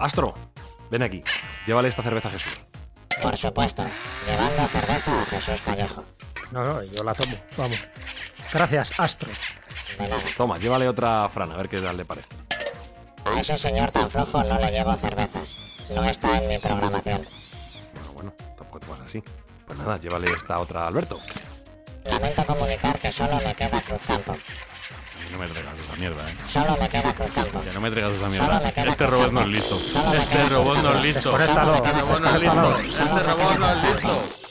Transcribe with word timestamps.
Astro, 0.00 0.34
ven 0.90 1.02
aquí. 1.02 1.22
Llévale 1.66 1.88
esta 1.88 2.02
cerveza 2.02 2.28
a 2.28 2.32
Jesús. 2.32 2.60
Por 3.20 3.36
supuesto, 3.36 3.84
llevando 4.26 4.66
cerveza 4.68 5.22
a 5.22 5.26
Jesús 5.26 5.60
Callejo. 5.62 6.04
No, 6.52 6.64
no, 6.64 6.82
yo 6.82 7.02
la 7.02 7.14
tomo. 7.14 7.36
Vamos. 7.56 7.88
Gracias, 8.52 8.98
Astro. 8.98 9.30
De 9.98 10.08
nada. 10.08 10.22
Toma, 10.36 10.58
llévale 10.58 10.88
otra 10.88 11.24
a 11.24 11.28
Fran, 11.28 11.50
a 11.52 11.56
ver 11.56 11.68
qué 11.68 11.80
tal 11.80 11.96
le 11.96 12.04
parece. 12.04 12.28
A 13.24 13.40
ese 13.40 13.56
señor 13.56 13.90
tan 13.90 14.08
flojo 14.08 14.42
no 14.44 14.58
le 14.58 14.70
llevo 14.70 14.94
cerveza. 14.94 15.40
No 15.94 16.08
está 16.08 16.38
en 16.40 16.48
mi 16.48 16.58
programación. 16.58 17.20
Bueno, 17.94 18.12
bueno, 18.12 18.32
tampoco 18.56 18.80
te 18.80 18.86
vas 18.86 19.00
así. 19.00 19.22
Pues 19.66 19.78
nada, 19.78 19.98
llévale 19.98 20.30
esta 20.30 20.58
otra 20.60 20.84
a 20.84 20.86
Alberto. 20.86 21.18
Lamento 22.04 22.46
comunicar 22.46 22.98
que 22.98 23.12
solo 23.12 23.36
me 23.44 23.54
queda 23.54 23.82
Cruzcampo. 23.82 24.32
A 24.32 24.34
mí 24.34 24.40
no 25.30 25.38
me 25.38 25.46
traigas 25.48 25.74
esa 25.78 25.96
mierda, 25.96 26.30
eh. 26.30 26.34
Solo 26.52 26.76
me 26.80 26.88
queda 26.88 27.14
Cruzcampo. 27.14 27.60
Que 27.64 27.72
no 27.72 27.80
me 27.80 27.90
traigas 27.90 28.16
esa 28.16 28.28
mierda. 28.28 28.70
queda 28.70 28.90
Este 28.90 29.06
robot 29.06 29.32
no 29.32 29.40
es 29.42 29.48
listo. 29.48 29.76
Este 29.76 30.48
robot 30.48 30.82
no 30.82 30.94
es 30.94 31.02
listo. 31.02 31.38
Este 31.38 31.60
robot 31.62 32.20
no 32.20 32.34
es 32.34 32.40
listo. 32.40 32.78
Este 32.78 33.22
robot 33.22 33.58
no 33.58 33.70
es 33.70 33.82
listo. 33.84 34.48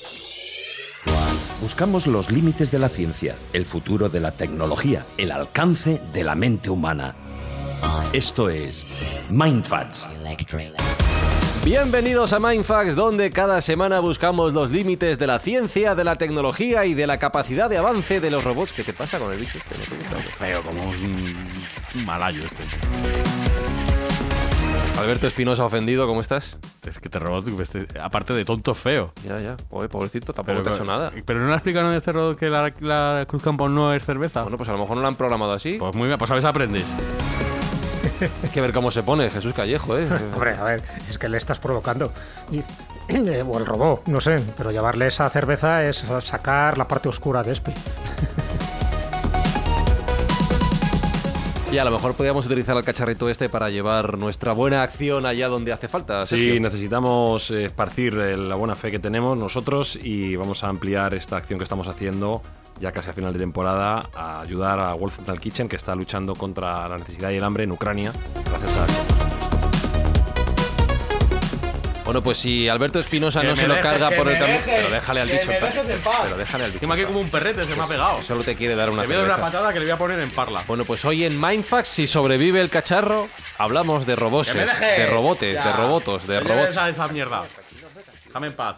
Buscamos 1.61 2.07
los 2.07 2.29
límites 2.31 2.71
de 2.71 2.79
la 2.79 2.89
ciencia, 2.89 3.35
el 3.53 3.65
futuro 3.65 4.09
de 4.09 4.19
la 4.19 4.31
tecnología, 4.31 5.05
el 5.17 5.31
alcance 5.31 6.01
de 6.13 6.23
la 6.23 6.35
mente 6.35 6.69
humana. 6.69 7.15
Esto 8.13 8.49
es 8.49 8.85
Mindfacts. 9.31 10.07
Bienvenidos 11.63 12.31
a 12.33 12.39
Mindfax, 12.39 12.95
donde 12.95 13.29
cada 13.31 13.59
semana 13.61 13.99
buscamos 13.99 14.53
los 14.53 14.71
límites 14.71 15.19
de 15.19 15.27
la 15.27 15.39
ciencia, 15.39 15.95
de 15.95 16.03
la 16.03 16.15
tecnología 16.15 16.85
y 16.85 16.93
de 16.93 17.05
la 17.07 17.17
capacidad 17.17 17.69
de 17.69 17.77
avance 17.77 18.19
de 18.21 18.31
los 18.31 18.43
robots. 18.43 18.71
¿Qué 18.73 18.83
te 18.83 18.93
pasa 18.93 19.19
con 19.19 19.31
el 19.33 19.37
bicho 19.39 19.57
este? 19.57 19.75
¿No 19.77 19.83
te 19.83 19.95
gusta? 19.95 20.35
Feo, 20.37 20.61
como 20.61 20.83
un, 20.83 21.35
un 21.95 22.05
malayo 22.05 22.39
este. 22.39 22.63
Alberto 24.99 25.27
Espinosa 25.27 25.63
ofendido, 25.63 26.07
¿cómo 26.07 26.21
estás? 26.21 26.57
Es 26.87 26.99
que 26.99 27.09
te 27.09 27.19
robot, 27.19 27.47
este, 27.61 27.85
aparte 27.99 28.33
de 28.33 28.45
tonto 28.45 28.73
feo. 28.73 29.11
Ya, 29.27 29.39
ya. 29.39 29.57
Oye, 29.69 29.89
pobrecito, 29.89 30.33
tampoco 30.33 30.63
te 30.63 30.69
ha 30.69 30.73
hecho 30.73 30.85
nada. 30.85 31.11
Pero 31.25 31.39
no 31.39 31.47
le 31.49 31.53
explicaron 31.53 31.91
en 31.91 31.97
este 31.97 32.11
robot 32.13 32.37
que 32.39 32.49
la, 32.49 32.73
la 32.79 33.25
Cruz 33.27 33.43
Campo 33.43 33.67
no 33.69 33.93
es 33.93 34.03
cerveza. 34.03 34.41
Bueno, 34.41 34.57
pues 34.57 34.69
a 34.69 34.71
lo 34.71 34.79
mejor 34.79 34.95
no 34.95 35.01
lo 35.03 35.07
han 35.09 35.15
programado 35.15 35.51
así. 35.51 35.73
pues 35.73 35.93
muy 35.95 36.07
bien, 36.07 36.17
pues 36.17 36.31
a 36.31 36.33
veces 36.33 36.45
aprendes. 36.49 36.85
Hay 38.43 38.49
que 38.49 38.61
ver 38.61 38.73
cómo 38.73 38.91
se 38.91 39.03
pone 39.03 39.29
Jesús 39.29 39.53
Callejo, 39.53 39.97
¿eh? 39.97 40.07
Hombre, 40.33 40.51
a 40.51 40.63
ver, 40.63 40.83
es 41.09 41.17
que 41.17 41.29
le 41.29 41.37
estás 41.37 41.59
provocando. 41.59 42.11
Eh, 43.09 43.43
o 43.47 43.57
el 43.57 43.65
robot, 43.65 44.07
no 44.07 44.19
sé, 44.19 44.37
pero 44.57 44.71
llevarle 44.71 45.07
esa 45.07 45.29
cerveza 45.29 45.83
es 45.83 46.03
sacar 46.21 46.77
la 46.77 46.87
parte 46.87 47.09
oscura 47.09 47.43
de 47.43 47.53
Espi. 47.53 47.73
Y 51.71 51.79
a 51.79 51.83
lo 51.83 51.91
mejor 51.91 52.13
podríamos 52.13 52.45
utilizar 52.45 52.77
el 52.77 52.83
cacharrito 52.83 53.29
este 53.29 53.49
para 53.49 53.69
llevar 53.69 54.17
nuestra 54.17 54.53
buena 54.53 54.83
acción 54.83 55.25
allá 55.25 55.49
donde 55.49 55.73
hace 55.73 55.89
falta. 55.89 56.25
Sí, 56.25 56.37
Sergio. 56.37 56.61
necesitamos 56.61 57.51
eh, 57.51 57.65
esparcir 57.65 58.13
eh, 58.17 58.37
la 58.37 58.55
buena 58.55 58.73
fe 58.73 58.89
que 58.89 58.99
tenemos 58.99 59.37
nosotros 59.37 59.99
y 60.01 60.37
vamos 60.37 60.63
a 60.63 60.69
ampliar 60.69 61.13
esta 61.13 61.35
acción 61.35 61.59
que 61.59 61.63
estamos 61.63 61.87
haciendo 61.89 62.41
ya 62.79 62.91
casi 62.91 63.09
a 63.09 63.13
final 63.13 63.33
de 63.33 63.39
temporada 63.39 64.03
a 64.15 64.41
ayudar 64.41 64.79
a 64.79 64.93
World 64.95 65.15
Central 65.15 65.39
Kitchen 65.39 65.67
que 65.67 65.75
está 65.75 65.95
luchando 65.95 66.35
contra 66.35 66.87
la 66.87 66.97
necesidad 66.97 67.31
y 67.31 67.35
el 67.37 67.43
hambre 67.43 67.63
en 67.63 67.71
Ucrania 67.71 68.11
gracias 68.49 68.77
a 68.77 68.85
Bueno, 72.05 72.21
pues 72.21 72.37
si 72.37 72.69
Alberto 72.69 73.01
Espinosa 73.01 73.43
no 73.43 73.53
se 73.53 73.67
lo 73.67 73.81
carga 73.81 74.09
por 74.11 74.29
el 74.29 74.39
camino. 74.39 74.59
Pero 74.63 74.89
déjale 74.89 75.21
al 75.21 75.27
paz. 75.29 76.21
Pero 76.23 76.37
déjale 76.37 76.63
al 76.63 76.71
bicho. 76.71 76.77
Encima 76.85 76.95
que 76.95 77.03
como 77.05 77.19
un 77.19 77.29
perrete 77.29 77.65
se 77.65 77.75
me 77.75 77.83
ha 77.83 77.85
pegado. 77.85 78.23
Solo 78.23 78.43
te 78.43 78.55
quiere 78.55 78.75
dar 78.75 78.89
una 78.89 79.01
Le 79.01 79.07
voy 79.07 79.17
a 79.17 79.19
dar 79.19 79.27
una 79.27 79.37
patada 79.37 79.73
que 79.73 79.79
le 79.79 79.85
voy 79.85 79.91
a 79.91 79.97
poner 79.97 80.19
en 80.21 80.31
parla. 80.31 80.63
Bueno, 80.67 80.85
pues 80.85 81.03
hoy 81.03 81.25
en 81.25 81.37
Mindfax, 81.39 81.89
si 81.89 82.07
sobrevive 82.07 82.61
el 82.61 82.69
cacharro, 82.69 83.27
hablamos 83.57 84.05
de 84.05 84.15
roboses, 84.15 84.53
¡Que 84.53 84.59
me 84.61 84.65
dejes! 84.67 84.97
de 84.99 85.05
robotes, 85.07 85.55
Ya. 85.55 85.67
de 85.67 85.73
robotos, 85.73 86.25
de 86.27 86.39
robots. 86.39 86.77
a 86.77 86.87
esa 86.87 87.09
mierda. 87.09 87.43
Déjame 88.25 88.47
en 88.47 88.55
paz. 88.55 88.77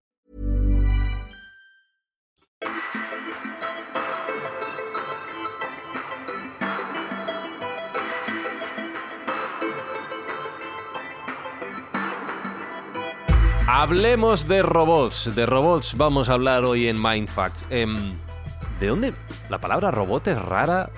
Hablemos 13.73 14.49
de 14.49 14.63
robots. 14.63 15.33
De 15.33 15.45
robots 15.45 15.95
vamos 15.95 16.27
a 16.27 16.33
hablar 16.33 16.65
hoy 16.65 16.89
en 16.89 17.01
Mindfacts. 17.01 17.65
Em, 17.69 18.15
¿De 18.81 18.87
dónde? 18.87 19.13
La 19.49 19.59
palabra 19.61 19.91
robot 19.91 20.27
es 20.27 20.37
rara. 20.41 20.89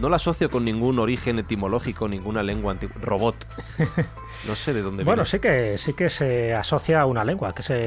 No 0.00 0.08
la 0.08 0.16
asocio 0.16 0.50
con 0.50 0.64
ningún 0.64 0.98
origen 0.98 1.38
etimológico, 1.38 2.08
ninguna 2.08 2.42
lengua 2.42 2.72
antigua. 2.72 2.96
Robot. 3.00 3.46
No 4.48 4.56
sé 4.56 4.74
de 4.74 4.82
dónde 4.82 5.04
Bueno, 5.04 5.22
viene. 5.22 5.30
sí 5.30 5.38
que 5.38 5.78
sí 5.78 5.92
que 5.94 6.08
se 6.10 6.52
asocia 6.52 7.00
a 7.02 7.06
una 7.06 7.22
lengua, 7.22 7.54
que 7.54 7.62
es 7.62 7.70
el, 7.70 7.78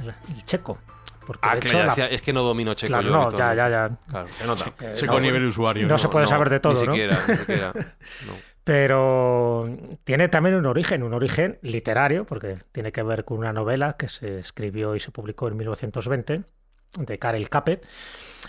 el- 0.00 0.14
el 0.32 0.44
checo. 0.44 0.78
Porque 1.26 1.40
Ah, 1.46 1.56
de 1.56 1.66
hecho, 1.66 1.82
la- 1.82 1.92
es 2.06 2.22
que 2.22 2.32
no 2.32 2.42
domino 2.44 2.74
checo 2.74 2.92
claro, 2.92 3.04
yo. 3.08 3.10
no, 3.12 3.30
ya, 3.36 3.52
ya, 3.52 3.68
ya. 3.68 3.90
Claro. 4.08 4.28
Se 4.28 4.46
nota. 4.46 4.64
Eh, 4.80 4.94
Seco 4.94 5.14
no, 5.14 5.20
nivel 5.20 5.44
usuario. 5.44 5.88
no 5.88 5.98
se 5.98 6.08
puede 6.08 6.26
saber 6.28 6.48
de 6.50 6.60
todo, 6.60 6.80
ni 6.80 6.86
¿no? 6.86 6.92
siquiera, 6.92 7.18
ni 7.28 7.36
siquiera. 7.36 7.72
No. 8.26 8.32
Pero 8.68 9.66
tiene 10.04 10.28
también 10.28 10.54
un 10.54 10.66
origen, 10.66 11.02
un 11.02 11.14
origen 11.14 11.58
literario, 11.62 12.26
porque 12.26 12.58
tiene 12.70 12.92
que 12.92 13.02
ver 13.02 13.24
con 13.24 13.38
una 13.38 13.50
novela 13.50 13.94
que 13.94 14.10
se 14.10 14.40
escribió 14.40 14.94
y 14.94 15.00
se 15.00 15.10
publicó 15.10 15.48
en 15.48 15.56
1920 15.56 16.42
de 16.98 17.18
Karel 17.18 17.48
Capet, 17.48 17.86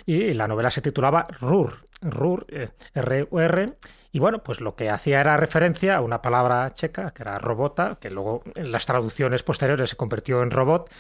y 0.05 0.33
la 0.33 0.49
novela 0.49 0.71
se 0.71 0.81
titulaba 0.81 1.25
Rur, 1.39 1.87
Rur, 2.01 2.45
eh, 2.49 2.67
R-U-R, 2.95 3.77
y 4.11 4.19
bueno, 4.19 4.43
pues 4.43 4.59
lo 4.59 4.75
que 4.75 4.89
hacía 4.89 5.21
era 5.21 5.37
referencia 5.37 5.95
a 5.95 6.01
una 6.01 6.21
palabra 6.21 6.73
checa, 6.73 7.11
que 7.11 7.23
era 7.23 7.39
robota, 7.39 7.97
que 8.01 8.09
luego 8.09 8.43
en 8.55 8.73
las 8.73 8.85
traducciones 8.85 9.43
posteriores 9.43 9.91
se 9.91 9.95
convirtió 9.95 10.43
en 10.43 10.51
robot, 10.51 10.91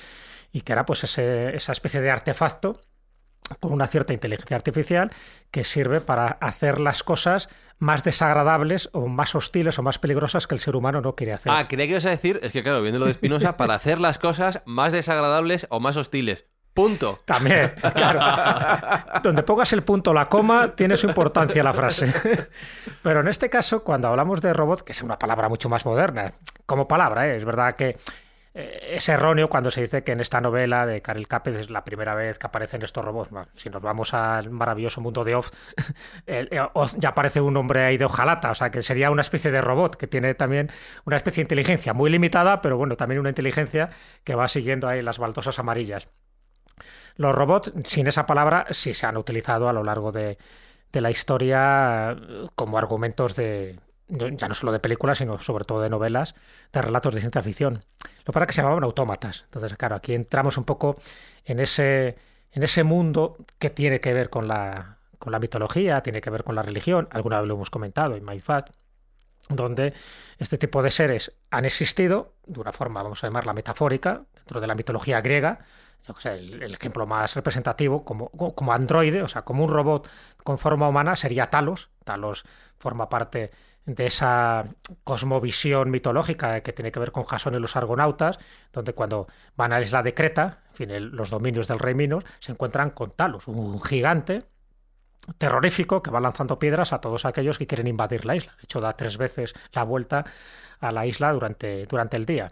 y 0.53 0.61
que 0.61 0.71
era 0.71 0.85
pues 0.85 1.03
esa 1.03 1.71
especie 1.73 1.99
de 1.99 2.09
artefacto 2.09 2.79
con 3.59 3.71
una 3.71 3.87
cierta 3.87 4.13
inteligencia 4.13 4.57
artificial 4.57 5.11
que 5.51 5.63
sirve 5.63 6.01
para 6.01 6.27
hacer 6.27 6.79
las 6.79 7.03
cosas 7.03 7.49
más 7.79 8.03
desagradables 8.03 8.89
o 8.91 9.07
más 9.07 9.33
hostiles 9.35 9.79
o 9.79 9.83
más 9.83 9.99
peligrosas 9.99 10.47
que 10.47 10.55
el 10.55 10.61
ser 10.61 10.75
humano 10.75 11.01
no 11.01 11.15
quiere 11.15 11.33
hacer. 11.33 11.51
Ah, 11.51 11.65
creía 11.67 11.87
que 11.87 11.91
ibas 11.91 12.05
a 12.05 12.09
decir, 12.09 12.39
es 12.43 12.51
que 12.51 12.61
claro, 12.61 12.81
viendo 12.81 12.99
lo 12.99 13.05
de 13.05 13.11
Espinosa, 13.11 13.57
para 13.57 13.73
hacer 13.73 13.99
las 13.99 14.19
cosas 14.19 14.61
más 14.65 14.91
desagradables 14.91 15.65
o 15.69 15.79
más 15.79 15.97
hostiles. 15.97 16.45
Punto. 16.73 17.19
También, 17.25 17.73
claro. 17.95 18.21
Donde 19.23 19.43
pongas 19.43 19.73
el 19.73 19.83
punto 19.83 20.11
o 20.11 20.13
la 20.13 20.29
coma, 20.29 20.75
tiene 20.75 20.95
su 20.97 21.07
importancia 21.07 21.63
la 21.63 21.73
frase. 21.73 22.13
Pero 23.01 23.21
en 23.21 23.27
este 23.27 23.49
caso, 23.49 23.83
cuando 23.83 24.07
hablamos 24.07 24.41
de 24.41 24.53
robot, 24.53 24.83
que 24.83 24.91
es 24.91 25.01
una 25.01 25.17
palabra 25.17 25.49
mucho 25.49 25.67
más 25.67 25.85
moderna, 25.85 26.33
como 26.65 26.87
palabra, 26.87 27.27
¿eh? 27.27 27.35
es 27.35 27.43
verdad 27.43 27.75
que 27.75 27.97
eh, 28.53 28.95
es 28.95 29.07
erróneo 29.09 29.49
cuando 29.49 29.69
se 29.71 29.81
dice 29.81 30.03
que 30.03 30.11
en 30.11 30.19
esta 30.19 30.41
novela 30.41 30.85
de 30.85 31.01
Karel 31.01 31.27
Capes 31.27 31.55
es 31.55 31.69
la 31.69 31.83
primera 31.83 32.15
vez 32.15 32.39
que 32.39 32.47
aparecen 32.47 32.81
estos 32.81 33.05
robots. 33.05 33.29
Si 33.53 33.69
nos 33.69 33.81
vamos 33.81 34.13
al 34.13 34.49
maravilloso 34.49 35.01
mundo 35.01 35.23
de 35.23 35.35
Oz, 35.35 35.51
eh, 36.27 36.49
Oz 36.73 36.95
ya 36.97 37.09
aparece 37.09 37.41
un 37.41 37.55
hombre 37.57 37.83
ahí 37.83 37.97
de 37.97 38.05
hojalata, 38.05 38.51
o 38.51 38.55
sea 38.55 38.71
que 38.71 38.81
sería 38.81 39.11
una 39.11 39.21
especie 39.21 39.51
de 39.51 39.61
robot 39.61 39.95
que 39.95 40.07
tiene 40.07 40.33
también 40.33 40.71
una 41.05 41.17
especie 41.17 41.41
de 41.41 41.45
inteligencia 41.45 41.93
muy 41.93 42.09
limitada, 42.09 42.61
pero 42.61 42.77
bueno, 42.77 42.95
también 42.95 43.19
una 43.19 43.29
inteligencia 43.29 43.89
que 44.23 44.35
va 44.35 44.47
siguiendo 44.47 44.87
ahí 44.87 45.01
las 45.01 45.19
baldosas 45.19 45.59
amarillas. 45.59 46.09
Los 47.15 47.35
robots, 47.35 47.73
sin 47.83 48.07
esa 48.07 48.25
palabra, 48.25 48.65
sí 48.71 48.93
se 48.93 49.05
han 49.05 49.17
utilizado 49.17 49.67
a 49.67 49.73
lo 49.73 49.83
largo 49.83 50.11
de, 50.11 50.37
de 50.91 51.01
la 51.01 51.11
historia 51.11 52.11
eh, 52.11 52.47
como 52.55 52.77
argumentos 52.77 53.35
de, 53.35 53.79
ya 54.07 54.47
no 54.47 54.53
solo 54.53 54.71
de 54.71 54.79
películas, 54.79 55.19
sino 55.19 55.39
sobre 55.39 55.65
todo 55.65 55.81
de 55.81 55.89
novelas, 55.89 56.35
de 56.73 56.81
relatos 56.81 57.13
de 57.13 57.21
ciencia 57.21 57.41
ficción. 57.41 57.83
Lo 58.25 58.33
para 58.33 58.45
que 58.45 58.53
se 58.53 58.61
llamaban 58.61 58.83
autómatas. 58.83 59.43
Entonces, 59.45 59.75
claro, 59.77 59.95
aquí 59.95 60.13
entramos 60.13 60.57
un 60.57 60.63
poco 60.63 60.95
en 61.45 61.59
ese, 61.59 62.17
en 62.51 62.63
ese 62.63 62.83
mundo 62.83 63.37
que 63.57 63.69
tiene 63.69 63.99
que 63.99 64.13
ver 64.13 64.29
con 64.29 64.47
la, 64.47 64.97
con 65.17 65.31
la 65.31 65.39
mitología, 65.39 66.01
tiene 66.01 66.21
que 66.21 66.29
ver 66.29 66.43
con 66.43 66.55
la 66.55 66.61
religión, 66.61 67.07
alguna 67.11 67.39
vez 67.39 67.47
lo 67.47 67.55
hemos 67.55 67.69
comentado 67.69 68.15
en 68.15 68.25
MyFat, 68.25 68.69
donde 69.49 69.93
este 70.37 70.57
tipo 70.57 70.83
de 70.83 70.91
seres 70.91 71.33
han 71.49 71.65
existido 71.65 72.33
de 72.45 72.59
una 72.59 72.71
forma, 72.71 73.01
vamos 73.01 73.23
a 73.23 73.27
llamarla 73.27 73.53
metafórica, 73.53 74.23
dentro 74.35 74.61
de 74.61 74.67
la 74.67 74.75
mitología 74.75 75.21
griega, 75.21 75.59
el, 76.23 76.63
el, 76.63 76.73
ejemplo 76.73 77.05
más 77.05 77.35
representativo, 77.35 78.03
como, 78.03 78.29
como 78.29 78.73
androide, 78.73 79.21
o 79.21 79.27
sea, 79.27 79.43
como 79.43 79.63
un 79.63 79.71
robot 79.71 80.09
con 80.43 80.57
forma 80.57 80.87
humana, 80.87 81.15
sería 81.15 81.47
Talos. 81.47 81.89
Talos 82.03 82.45
forma 82.79 83.09
parte 83.09 83.51
de 83.85 84.05
esa 84.05 84.65
cosmovisión 85.03 85.89
mitológica 85.89 86.61
que 86.61 86.73
tiene 86.73 86.91
que 86.91 86.99
ver 86.99 87.11
con 87.11 87.23
Jasón 87.23 87.55
y 87.55 87.59
los 87.59 87.75
argonautas, 87.75 88.39
donde 88.71 88.93
cuando 88.93 89.27
van 89.55 89.73
a 89.73 89.79
la 89.79 89.85
isla 89.85 90.03
de 90.03 90.13
Creta, 90.13 90.59
en 90.69 90.75
fin, 90.75 91.15
los 91.15 91.29
dominios 91.29 91.67
del 91.67 91.79
rey 91.79 91.95
Minos, 91.95 92.23
se 92.39 92.51
encuentran 92.51 92.91
con 92.91 93.11
Talos, 93.11 93.47
un 93.47 93.81
gigante 93.81 94.45
terrorífico 95.37 96.01
que 96.01 96.11
va 96.11 96.19
lanzando 96.19 96.59
piedras 96.59 96.93
a 96.93 96.99
todos 96.99 97.25
aquellos 97.25 97.57
que 97.57 97.67
quieren 97.67 97.87
invadir 97.87 98.25
la 98.25 98.35
isla. 98.35 98.53
De 98.53 98.63
hecho, 98.63 98.79
da 98.79 98.95
tres 98.95 99.17
veces 99.17 99.53
la 99.73 99.83
vuelta 99.83 100.25
a 100.79 100.91
la 100.91 101.05
isla 101.05 101.31
durante, 101.33 101.85
durante 101.85 102.17
el 102.17 102.25
día. 102.25 102.51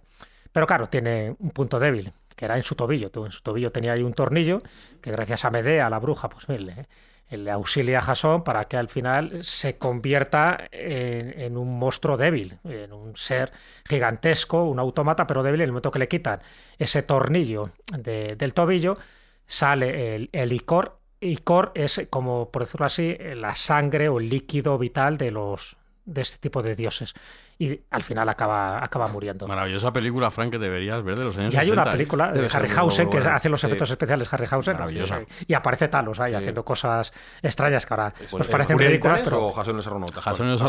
Pero 0.51 0.68
claro, 0.68 0.89
tiene 0.89 1.35
un 1.39 1.51
punto 1.51 1.80
débil, 1.80 2.13
que 2.35 2.45
era 2.45 2.57
en 2.57 2.63
su 2.63 2.75
tobillo. 2.75 3.12
En 3.13 3.31
su 3.31 3.41
tobillo 3.41 3.71
tenía 3.71 3.94
ahí 3.94 4.03
un 4.03 4.13
tornillo 4.13 4.62
que 5.01 5.12
gracias 5.12 5.45
a 5.45 5.51
Medea, 5.51 5.89
la 5.89 6.00
bruja, 6.00 6.30
pues 6.30 6.47
mire, 6.50 6.88
le 7.29 7.51
auxilia 7.51 8.00
a 8.00 8.01
Jasón 8.01 8.44
para 8.44 8.65
que 8.65 8.77
al 8.77 8.88
final 8.88 9.44
se 9.44 9.77
convierta 9.77 10.68
en, 10.71 11.57
un 11.57 11.77
monstruo 11.77 12.15
débil, 12.15 12.59
en 12.63 12.94
un 12.94 13.15
ser 13.18 13.51
gigantesco, 13.88 14.63
un 14.63 14.79
autómata, 14.79 15.27
pero 15.27 15.44
débil. 15.44 15.62
En 15.62 15.65
el 15.65 15.71
momento 15.71 15.91
que 15.91 16.00
le 16.00 16.07
quitan 16.07 16.41
ese 16.77 17.03
tornillo 17.03 17.71
de, 17.97 18.35
del 18.35 18.53
tobillo, 18.53 18.97
sale 19.45 20.15
el, 20.15 20.29
el 20.31 20.53
icor. 20.53 21.00
Icor 21.19 21.71
es, 21.75 22.07
como 22.09 22.51
por 22.51 22.63
decirlo 22.63 22.85
así, 22.85 23.18
la 23.35 23.56
sangre 23.56 24.07
o 24.07 24.19
el 24.19 24.30
líquido 24.30 24.77
vital 24.77 25.18
de 25.18 25.31
los 25.31 25.77
de 26.07 26.21
este 26.21 26.38
tipo 26.38 26.63
de 26.63 26.75
dioses. 26.75 27.13
Y 27.59 27.80
al 27.89 28.04
final 28.04 28.30
acaba, 28.30 28.83
acaba 28.83 29.07
muriendo. 29.07 29.48
Maravillosa 29.48 29.92
película, 29.92 30.30
Frank, 30.30 30.51
que 30.51 30.59
deberías 30.59 31.04
ver 31.04 31.18
de 31.18 31.24
los 31.24 31.38
años 31.38 31.54
Y 31.54 31.57
hay 31.57 31.65
60, 31.65 31.81
una 31.81 31.92
película 31.92 32.30
¿eh? 32.30 32.39
de 32.42 32.50
Harryhausen 32.54 33.09
que 33.09 33.18
buena. 33.18 33.36
hace 33.36 33.50
los 33.50 33.62
Sí. 33.62 33.65
efectos 33.68 33.89
especiales 33.89 34.31
Harryhausen. 34.31 34.74
Maravillosa. 34.74 35.21
Y 35.48 35.54
aparece 35.56 35.88
Talos 35.88 36.19
ahí 36.19 36.31
Sí. 36.31 36.36
haciendo 36.36 36.63
cosas 36.63 37.12
extrañas 37.42 37.86
que 37.86 37.94
ahora 37.95 38.13
Pues, 38.15 38.33
nos 38.33 38.42
¿el 38.48 38.51
parecen 38.51 38.77
ridículas, 38.77 39.21
pero... 39.24 39.45
o 39.48 39.54
Jason 39.54 39.75
los? 40.01 40.12
Jason. 40.12 40.59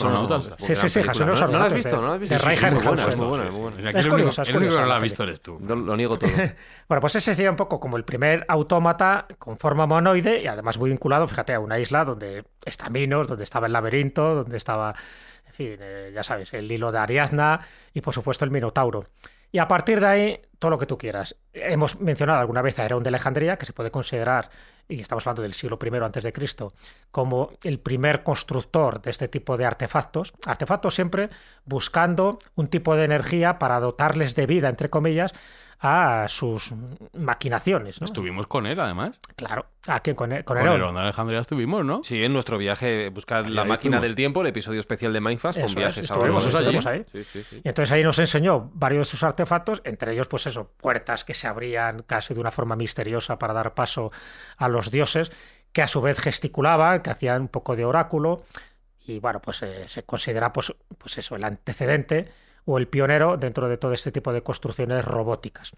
Sí, 0.57 0.75
sí, 0.75 0.89
sí, 0.89 1.03
Jason 1.03 1.29
los 1.29 1.41
¿No, 1.41 1.47
no 1.49 1.59
la 1.59 1.65
has 1.67 1.75
visto? 1.75 2.01
¿No 2.01 2.09
la 2.09 2.15
has 2.15 2.21
visto? 2.21 2.35
de 2.37 2.53
es 2.55 2.73
muy 2.73 3.27
buena, 3.27 3.45
muy 3.51 3.61
buena. 3.61 3.91
El 3.91 4.13
único, 4.13 4.31
que 4.45 4.53
no 4.81 4.87
la 4.87 4.97
ha 4.97 5.01
visto 5.01 5.23
eres 5.25 5.41
tú. 5.43 5.59
Lo 5.61 5.97
niego 5.97 6.17
todo. 6.19 6.31
Bueno, 6.89 7.03
pues 7.03 7.17
ese 7.17 7.35
sería 7.35 7.51
un 7.51 7.57
poco 7.57 7.79
como 7.81 7.99
el 7.99 8.05
primer 8.05 8.47
autómata 8.49 9.27
con 9.39 9.59
forma 9.59 9.87
monoide 9.87 10.41
y 10.41 10.47
además 10.47 10.79
muy 10.79 10.89
vinculado, 10.89 11.29
fíjate, 11.29 11.53
a 11.53 11.61
una 11.61 11.79
isla 11.79 12.03
donde 12.03 12.45
está 12.65 12.89
Minos, 12.89 13.29
donde 13.29 13.45
estaba 13.45 13.67
el 13.67 13.75
laberinto, 13.75 14.37
donde 14.37 14.57
estaba, 14.57 14.95
en 15.49 15.55
fin, 15.55 15.77
eh, 15.81 16.13
ya 16.15 16.23
sabes, 16.23 16.53
el 16.55 16.71
hilo 16.71 16.93
de 16.93 16.99
Ariadna 16.99 17.61
y 17.93 18.01
por 18.01 18.15
supuesto 18.15 18.45
el 18.45 18.51
Minotauro. 18.51 19.07
Y 19.51 19.59
a 19.59 19.67
partir 19.67 19.99
de 20.01 20.07
ahí, 20.07 20.41
todo 20.59 20.71
lo 20.71 20.79
que 20.79 20.87
tú 20.87 20.99
quieras. 20.99 21.37
Hemos 21.55 21.99
mencionado 22.01 22.39
alguna 22.39 22.61
vez 22.61 22.79
a 22.79 22.85
Herón 22.85 23.03
de 23.03 23.09
Alejandría, 23.09 23.57
que 23.57 23.65
se 23.65 23.73
puede 23.73 23.91
considerar, 23.91 24.51
y 24.89 25.01
estamos 25.01 25.27
hablando 25.27 25.43
del 25.43 25.55
siglo 25.55 25.79
I 25.81 26.33
Cristo, 26.33 26.75
como 27.11 27.53
el 27.65 27.81
primer 27.81 28.23
constructor 28.23 29.01
de 29.01 29.11
este 29.11 29.29
tipo 29.29 29.57
de 29.57 29.65
artefactos. 29.65 30.35
Artefactos 30.45 30.95
siempre 30.95 31.31
buscando 31.65 32.39
un 32.57 32.69
tipo 32.69 32.95
de 32.95 33.05
energía 33.05 33.59
para 33.59 33.81
dotarles 33.81 34.35
de 34.35 34.47
vida, 34.47 34.69
entre 34.69 34.91
comillas, 34.91 35.33
a 35.81 36.27
sus 36.29 36.73
maquinaciones. 37.13 38.01
¿no? 38.01 38.07
Estuvimos 38.07 38.47
con 38.49 38.67
él, 38.67 38.81
además. 38.81 39.19
Claro, 39.37 39.67
¿a 39.87 40.01
quién? 40.01 40.17
Con, 40.17 40.31
con 40.31 40.43
Con 40.43 40.59
Herón. 40.59 40.77
Herón 40.77 40.95
de 40.97 41.01
Alejandría 41.03 41.41
estuvimos, 41.41 41.85
¿no? 41.85 42.03
Sí, 42.03 42.23
en 42.25 42.33
nuestro 42.33 42.59
viaje, 42.59 43.11
buscad 43.11 43.45
Ahí 43.45 43.53
la 43.53 43.63
ahí 43.63 43.69
máquina 43.69 43.99
fuimos. 43.99 44.03
del 44.03 44.15
tiempo, 44.17 44.41
el 44.41 44.49
episodio 44.49 44.81
especial 44.81 45.13
de 45.13 45.21
Mindfast 45.21 45.57
con 45.57 45.65
Eso 45.65 45.71
es, 45.71 45.77
viajes 45.77 46.11
a 46.11 46.15
estuvimos, 46.15 46.47
estuvimos 46.47 46.87
ahí. 46.87 47.05
Sí, 47.13 47.25
sí, 47.25 47.43
sí. 47.45 47.61
Y 47.65 47.69
entonces 47.69 47.93
ahí 47.93 48.03
nos 48.03 48.19
enseñó 48.19 48.71
varios 48.75 49.07
de 49.07 49.11
sus 49.13 49.23
artefactos, 49.23 49.81
entre 49.85 50.13
ellos, 50.13 50.27
pues 50.27 50.47
eso, 50.47 50.73
puertas 50.77 51.25
que 51.25 51.35
se 51.35 51.47
abrían 51.47 52.03
casi 52.03 52.35
de 52.35 52.41
una 52.41 52.51
forma 52.51 52.75
misteriosa 52.75 53.39
para 53.39 53.55
dar 53.55 53.75
paso 53.75 54.11
a 54.57 54.69
los 54.69 54.91
dioses, 54.91 55.31
que 55.73 55.83
a 55.83 55.87
su 55.87 56.01
vez 56.01 56.21
gesticulaban, 56.21 57.01
que 57.01 57.11
hacían 57.11 57.43
un 57.43 57.49
poco 57.49 57.77
de 57.77 57.85
oráculo, 57.85 58.43
y 59.07 59.21
bueno, 59.21 59.41
pues 59.41 59.63
eh, 59.63 59.87
se 59.87 60.03
considera 60.03 60.53
pues, 60.53 60.75
pues 60.99 61.19
eso, 61.19 61.37
el 61.37 61.45
antecedente 61.45 62.29
o 62.69 62.77
el 62.77 62.87
pionero 62.87 63.39
dentro 63.39 63.67
de 63.67 63.79
todo 63.79 63.95
este 63.95 64.13
tipo 64.13 64.31
de 64.31 64.43
construcciones 64.43 65.03
robóticas. 65.03 65.73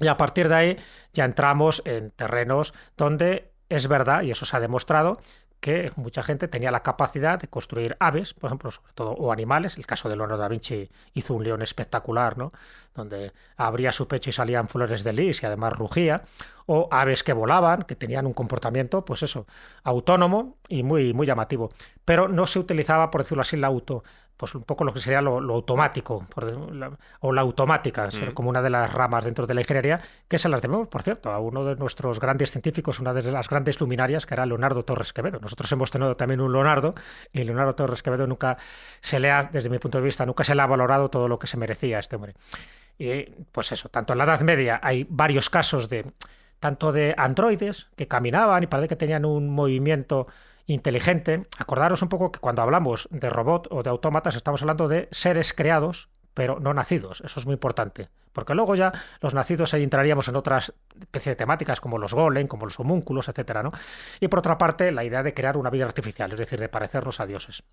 Y 0.00 0.08
a 0.08 0.18
partir 0.18 0.50
de 0.50 0.54
ahí 0.54 0.76
ya 1.14 1.24
entramos 1.24 1.80
en 1.86 2.10
terrenos 2.10 2.74
donde 2.94 3.52
es 3.70 3.88
verdad, 3.88 4.22
y 4.22 4.30
eso 4.30 4.44
se 4.44 4.54
ha 4.54 4.60
demostrado, 4.60 5.18
que 5.60 5.92
mucha 5.96 6.22
gente 6.22 6.46
tenía 6.46 6.70
la 6.70 6.82
capacidad 6.82 7.38
de 7.38 7.48
construir 7.48 7.96
aves, 8.00 8.34
por 8.34 8.48
ejemplo, 8.48 8.70
sobre 8.70 8.92
todo, 8.94 9.12
o 9.12 9.32
animales. 9.32 9.78
El 9.78 9.86
caso 9.86 10.10
de 10.10 10.16
Leonardo 10.16 10.42
da 10.42 10.48
Vinci 10.48 10.90
hizo 11.14 11.34
un 11.34 11.44
león 11.44 11.62
espectacular, 11.62 12.36
¿no? 12.36 12.52
Donde 12.94 13.32
abría 13.56 13.92
su 13.92 14.06
pecho 14.06 14.28
y 14.28 14.32
salían 14.32 14.68
flores 14.68 15.04
de 15.04 15.12
lis 15.14 15.42
y 15.42 15.46
además 15.46 15.72
rugía. 15.74 16.24
O 16.66 16.88
aves 16.90 17.22
que 17.22 17.32
volaban, 17.32 17.82
que 17.82 17.94
tenían 17.94 18.26
un 18.26 18.32
comportamiento, 18.32 19.04
pues 19.04 19.22
eso, 19.22 19.46
autónomo 19.84 20.58
y 20.68 20.82
muy, 20.82 21.12
muy 21.12 21.26
llamativo. 21.26 21.70
Pero 22.04 22.28
no 22.28 22.46
se 22.46 22.58
utilizaba, 22.58 23.10
por 23.10 23.22
decirlo 23.22 23.42
así, 23.42 23.56
la 23.56 23.66
auto, 23.66 24.02
pues 24.40 24.54
un 24.54 24.62
poco 24.62 24.84
lo 24.84 24.92
que 24.94 25.00
sería 25.00 25.20
lo, 25.20 25.38
lo 25.38 25.52
automático, 25.54 26.26
por 26.34 26.46
de- 26.46 26.74
la- 26.74 26.92
o 27.20 27.30
la 27.30 27.42
automática, 27.42 28.10
ser 28.10 28.32
como 28.32 28.48
una 28.48 28.62
de 28.62 28.70
las 28.70 28.90
ramas 28.90 29.26
dentro 29.26 29.46
de 29.46 29.52
la 29.52 29.60
ingeniería, 29.60 30.00
que 30.26 30.38
se 30.38 30.48
las 30.48 30.62
debemos, 30.62 30.88
por 30.88 31.02
cierto, 31.02 31.30
a 31.30 31.38
uno 31.38 31.62
de 31.64 31.76
nuestros 31.76 32.18
grandes 32.18 32.50
científicos, 32.50 32.98
una 33.00 33.12
de 33.12 33.22
las 33.30 33.50
grandes 33.50 33.78
luminarias, 33.80 34.24
que 34.24 34.32
era 34.32 34.46
Leonardo 34.46 34.82
Torres 34.82 35.12
Quevedo. 35.12 35.38
Nosotros 35.40 35.70
hemos 35.72 35.90
tenido 35.90 36.16
también 36.16 36.40
un 36.40 36.50
Leonardo, 36.52 36.94
y 37.34 37.44
Leonardo 37.44 37.74
Torres 37.74 38.02
Quevedo 38.02 38.26
nunca 38.26 38.56
se 39.00 39.20
le 39.20 39.30
ha, 39.30 39.42
desde 39.44 39.68
mi 39.68 39.78
punto 39.78 39.98
de 39.98 40.04
vista, 40.04 40.24
nunca 40.24 40.42
se 40.42 40.54
le 40.54 40.62
ha 40.62 40.66
valorado 40.66 41.10
todo 41.10 41.28
lo 41.28 41.38
que 41.38 41.46
se 41.46 41.58
merecía 41.58 41.98
a 41.98 42.00
este 42.00 42.16
hombre. 42.16 42.34
Y 42.98 43.24
pues 43.52 43.72
eso, 43.72 43.90
tanto 43.90 44.14
en 44.14 44.18
la 44.18 44.24
Edad 44.24 44.40
Media 44.40 44.80
hay 44.82 45.06
varios 45.08 45.50
casos 45.50 45.90
de 45.90 46.06
tanto 46.58 46.92
de 46.92 47.14
androides 47.16 47.88
que 47.96 48.06
caminaban 48.08 48.62
y 48.62 48.66
parece 48.66 48.88
que 48.88 48.96
tenían 48.96 49.24
un 49.24 49.48
movimiento 49.48 50.26
inteligente. 50.72 51.46
Acordaros 51.58 52.02
un 52.02 52.08
poco 52.08 52.32
que 52.32 52.40
cuando 52.40 52.62
hablamos 52.62 53.08
de 53.10 53.30
robot 53.30 53.68
o 53.70 53.82
de 53.82 53.90
autómatas 53.90 54.36
estamos 54.36 54.62
hablando 54.62 54.88
de 54.88 55.08
seres 55.10 55.52
creados, 55.52 56.08
pero 56.34 56.60
no 56.60 56.74
nacidos. 56.74 57.20
Eso 57.22 57.40
es 57.40 57.46
muy 57.46 57.54
importante. 57.54 58.08
Porque 58.32 58.54
luego 58.54 58.76
ya 58.76 58.92
los 59.20 59.34
nacidos 59.34 59.74
ahí 59.74 59.82
entraríamos 59.82 60.28
en 60.28 60.36
otras 60.36 60.72
especies 61.00 61.32
de 61.32 61.36
temáticas 61.36 61.80
como 61.80 61.98
los 61.98 62.14
golem, 62.14 62.46
como 62.46 62.64
los 62.64 62.78
homúnculos, 62.78 63.28
etcétera, 63.28 63.62
¿no? 63.62 63.72
Y 64.20 64.28
por 64.28 64.38
otra 64.38 64.56
parte, 64.56 64.92
la 64.92 65.04
idea 65.04 65.22
de 65.22 65.34
crear 65.34 65.56
una 65.56 65.70
vida 65.70 65.84
artificial, 65.84 66.30
es 66.32 66.38
decir, 66.38 66.60
de 66.60 66.68
parecernos 66.68 67.18
a 67.18 67.26
dioses. 67.26 67.64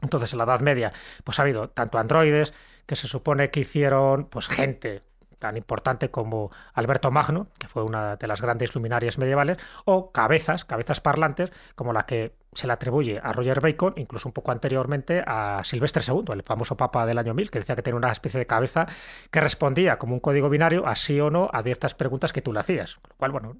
Entonces, 0.00 0.32
en 0.32 0.38
la 0.38 0.44
Edad 0.44 0.60
Media, 0.60 0.92
pues 1.22 1.38
ha 1.38 1.42
habido 1.42 1.68
tanto 1.68 1.98
androides 1.98 2.54
que 2.86 2.96
se 2.96 3.06
supone 3.06 3.50
que 3.50 3.60
hicieron, 3.60 4.24
pues 4.24 4.48
gente 4.48 5.02
tan 5.42 5.56
importante 5.56 6.08
como 6.12 6.52
Alberto 6.72 7.10
Magno, 7.10 7.48
que 7.58 7.66
fue 7.66 7.82
una 7.82 8.14
de 8.14 8.26
las 8.28 8.40
grandes 8.40 8.76
luminarias 8.76 9.18
medievales, 9.18 9.58
o 9.84 10.12
cabezas, 10.12 10.64
cabezas 10.64 11.00
parlantes, 11.00 11.52
como 11.74 11.92
la 11.92 12.06
que 12.06 12.32
se 12.54 12.66
le 12.66 12.72
atribuye 12.72 13.20
a 13.22 13.32
Roger 13.32 13.60
Bacon, 13.60 13.94
incluso 13.96 14.28
un 14.28 14.32
poco 14.32 14.50
anteriormente 14.52 15.22
a 15.26 15.62
Silvestre 15.64 16.02
II, 16.06 16.24
el 16.32 16.42
famoso 16.42 16.76
papa 16.76 17.06
del 17.06 17.18
año 17.18 17.34
1000, 17.34 17.50
que 17.50 17.58
decía 17.60 17.74
que 17.74 17.82
tenía 17.82 17.96
una 17.96 18.12
especie 18.12 18.38
de 18.38 18.46
cabeza 18.46 18.86
que 19.30 19.40
respondía 19.40 19.98
como 19.98 20.14
un 20.14 20.20
código 20.20 20.48
binario 20.50 20.86
a 20.86 20.94
sí 20.94 21.18
o 21.20 21.30
no 21.30 21.48
a 21.52 21.62
ciertas 21.62 21.94
preguntas 21.94 22.32
que 22.32 22.42
tú 22.42 22.52
le 22.52 22.60
hacías. 22.60 22.96
Con 22.96 23.10
lo 23.10 23.16
cual, 23.16 23.30
bueno, 23.32 23.56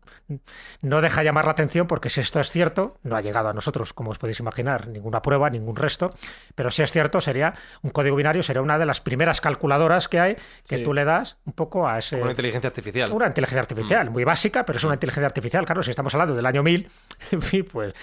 no 0.83 1.01
deja 1.01 1.23
llamar 1.23 1.47
la 1.47 1.53
atención 1.53 1.87
porque 1.87 2.11
si 2.11 2.21
esto 2.21 2.41
es 2.41 2.51
cierto, 2.51 2.99
no 3.03 3.17
ha 3.17 3.21
llegado 3.21 3.49
a 3.49 3.53
nosotros, 3.53 3.93
como 3.93 4.11
os 4.11 4.19
podéis 4.19 4.41
imaginar, 4.41 4.89
ninguna 4.89 5.23
prueba, 5.23 5.49
ningún 5.49 5.77
resto, 5.77 6.15
pero 6.55 6.71
si 6.71 6.83
es 6.83 6.93
cierto, 6.93 7.21
sería 7.21 7.55
un 7.83 7.91
código 7.91 8.17
binario, 8.17 8.43
sería 8.43 8.63
una 8.63 8.79
de 8.79 8.87
las 8.87 9.01
primeras 9.01 9.41
calculadoras 9.41 10.09
que 10.09 10.21
hay 10.21 10.37
que 10.69 10.79
Sí. 10.79 10.85
tú 10.85 10.93
le 10.95 11.05
das 11.05 11.39
un 11.45 11.53
poco 11.53 11.89
a 11.89 11.99
ese... 11.99 12.21
Una 12.21 12.31
inteligencia 12.31 12.69
artificial. 12.69 13.11
Una 13.13 13.27
inteligencia 13.27 13.61
artificial, 13.61 14.11
muy 14.11 14.25
básica, 14.25 14.65
pero 14.65 14.77
es 14.79 14.85
una 14.85 14.95
inteligencia 14.95 15.27
artificial. 15.27 15.65
Claro, 15.65 15.83
si 15.83 15.91
estamos 15.91 16.15
hablando 16.15 16.35
del 16.35 16.47
año 16.47 16.63
1000, 16.63 16.91
en 17.33 17.43
fin, 17.43 17.65
pues 17.71 17.95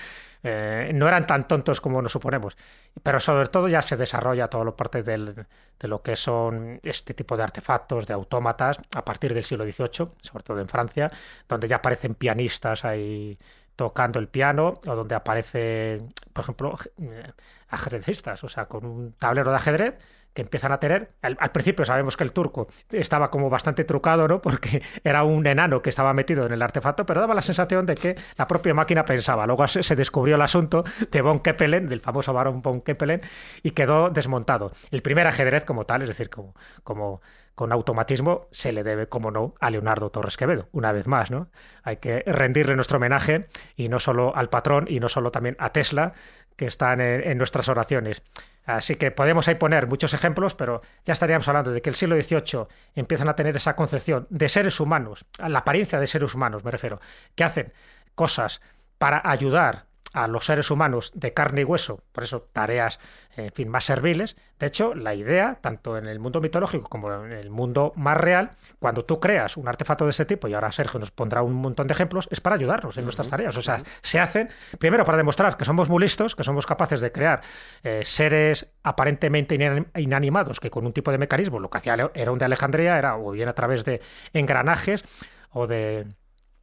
eh, 0.44 0.92
no 0.94 1.08
eran 1.08 1.26
tan 1.28 1.48
tontos 1.48 1.82
como 1.82 2.02
nos 2.02 2.12
suponemos. 2.12 2.56
Pero 3.04 3.20
sobre 3.20 3.48
todo 3.48 3.68
ya 3.68 3.82
se 3.82 3.98
desarrolla 3.98 4.48
toda 4.50 4.66
la 4.66 4.72
parte 4.76 5.04
del- 5.04 5.46
de 5.80 5.88
lo 5.88 6.02
que 6.02 6.16
son 6.16 6.80
este 6.84 7.14
tipo 7.14 7.36
de 7.38 7.44
artefactos, 7.44 8.08
de 8.08 8.14
autómatas, 8.14 8.80
a 8.96 9.04
partir 9.06 9.34
del 9.34 9.44
siglo 9.44 9.66
XVIII, 9.66 10.10
sobre 10.20 10.44
todo 10.44 10.60
en 10.60 10.68
Francia, 10.70 11.12
donde 11.48 11.68
ya 11.68 11.78
aparecen 11.78 12.16
pianistas 12.16 12.86
ahí 12.86 13.38
tocando 13.76 14.20
el 14.20 14.28
piano, 14.28 14.74
o 14.86 14.96
donde 14.96 15.16
aparecen, 15.16 16.14
por 16.34 16.44
ejemplo, 16.44 16.78
eh, 17.02 17.32
ajedrecistas, 17.70 18.44
o 18.44 18.50
sea, 18.50 18.66
con 18.66 18.86
un 18.86 19.14
tablero 19.14 19.52
de 19.52 19.56
ajedrez 19.58 19.96
que 20.34 20.42
empiezan 20.42 20.72
a 20.72 20.80
tener. 20.80 21.12
Al, 21.22 21.52
principio 21.52 21.86
sabemos 21.86 22.16
que 22.16 22.24
el 22.24 22.32
turco 22.32 22.68
estaba 22.92 23.30
como 23.32 23.50
bastante 23.50 23.84
trucado, 23.84 24.28
¿no? 24.28 24.42
Porque 24.42 24.82
era 25.04 25.24
un 25.24 25.46
enano 25.46 25.82
que 25.82 25.90
estaba 25.90 26.14
metido 26.14 26.46
en 26.46 26.54
el 26.54 26.62
artefacto, 26.62 27.06
pero 27.06 27.22
daba 27.22 27.34
la 27.34 27.42
sensación 27.42 27.86
de 27.86 27.96
que 27.96 28.16
la 28.38 28.48
propia 28.48 28.74
máquina 28.74 29.06
pensaba. 29.06 29.46
Luego 29.46 29.68
se, 29.68 29.96
descubrió 29.96 30.36
el 30.36 30.42
asunto 30.42 30.84
de 31.12 31.22
von 31.22 31.40
Keppelen, 31.40 31.88
del 31.88 32.02
famoso 32.02 32.34
varón 32.34 32.62
von 32.62 32.82
Keppelen, 32.82 33.22
y 33.64 33.72
quedó 33.72 34.10
desmontado. 34.10 34.72
El 34.92 35.02
primer 35.02 35.28
ajedrez 35.28 35.66
como 35.66 35.86
tal, 35.86 36.02
es 36.04 36.10
decir, 36.10 36.30
como, 36.30 36.54
como 36.84 37.22
con 37.56 37.74
automatismo 37.74 38.48
se 38.52 38.72
le 38.72 38.84
debe, 38.84 39.08
como 39.10 39.32
no, 39.32 39.56
a 39.60 39.70
Leonardo 39.70 40.10
Torres 40.12 40.38
Quevedo, 40.38 40.70
una 40.72 40.94
vez 40.94 41.08
más, 41.08 41.30
¿no? 41.30 41.50
Hay 41.84 41.98
que 41.98 42.24
rendirle 42.26 42.76
nuestro 42.76 42.98
homenaje 42.98 43.48
y 43.76 43.90
no 43.90 44.00
solo 44.00 44.34
al 44.36 44.50
patrón 44.50 44.86
y 44.88 45.02
no 45.02 45.10
solo 45.10 45.32
también 45.32 45.58
a 45.60 45.74
Tesla, 45.74 46.14
que 46.56 46.66
están 46.66 47.02
en 47.02 47.38
nuestras 47.38 47.68
oraciones. 47.70 48.22
Así 48.70 48.96
que 48.96 49.10
podemos 49.10 49.48
ahí 49.48 49.56
poner 49.56 49.88
muchos 49.88 50.14
ejemplos, 50.14 50.54
pero 50.54 50.84
ya 51.04 51.14
estaríamos 51.14 51.48
hablando 51.48 51.72
de 51.72 51.82
que 51.82 51.90
el 51.90 51.96
siglo 51.96 52.16
XVIII 52.22 52.68
empiezan 52.94 53.28
a 53.28 53.36
tener 53.36 53.56
esa 53.56 53.76
concepción 53.76 54.28
de 54.30 54.48
seres 54.48 54.80
humanos, 54.80 55.26
la 55.40 55.60
apariencia 55.60 56.00
de 56.00 56.06
seres 56.06 56.36
humanos, 56.36 56.64
me 56.64 56.70
refiero, 56.70 57.00
que 57.34 57.44
hacen 57.44 57.74
cosas 58.14 58.62
para 59.00 59.28
ayudar 59.28 59.89
a 60.14 60.28
los 60.28 60.46
seres 60.46 60.72
humanos 60.72 61.12
de 61.14 61.34
carne 61.34 61.62
y 61.62 61.64
hueso, 61.64 62.04
por 62.12 62.24
eso 62.24 62.48
tareas, 62.52 63.00
en 63.36 63.52
fin, 63.52 63.70
más 63.70 63.86
serviles. 63.86 64.36
De 64.58 64.66
hecho, 64.66 64.96
la 64.96 65.14
idea, 65.14 65.60
tanto 65.62 65.98
en 65.98 66.08
el 66.08 66.20
mundo 66.20 66.42
mitológico 66.42 66.90
como 66.90 67.14
en 67.26 67.32
el 67.32 67.50
mundo 67.50 67.94
más 67.96 68.18
real, 68.18 68.52
cuando 68.80 69.06
tú 69.06 69.20
creas 69.20 69.56
un 69.58 69.68
artefacto 69.68 70.06
de 70.06 70.12
este 70.12 70.26
tipo, 70.26 70.48
y 70.48 70.54
ahora 70.54 70.72
Sergio 70.72 71.00
nos 71.00 71.12
pondrá 71.12 71.44
un 71.44 71.54
montón 71.54 71.88
de 71.88 71.94
ejemplos, 71.94 72.28
es 72.32 72.42
para 72.42 72.56
ayudarnos 72.56 72.98
en 72.98 73.04
nuestras 73.04 73.30
tareas. 73.30 73.56
O 73.56 73.62
sea, 73.62 73.82
se 74.02 74.20
hacen, 74.20 74.50
primero, 74.80 75.06
para 75.06 75.18
demostrar 75.18 75.56
que 75.56 75.66
somos 75.66 75.90
muy 75.90 76.02
listos, 76.02 76.36
que 76.36 76.44
somos 76.44 76.66
capaces 76.66 77.02
de 77.02 77.12
crear 77.12 77.42
eh, 77.84 78.02
seres 78.04 78.68
aparentemente 78.84 79.58
inanimados, 79.96 80.60
que 80.60 80.70
con 80.70 80.86
un 80.86 80.94
tipo 80.94 81.12
de 81.12 81.18
mecanismo, 81.18 81.60
lo 81.60 81.70
que 81.70 81.78
hacía 81.78 81.96
era 82.14 82.32
un 82.32 82.40
de 82.40 82.46
Alejandría, 82.46 82.98
era 82.98 83.18
o 83.18 83.32
bien 83.32 83.48
a 83.48 83.54
través 83.54 83.86
de 83.86 84.02
engranajes 84.34 85.04
o 85.52 85.68
de 85.68 86.08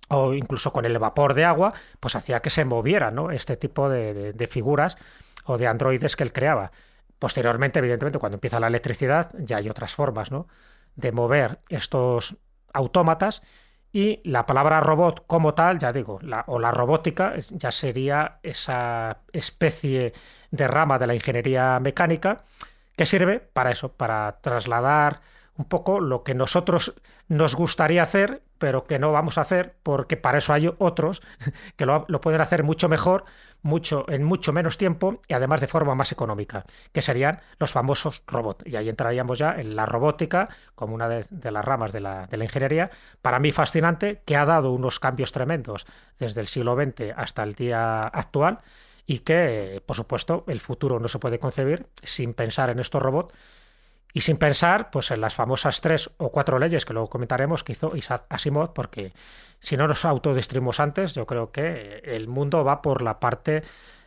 o 0.08 0.34
incluso 0.34 0.72
con 0.72 0.84
el 0.84 0.98
vapor 0.98 1.34
de 1.34 1.44
agua, 1.44 1.74
pues 2.00 2.16
hacía 2.16 2.40
que 2.40 2.50
se 2.50 2.64
moviera 2.64 3.10
¿no? 3.10 3.30
este 3.30 3.56
tipo 3.56 3.88
de, 3.88 4.32
de, 4.32 4.46
figuras 4.46 4.96
o 5.44 5.58
de 5.58 5.66
androides 5.66 6.16
que 6.16 6.24
él 6.24 6.32
creaba. 6.32 6.70
Posteriormente, 7.18 7.78
evidentemente, 7.78 8.18
cuando 8.18 8.36
empieza 8.36 8.60
la 8.60 8.66
electricidad, 8.68 9.30
ya 9.38 9.56
hay 9.56 9.68
otras 9.68 9.94
formas 9.94 10.30
¿no? 10.30 10.46
de 10.94 11.12
mover 11.12 11.60
estos 11.68 12.36
autómatas 12.72 13.42
y 13.92 14.20
la 14.28 14.44
palabra 14.44 14.80
robot 14.80 15.24
como 15.26 15.54
tal, 15.54 15.78
ya 15.78 15.92
digo, 15.92 16.20
o 16.46 16.58
la 16.58 16.70
robótica 16.70 17.34
ya 17.50 17.72
sería 17.72 18.38
esa 18.42 19.20
especie 19.32 20.12
de 20.50 20.68
rama 20.68 20.98
de 20.98 21.06
la 21.06 21.14
ingeniería 21.14 21.80
mecánica 21.80 22.44
que 22.96 23.06
sirve 23.06 23.40
para 23.40 23.70
eso, 23.70 23.92
para 23.92 24.38
trasladar 24.40 25.20
un 25.56 25.66
poco 25.66 26.00
lo 26.00 26.22
que 26.22 26.34
nosotros 26.34 26.94
nos 27.28 27.54
gustaría 27.54 28.02
hacer, 28.02 28.42
pero 28.58 28.84
que 28.84 28.98
no 28.98 29.12
vamos 29.12 29.38
a 29.38 29.42
hacer 29.42 29.74
porque 29.82 30.16
para 30.16 30.38
eso 30.38 30.52
hay 30.52 30.72
otros 30.78 31.22
que 31.76 31.86
lo, 31.86 32.06
pueden 32.20 32.40
hacer 32.40 32.62
mucho 32.62 32.88
mejor, 32.88 33.24
mucho, 33.62 34.04
en 34.08 34.24
mucho 34.24 34.52
menos 34.52 34.78
tiempo 34.78 35.20
y 35.28 35.34
además 35.34 35.60
de 35.60 35.66
forma 35.66 35.94
más 35.94 36.12
económica, 36.12 36.64
que 36.92 37.02
serían 37.02 37.40
los 37.58 37.72
famosos 37.72 38.22
robots. 38.26 38.64
Y 38.66 38.76
ahí 38.76 38.88
entraríamos 38.88 39.38
ya 39.38 39.54
en 39.58 39.76
la 39.76 39.86
robótica 39.86 40.48
como 40.74 40.94
una 40.94 41.08
de, 41.08 41.26
de 41.30 41.50
las 41.50 41.64
ramas 41.64 41.92
de 41.92 42.00
la, 42.00 42.26
de 42.26 42.36
la, 42.36 42.44
ingeniería, 42.44 42.90
para 43.22 43.38
mí 43.38 43.52
fascinante, 43.52 44.22
que 44.24 44.36
ha 44.36 44.44
dado 44.44 44.72
unos 44.72 45.00
cambios 45.00 45.32
tremendos 45.32 45.86
desde 46.18 46.40
el 46.40 46.48
siglo 46.48 46.74
XX 46.76 47.12
hasta 47.16 47.42
el 47.42 47.54
día 47.54 48.04
actual 48.04 48.60
y 49.06 49.20
que, 49.20 49.82
por 49.86 49.96
supuesto, 49.96 50.44
el 50.48 50.60
futuro 50.60 50.98
no 50.98 51.08
se 51.08 51.18
puede 51.18 51.38
concebir 51.38 51.86
sin 52.02 52.34
pensar 52.34 52.70
en 52.70 52.80
estos 52.80 53.00
robots 53.00 53.32
y 54.16 54.22
sin 54.22 54.38
pensar 54.38 54.90
pues 54.90 55.10
en 55.10 55.20
las 55.20 55.34
famosas 55.34 55.82
tres 55.82 56.10
o 56.16 56.30
cuatro 56.30 56.58
leyes 56.58 56.86
que 56.86 56.94
luego 56.94 57.10
comentaremos 57.10 57.62
que 57.62 57.72
hizo 57.72 57.94
Isaac 57.94 58.24
Asimov, 58.30 58.72
porque 58.72 59.12
si 59.58 59.76
no 59.76 59.86
nos 59.86 60.06
autodestruimos 60.06 60.80
antes, 60.80 61.14
yo 61.14 61.26
creo 61.26 61.52
que 61.52 62.00
el 62.02 62.26
mundo 62.26 62.64
va 62.64 62.80
por 62.80 63.02
la 63.02 63.20
parte 63.20 63.62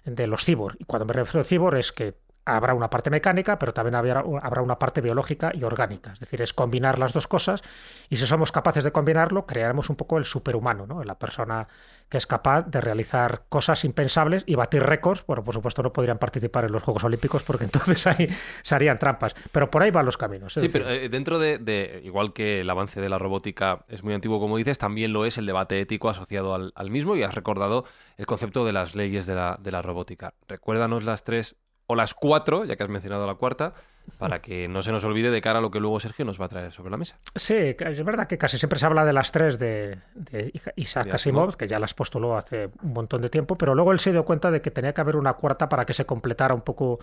de 0.05 0.25
los 0.25 0.45
cibor. 0.45 0.77
Y 0.79 0.85
cuando 0.85 1.05
me 1.05 1.13
refiero 1.13 1.41
a 1.41 1.43
cibor 1.43 1.77
es 1.77 1.91
que 1.91 2.15
habrá 2.55 2.73
una 2.73 2.89
parte 2.89 3.09
mecánica, 3.09 3.59
pero 3.59 3.73
también 3.73 3.95
habrá, 3.95 4.23
habrá 4.41 4.61
una 4.61 4.77
parte 4.77 5.01
biológica 5.01 5.51
y 5.53 5.63
orgánica. 5.63 6.13
Es 6.13 6.19
decir, 6.19 6.41
es 6.41 6.53
combinar 6.53 6.99
las 6.99 7.13
dos 7.13 7.27
cosas 7.27 7.63
y 8.09 8.17
si 8.17 8.25
somos 8.25 8.51
capaces 8.51 8.83
de 8.83 8.91
combinarlo, 8.91 9.45
crearemos 9.45 9.89
un 9.89 9.95
poco 9.95 10.17
el 10.17 10.25
superhumano, 10.25 10.85
¿no? 10.87 11.03
La 11.03 11.17
persona 11.17 11.67
que 12.09 12.17
es 12.17 12.25
capaz 12.25 12.63
de 12.63 12.81
realizar 12.81 13.43
cosas 13.49 13.85
impensables 13.85 14.43
y 14.47 14.55
batir 14.55 14.81
récords. 14.81 15.23
Bueno, 15.27 15.43
por 15.43 15.53
supuesto 15.53 15.83
no 15.83 15.93
podrían 15.93 16.17
participar 16.17 16.65
en 16.65 16.71
los 16.71 16.81
Juegos 16.81 17.03
Olímpicos 17.03 17.43
porque 17.43 17.63
entonces 17.65 18.07
ahí 18.07 18.27
se 18.63 18.75
harían 18.75 18.97
trampas. 18.97 19.35
Pero 19.51 19.69
por 19.69 19.83
ahí 19.83 19.91
van 19.91 20.05
los 20.05 20.17
caminos. 20.17 20.53
sí, 20.53 20.61
decir... 20.61 20.81
pero 20.81 20.89
eh, 20.89 21.09
dentro 21.09 21.37
de, 21.37 21.59
de, 21.59 22.01
igual 22.03 22.33
que 22.33 22.61
el 22.61 22.69
avance 22.69 22.99
de 22.99 23.09
la 23.09 23.19
robótica 23.19 23.83
es 23.87 24.03
muy 24.03 24.13
antiguo, 24.13 24.39
como 24.39 24.57
dices, 24.57 24.79
también 24.79 25.13
lo 25.13 25.25
es 25.25 25.37
el 25.37 25.45
debate 25.45 25.79
ético 25.79 26.09
asociado 26.09 26.55
al, 26.55 26.73
al 26.75 26.89
mismo 26.89 27.15
y 27.15 27.23
has 27.23 27.35
recordado 27.35 27.85
el 28.17 28.25
concepto 28.25 28.65
de 28.65 28.73
las 28.73 28.95
leyes 28.95 29.27
de 29.27 29.35
la, 29.35 29.57
de 29.61 29.71
la 29.71 29.81
robótica. 29.81 30.33
Recuérdanos 30.47 31.05
las 31.05 31.23
tres 31.23 31.55
o 31.91 31.95
las 31.95 32.13
cuatro, 32.13 32.65
ya 32.65 32.75
que 32.75 32.83
has 32.83 32.89
mencionado 32.89 33.25
la 33.25 33.33
cuarta, 33.33 33.73
para 34.19 34.41
que 34.43 34.67
no 34.67 34.83
se 34.83 34.91
nos 34.91 35.03
olvide 35.05 35.31
de 35.31 35.41
cara 35.41 35.57
a 35.57 35.61
lo 35.61 35.71
que 35.71 35.79
luego 35.79 35.99
Sergio 35.99 36.23
nos 36.23 36.39
va 36.39 36.45
a 36.45 36.47
traer 36.47 36.71
sobre 36.71 36.91
la 36.91 36.97
mesa. 36.97 37.17
Sí, 37.35 37.55
es 37.55 38.03
verdad 38.03 38.27
que 38.27 38.37
casi 38.37 38.59
siempre 38.59 38.77
se 38.77 38.85
habla 38.85 39.03
de 39.05 39.11
las 39.11 39.31
tres 39.31 39.57
de, 39.57 39.97
de 40.13 40.53
Isaac 40.75 41.07
de 41.07 41.13
Asimov, 41.13 41.57
que 41.57 41.67
ya 41.67 41.79
las 41.79 41.95
postuló 41.95 42.37
hace 42.37 42.69
un 42.83 42.93
montón 42.93 43.23
de 43.23 43.29
tiempo, 43.29 43.57
pero 43.57 43.73
luego 43.73 43.91
él 43.91 43.99
se 43.99 44.11
dio 44.11 44.23
cuenta 44.23 44.51
de 44.51 44.61
que 44.61 44.69
tenía 44.69 44.93
que 44.93 45.01
haber 45.01 45.15
una 45.15 45.33
cuarta 45.33 45.67
para 45.67 45.83
que 45.83 45.95
se 45.95 46.05
completara 46.05 46.53
un 46.53 46.61
poco, 46.61 46.99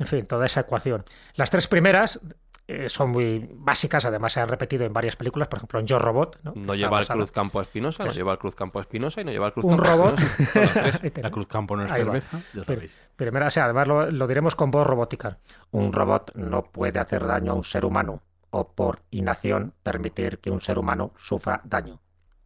en 0.00 0.06
fin, 0.06 0.26
toda 0.26 0.46
esa 0.46 0.60
ecuación. 0.60 1.04
Las 1.34 1.50
tres 1.50 1.68
primeras 1.68 2.18
eh, 2.66 2.88
son 2.88 3.10
muy 3.10 3.48
básicas, 3.52 4.04
además 4.04 4.32
se 4.32 4.40
han 4.40 4.48
repetido 4.48 4.84
en 4.84 4.92
varias 4.92 5.16
películas, 5.16 5.48
por 5.48 5.58
ejemplo 5.58 5.80
en 5.80 5.86
Yo 5.86 5.98
Robot. 5.98 6.38
No, 6.42 6.52
no 6.54 6.74
lleva 6.74 7.00
el 7.00 7.06
Cruz 7.06 7.32
Campo 7.32 7.58
a 7.58 7.62
Espinosa, 7.62 8.04
no 8.04 8.10
lleva 8.10 8.32
el 8.32 8.38
Cruz 8.38 8.54
Campo 8.54 8.78
a 8.78 8.82
Espinosa 8.82 9.20
y 9.20 9.24
no 9.24 9.32
lleva 9.32 9.46
el 9.48 9.52
Cruz 9.52 9.64
un 9.64 9.76
Campo 9.76 9.84
robot. 9.86 10.18
a 10.18 11.20
La 11.22 11.30
Cruz 11.30 11.48
Campo 11.48 11.76
no 11.76 11.84
es 11.84 11.90
Ahí 11.90 12.02
va. 12.02 12.06
cerveza, 12.06 12.40
ya 12.54 12.64
sabéis. 12.64 12.92
Primera, 13.16 13.48
o 13.48 13.50
sea, 13.50 13.64
además 13.64 13.88
lo, 13.88 14.10
lo 14.10 14.26
diremos 14.26 14.54
con 14.54 14.70
voz 14.70 14.86
robótica. 14.86 15.38
Un 15.72 15.92
robot 15.92 16.32
no 16.34 16.62
puede 16.62 16.98
hacer 16.98 17.26
daño 17.26 17.52
a 17.52 17.54
un 17.54 17.64
ser 17.64 17.84
humano 17.84 18.22
o 18.50 18.68
por 18.72 19.02
inacción 19.10 19.74
permitir 19.82 20.38
que 20.38 20.50
un 20.50 20.60
ser 20.60 20.78
humano 20.78 21.12
sufra 21.18 21.60
daño. 21.64 22.00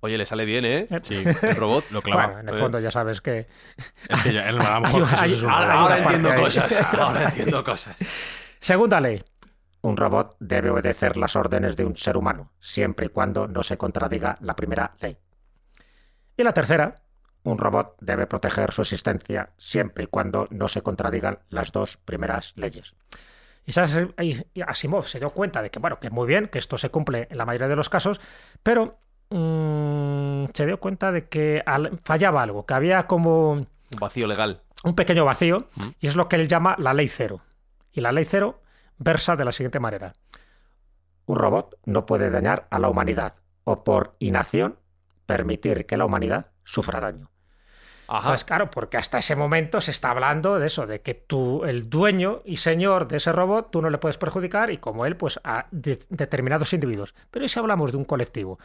Oye, 0.05 0.19
le 0.19 0.27
sale 0.27 0.45
bien, 0.45 0.67
¿eh? 0.67 0.85
Sí, 1.03 1.25
El 1.43 1.57
robot. 1.57 1.85
lo 1.91 2.03
clava. 2.03 2.27
Bueno, 2.27 2.41
en 2.41 2.49
el 2.51 2.55
Eh. 2.57 2.59
fondo 2.59 2.79
ya 2.79 2.91
sabes 2.91 3.23
que 3.23 3.49
Es 4.09 4.23
que 4.23 4.35
ya, 4.35 4.49
a 4.49 4.53
lo 4.53 4.59
mejor 4.83 4.85
Hay- 4.85 5.07
Jesús 5.07 5.19
hay- 5.21 5.33
es 5.33 5.43
un 5.43 5.51
hay- 5.51 5.67
robot. 5.67 5.71
hay- 5.71 5.79
Ahora 5.79 5.97
entiendo 5.97 6.35
cosas. 6.35 6.83
Ahora 6.95 7.25
entiendo 7.25 7.65
cosas. 7.65 7.97
Segunda 8.61 9.01
ley. 9.01 9.25
Un 9.81 9.97
robot 9.97 10.37
debe 10.41 10.69
obedecer 10.69 11.17
las 11.17 11.37
órdenes 11.37 11.77
de 11.79 11.87
un 11.87 11.97
ser 11.97 12.19
humano, 12.19 12.53
siempre 12.61 13.07
y 13.07 13.09
cuando 13.09 13.47
no 13.49 13.63
se 13.63 13.79
contradiga 13.79 14.37
la 14.43 14.55
primera 14.57 14.95
ley. 15.01 15.17
Y 16.37 16.43
la 16.43 16.53
tercera, 16.53 16.97
Un 17.47 17.59
robot 17.59 17.97
debe 18.01 18.27
proteger 18.27 18.73
su 18.73 18.81
existencia, 18.83 19.51
siempre 19.59 20.05
y 20.05 20.07
cuando 20.07 20.49
no 20.51 20.67
se 20.69 20.81
contradigan 20.81 21.39
las 21.51 21.73
dos 21.73 21.99
primeras 21.99 22.53
leyes. 22.57 22.95
Isaac 23.67 24.15
Asimov 24.67 25.07
se 25.07 25.19
dio 25.19 25.29
cuenta 25.29 25.61
de 25.61 25.71
que, 25.71 25.79
bueno, 25.79 25.99
que 26.01 26.09
muy 26.11 26.27
bien, 26.27 26.49
que 26.49 26.57
esto 26.59 26.79
se 26.79 26.89
cumple 26.91 27.29
en 27.31 27.37
la 27.39 27.45
mayoría 27.45 27.69
de 27.69 27.77
los 27.77 27.91
casos, 27.91 28.19
pero 28.63 28.99
mm, 29.31 30.47
se 30.55 30.67
dio 30.67 30.79
cuenta 30.81 31.13
de 31.13 31.29
que 31.29 31.63
al- 31.65 31.99
fallaba 32.05 32.43
algo, 32.43 32.67
que 32.67 32.75
había 32.75 33.05
como 33.05 33.53
Un 33.53 33.69
vacío 34.01 34.27
legal. 34.27 34.61
un 34.85 34.95
pequeño 34.95 35.25
vacío, 35.25 35.69
Mm. 35.77 35.89
y 36.01 36.07
es 36.07 36.17
lo 36.17 36.29
que 36.29 36.37
él 36.37 36.49
llama 36.49 36.77
la 36.79 36.95
ley 36.95 37.09
cero. 37.09 37.41
Y 37.93 38.01
la 38.01 38.13
ley 38.13 38.25
cero 38.25 38.61
versa 38.99 39.37
de 39.37 39.45
la 39.45 39.53
siguiente 39.53 39.81
manera. 39.81 40.13
Un 41.27 41.37
robot 41.37 41.77
no 41.87 42.05
puede 42.07 42.31
dañar 42.31 42.67
a 42.71 42.79
la 42.79 42.89
humanidad 42.89 43.37
o 43.65 43.83
por 43.83 44.15
inacción 44.19 44.79
permitir 45.27 45.87
que 45.87 45.97
la 45.97 46.05
humanidad 46.05 46.47
sufra 46.65 47.01
daño. 47.01 47.31
Ajá. 48.07 48.29
Pues 48.29 48.45
claro, 48.45 48.71
porque 48.71 48.99
hasta 48.99 49.17
ese 49.17 49.35
momento 49.35 49.81
se 49.81 49.91
está 49.91 50.11
hablando 50.11 50.59
de 50.59 50.67
eso, 50.67 50.87
de 50.87 51.01
que 51.01 51.15
tú, 51.15 51.65
el 51.65 51.89
dueño 51.89 52.43
y 52.45 52.57
señor 52.59 53.09
de 53.09 53.17
ese 53.17 53.33
robot, 53.33 53.71
tú 53.71 53.81
no 53.81 53.89
le 53.89 53.97
puedes 53.97 54.19
perjudicar 54.19 54.71
y 54.71 54.77
como 54.77 55.07
él, 55.07 55.17
pues 55.17 55.41
a 55.43 55.67
de- 55.71 55.99
determinados 56.11 56.75
individuos. 56.75 57.15
Pero 57.31 57.47
¿y 57.47 57.49
si 57.49 57.59
hablamos 57.59 57.93
de 57.93 57.97
un 57.97 58.05
colectivo? 58.05 58.59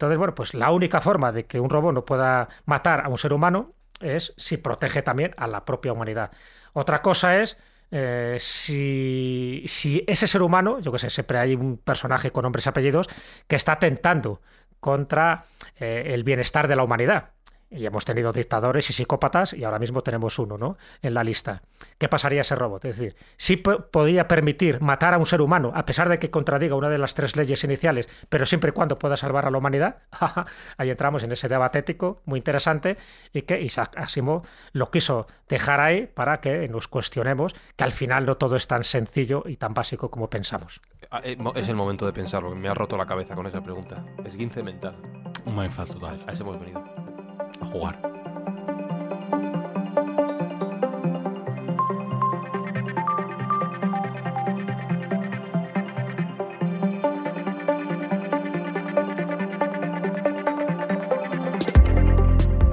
Entonces, 0.00 0.16
bueno, 0.16 0.34
pues 0.34 0.54
la 0.54 0.70
única 0.70 0.98
forma 1.02 1.30
de 1.30 1.44
que 1.44 1.60
un 1.60 1.68
robot 1.68 1.92
no 1.92 2.06
pueda 2.06 2.48
matar 2.64 3.04
a 3.04 3.08
un 3.10 3.18
ser 3.18 3.34
humano 3.34 3.74
es 4.00 4.32
si 4.38 4.56
protege 4.56 5.02
también 5.02 5.34
a 5.36 5.46
la 5.46 5.66
propia 5.66 5.92
humanidad. 5.92 6.30
Otra 6.72 7.02
cosa 7.02 7.36
es 7.36 7.58
eh, 7.90 8.38
si, 8.40 9.62
ese 10.06 10.26
ser 10.26 10.42
humano, 10.42 10.80
yo 10.80 10.90
que 10.90 10.98
sé, 10.98 11.10
siempre 11.10 11.38
hay 11.38 11.54
un 11.54 11.76
personaje 11.76 12.30
con 12.30 12.44
nombres 12.44 12.64
y 12.64 12.70
apellidos 12.70 13.08
que 13.46 13.56
está 13.56 13.72
atentando 13.72 14.40
contra 14.80 15.44
eh, 15.78 16.04
el 16.14 16.24
bienestar 16.24 16.66
de 16.66 16.76
la 16.76 16.82
humanidad. 16.82 17.32
Y 17.70 17.86
hemos 17.86 18.04
tenido 18.04 18.32
dictadores 18.32 18.90
y 18.90 18.92
psicópatas 18.92 19.54
y 19.54 19.64
ahora 19.64 19.78
mismo 19.78 20.02
tenemos 20.02 20.38
uno, 20.38 20.58
¿no? 20.58 20.76
En 21.02 21.14
la 21.14 21.22
lista. 21.22 21.62
¿Qué 21.98 22.08
pasaría 22.08 22.40
ese 22.40 22.56
robot? 22.56 22.84
Es 22.84 22.96
decir, 22.96 23.16
si 23.36 23.56
podría 23.56 24.26
permitir 24.26 24.80
matar 24.80 25.14
a 25.14 25.18
un 25.18 25.26
ser 25.26 25.40
humano 25.40 25.72
a 25.74 25.84
pesar 25.86 26.08
de 26.08 26.18
que 26.18 26.30
contradiga 26.30 26.74
una 26.74 26.88
de 26.88 26.98
las 26.98 27.14
tres 27.14 27.36
leyes 27.36 27.62
iniciales, 27.62 28.08
pero 28.28 28.44
siempre 28.44 28.70
y 28.70 28.72
cuando 28.72 28.98
pueda 28.98 29.16
salvar 29.16 29.46
a 29.46 29.50
la 29.50 29.58
humanidad. 29.58 29.98
ahí 30.76 30.90
entramos 30.90 31.22
en 31.22 31.32
ese 31.32 31.48
debate 31.48 31.78
ético 31.78 32.22
muy 32.24 32.38
interesante 32.38 32.96
y 33.32 33.42
que 33.42 33.60
Isaac 33.60 33.96
Asimov 33.96 34.42
lo 34.72 34.90
quiso 34.90 35.26
dejar 35.48 35.80
ahí 35.80 36.06
para 36.06 36.40
que 36.40 36.68
nos 36.68 36.88
cuestionemos 36.88 37.54
que 37.76 37.84
al 37.84 37.92
final 37.92 38.26
no 38.26 38.36
todo 38.36 38.56
es 38.56 38.66
tan 38.66 38.84
sencillo 38.84 39.44
y 39.46 39.56
tan 39.56 39.74
básico 39.74 40.10
como 40.10 40.28
pensamos. 40.28 40.80
Ah, 41.10 41.20
eh, 41.24 41.36
es 41.54 41.68
el 41.68 41.76
momento 41.76 42.06
de 42.06 42.12
pensarlo, 42.12 42.54
me 42.54 42.68
ha 42.68 42.74
roto 42.74 42.96
la 42.96 43.06
cabeza 43.06 43.34
con 43.34 43.46
esa 43.46 43.62
pregunta. 43.62 44.04
Es 44.24 44.36
guince 44.36 44.62
mental. 44.62 44.96
Un 45.44 45.56
mindfuck 45.56 45.88
total. 45.88 46.22
A 46.26 46.32
eso 46.32 46.42
hemos 46.42 46.58
venido. 46.60 47.19
A 47.60 47.66
jugar. 47.66 47.98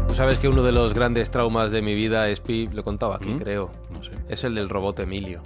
Tú 0.07 0.15
sabes 0.15 0.39
que 0.39 0.47
uno 0.47 0.63
de 0.63 0.71
los 0.71 0.93
grandes 0.93 1.29
traumas 1.29 1.71
de 1.71 1.81
mi 1.81 1.93
vida 1.93 2.29
es 2.29 2.39
Pi, 2.41 2.67
lo 2.67 2.81
he 2.81 2.83
contado 2.83 3.13
aquí, 3.13 3.29
¿Mm? 3.29 3.39
creo. 3.39 3.71
No 3.91 4.03
sé. 4.03 4.11
Es 4.29 4.43
el 4.43 4.55
del 4.55 4.69
robot 4.69 4.99
Emilio. 4.99 5.41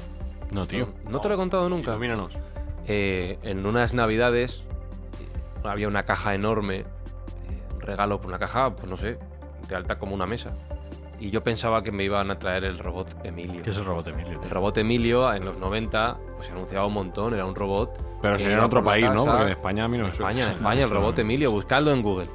No, 0.52 0.66
tío. 0.66 0.88
¿No, 1.10 1.20
te 1.20 1.28
lo 1.28 1.36
he 1.36 1.38
contado 1.38 1.70
nunca? 1.70 1.92
Ilumínanos. 1.92 2.34
Eh, 2.88 3.38
en 3.44 3.66
unas 3.66 3.94
navidades 3.94 4.66
eh, 5.20 5.68
había 5.68 5.88
una 5.88 6.04
caja 6.04 6.34
enorme, 6.36 6.80
eh, 6.80 6.86
un 7.76 7.82
regalo, 7.82 8.20
una 8.24 8.40
caja, 8.40 8.76
pues 8.76 8.90
no 8.90 8.98
sé, 8.98 9.18
de 9.72 9.78
alta 9.78 9.98
como 9.98 10.14
una 10.14 10.26
mesa. 10.28 10.52
Y 11.20 11.30
yo 11.30 11.44
pensaba 11.44 11.82
que 11.84 11.92
me 11.92 12.04
iban 12.04 12.30
a 12.32 12.38
traer 12.40 12.64
el 12.64 12.78
robot 12.80 13.16
Emilio. 13.24 13.62
¿Qué 13.64 13.70
es 13.70 13.78
el 13.78 13.86
robot 13.86 14.08
Emilio? 14.08 14.42
El 14.44 14.50
robot 14.50 14.78
Emilio 14.80 15.32
en 15.34 15.46
los 15.46 15.58
90 15.58 16.18
pues 16.36 16.48
se 16.48 16.54
anunciaba 16.54 16.86
un 16.88 16.94
montón, 16.94 17.34
era 17.34 17.46
un 17.46 17.56
robot. 17.56 18.20
Pero 18.22 18.38
sería 18.38 18.54
en 18.54 18.60
otro 18.60 18.84
país, 18.84 19.10
¿no? 19.12 19.26
Porque 19.26 19.44
en 19.44 19.50
España 19.50 19.86
a 19.86 19.88
mí 19.88 19.98
no 19.98 20.06
En 20.06 20.10
me. 20.10 20.14
España, 20.16 20.46
en 20.46 20.52
España, 20.54 20.84
el 20.84 20.90
robot 20.90 21.20
Emilio, 21.20 21.52
buscadlo 21.52 21.92
en 21.92 22.02
Google. 22.02 22.28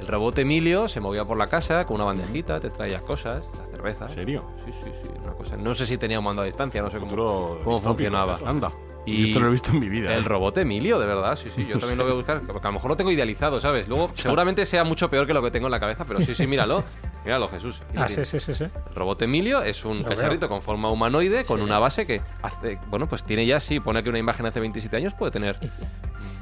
El 0.00 0.06
robot 0.06 0.38
Emilio 0.38 0.88
se 0.88 1.00
movía 1.00 1.24
por 1.26 1.36
la 1.36 1.46
casa 1.46 1.84
con 1.86 1.96
una 1.96 2.04
bandejita, 2.06 2.58
te 2.58 2.70
traía 2.70 3.02
cosas, 3.02 3.44
la 3.58 3.66
cerveza. 3.66 4.06
¿En 4.06 4.14
serio? 4.14 4.44
Sí, 4.64 4.72
sí, 4.72 4.90
sí, 5.02 5.08
una 5.22 5.34
cosa. 5.34 5.58
No 5.58 5.74
sé 5.74 5.84
si 5.84 5.98
tenía 5.98 6.18
un 6.18 6.24
mando 6.24 6.40
a 6.40 6.46
distancia, 6.46 6.80
no 6.80 6.90
sé 6.90 6.98
cómo, 6.98 7.10
Futuro 7.10 7.60
cómo 7.62 7.78
funcionaba. 7.78 8.38
Anda. 8.46 8.68
Y 9.06 9.24
esto 9.28 9.40
lo 9.40 9.48
he 9.48 9.50
visto 9.50 9.70
en 9.70 9.80
mi 9.80 9.88
vida. 9.88 10.14
El 10.14 10.20
¿eh? 10.24 10.28
robot 10.28 10.58
Emilio, 10.58 10.98
de 10.98 11.06
verdad, 11.06 11.34
sí, 11.36 11.48
sí, 11.54 11.64
yo 11.66 11.78
también 11.78 11.98
lo 11.98 12.04
voy 12.04 12.12
a 12.12 12.16
buscar, 12.16 12.40
porque 12.42 12.66
a 12.66 12.70
lo 12.70 12.74
mejor 12.74 12.90
lo 12.90 12.96
tengo 12.96 13.10
idealizado, 13.10 13.58
¿sabes? 13.60 13.88
Luego 13.88 14.10
seguramente 14.14 14.66
sea 14.66 14.84
mucho 14.84 15.08
peor 15.08 15.26
que 15.26 15.32
lo 15.34 15.42
que 15.42 15.50
tengo 15.50 15.66
en 15.66 15.72
la 15.72 15.80
cabeza, 15.80 16.04
pero 16.04 16.20
sí, 16.20 16.34
sí, 16.34 16.46
míralo. 16.46 16.84
Míralo, 17.24 17.48
Jesús. 17.48 17.82
Aquí 17.90 17.98
Ah, 17.98 18.08
sí, 18.08 18.24
sí, 18.24 18.40
sí, 18.40 18.54
sí. 18.54 18.64
El 18.64 18.94
robot 18.94 19.20
Emilio 19.20 19.62
es 19.62 19.84
un 19.84 19.98
Lo 19.98 20.08
cacharrito 20.08 20.48
con 20.48 20.62
forma 20.62 20.90
humanoide, 20.90 21.44
con 21.44 21.58
Sí. 21.58 21.62
una 21.64 21.78
base 21.78 22.06
que 22.06 22.22
hace, 22.40 22.78
bueno, 22.88 23.06
pues 23.10 23.24
tiene 23.24 23.44
ya, 23.44 23.60
sí, 23.60 23.78
pone 23.78 24.02
que 24.02 24.08
una 24.08 24.18
imagen 24.18 24.46
hace 24.46 24.58
27 24.58 24.96
años, 24.96 25.12
puede 25.12 25.30
tener, 25.30 25.58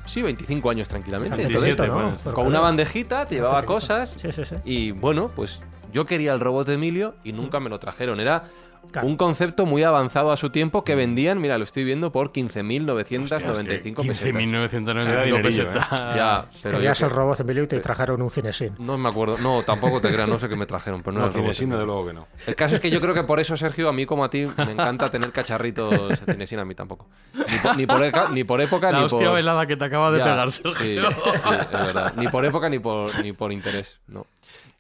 sí, 0.07 0.23
25 0.23 0.71
años 0.71 0.88
tranquilamente. 0.88 1.37
Pequeñito, 1.37 1.83
Entonces, 1.85 2.25
¿no? 2.27 2.33
con 2.33 2.47
una 2.47 2.61
bandejita 2.61 3.25
te 3.25 3.35
llevaba 3.37 3.65
cosas 3.65 4.15
Sí, 4.17 4.31
sí, 4.31 4.45
sí. 4.45 4.55
y 4.65 4.93
bueno, 4.93 5.29
pues 5.35 5.61
yo 5.92 6.04
quería 6.07 6.33
el 6.33 6.40
robot 6.40 6.68
Emilio 6.71 7.14
y 7.25 7.33
nunca 7.33 7.61
me 7.61 7.71
lo 7.71 7.78
trajeron. 7.78 8.21
Era 8.21 8.45
Claro. 8.92 9.09
un 9.09 9.16
concepto 9.16 9.66
muy 9.66 9.83
avanzado 9.83 10.30
a 10.33 10.37
su 10.38 10.49
tiempo 10.50 10.83
que 10.85 10.95
vendían, 10.95 11.40
mira, 11.40 11.59
lo 11.59 11.64
estoy 11.64 11.85
viendo 11.85 12.11
por 12.12 12.33
15.995 12.33 14.07
pesetas. 14.07 14.42
15.995 14.42 15.42
pesetas. 15.42 15.88
Ya, 16.14 16.47
pero 16.62 16.76
Querías 16.78 16.99
que- 16.99 17.04
el 17.04 17.11
robot 17.11 17.40
Emilio 17.40 17.64
y 17.64 17.66
te 17.66 17.80
trajeron 17.80 18.23
un 18.23 18.30
cinesín. 18.30 18.75
no 18.78 18.97
me 18.97 19.09
acuerdo. 19.09 19.37
No, 19.42 19.62
tampoco 19.62 20.00
te 20.00 20.11
creas, 20.11 20.28
no 20.28 20.38
sé 20.38 20.49
qué 20.49 20.57
me 20.57 20.64
trajeron, 20.64 21.02
pero 21.02 21.12
no, 21.14 21.21
No, 21.21 21.26
era 21.26 21.30
el 21.33 21.35
robot 21.35 21.54
Cinesín, 21.54 21.64
Emilio. 21.73 21.78
desde 21.78 21.87
luego 21.87 22.07
que 22.07 22.12
no. 22.14 22.26
El 22.47 22.54
caso 22.54 22.75
es 22.76 22.80
que 22.80 22.90
yo 22.90 23.00
creo 23.00 23.14
que 23.14 23.25
por 23.25 23.40
eso, 23.40 23.57
Sergio, 23.57 23.88
a 23.88 23.92
mí 23.92 24.07
como 24.07 24.25
a 24.25 24.30
ti, 24.30 24.47
me 24.57 24.73
encanta 24.73 25.11
tener 25.11 25.33
cacharritos 25.33 26.09
de 26.26 26.33
cinesín, 26.33 26.59
a 26.61 26.64
mí 26.64 26.75
tampoco. 26.75 27.09
Ni 27.35 27.59
por, 27.59 27.76
ni 27.76 27.87
por, 27.87 28.02
eca- 28.04 28.28
ni 28.30 28.45
por 28.45 28.61
época, 28.61 28.90
La 28.92 28.99
ni 29.00 29.04
hostia 29.04 29.26
por... 29.26 29.35
velada 29.35 29.66
que 29.66 29.76
te 29.76 29.85
acaba 29.85 30.11
de 30.11 30.18
Ya, 30.18 30.25
pegar, 30.25 30.50
sí, 30.50 30.62
Sergio. 30.62 31.11
sí, 31.11 31.28
es 31.61 31.71
verdad. 31.73 32.14
Ni 32.16 32.28
por 32.28 32.45
época 32.45 32.68
ni 32.68 32.78
por, 32.78 33.11
ni 33.23 33.33
por 33.33 33.52
interés, 33.52 34.00
no. 34.07 34.26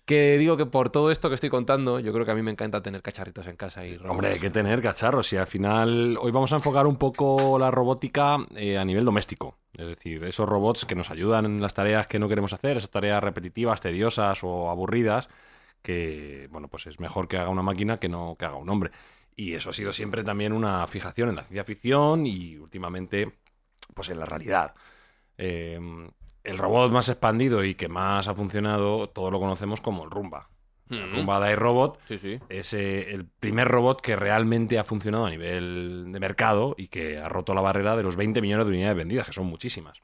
Que 0.08 0.38
digo 0.38 0.56
que 0.56 0.64
por 0.64 0.88
todo 0.88 1.10
esto 1.10 1.28
que 1.28 1.34
estoy 1.34 1.50
contando, 1.50 2.00
yo 2.00 2.14
creo 2.14 2.24
que 2.24 2.30
a 2.30 2.34
mí 2.34 2.40
me 2.40 2.50
encanta 2.50 2.80
tener 2.80 3.02
cacharritos 3.02 3.46
en 3.46 3.56
casa 3.56 3.84
y 3.84 3.94
robots. 3.94 4.10
Hombre, 4.10 4.28
hay 4.30 4.38
que 4.38 4.48
tener 4.48 4.80
cacharros 4.80 5.30
y 5.34 5.36
al 5.36 5.46
final 5.46 6.16
hoy 6.18 6.32
vamos 6.32 6.50
a 6.54 6.56
enfocar 6.56 6.86
un 6.86 6.96
poco 6.96 7.58
la 7.58 7.70
robótica 7.70 8.38
eh, 8.56 8.78
a 8.78 8.86
nivel 8.86 9.04
doméstico. 9.04 9.58
Es 9.74 9.86
decir, 9.86 10.24
esos 10.24 10.48
robots 10.48 10.86
que 10.86 10.94
nos 10.94 11.10
ayudan 11.10 11.44
en 11.44 11.60
las 11.60 11.74
tareas 11.74 12.06
que 12.06 12.18
no 12.18 12.26
queremos 12.26 12.54
hacer, 12.54 12.78
esas 12.78 12.90
tareas 12.90 13.22
repetitivas, 13.22 13.82
tediosas 13.82 14.42
o 14.44 14.70
aburridas, 14.70 15.28
que 15.82 16.48
bueno, 16.50 16.68
pues 16.68 16.86
es 16.86 16.98
mejor 17.00 17.28
que 17.28 17.36
haga 17.36 17.50
una 17.50 17.60
máquina 17.60 17.98
que 17.98 18.08
no 18.08 18.34
que 18.38 18.46
haga 18.46 18.56
un 18.56 18.70
hombre. 18.70 18.92
Y 19.36 19.52
eso 19.52 19.68
ha 19.68 19.74
sido 19.74 19.92
siempre 19.92 20.24
también 20.24 20.54
una 20.54 20.86
fijación 20.86 21.28
en 21.28 21.36
la 21.36 21.42
ciencia 21.42 21.64
ficción 21.64 22.26
y 22.26 22.56
últimamente 22.56 23.30
pues 23.92 24.08
en 24.08 24.20
la 24.20 24.24
realidad. 24.24 24.74
Eh, 25.36 25.78
el 26.48 26.58
robot 26.58 26.90
más 26.92 27.08
expandido 27.08 27.62
y 27.64 27.74
que 27.74 27.88
más 27.88 28.26
ha 28.28 28.34
funcionado, 28.34 29.08
todo 29.10 29.30
lo 29.30 29.38
conocemos 29.40 29.80
como 29.80 30.04
el 30.04 30.10
Rumba. 30.10 30.48
El. 30.90 31.12
Rumba 31.12 31.38
de 31.46 31.54
Robot 31.54 31.98
Sí, 32.08 32.16
sí. 32.18 32.38
es 32.48 32.72
eh, 32.72 33.12
el 33.12 33.26
primer 33.26 33.68
robot 33.68 34.00
que 34.00 34.16
realmente 34.16 34.78
ha 34.78 34.84
funcionado 34.84 35.26
a 35.26 35.30
nivel 35.30 36.06
de 36.10 36.18
mercado 36.18 36.74
y 36.78 36.88
que 36.88 37.18
ha 37.18 37.28
roto 37.28 37.52
la 37.54 37.60
barrera 37.60 37.94
de 37.94 38.02
los 38.02 38.16
20 38.16 38.40
millones 38.40 38.64
de 38.66 38.72
unidades 38.72 38.96
vendidas, 38.96 39.26
que 39.26 39.34
son 39.34 39.44
muchísimas. 39.46 39.98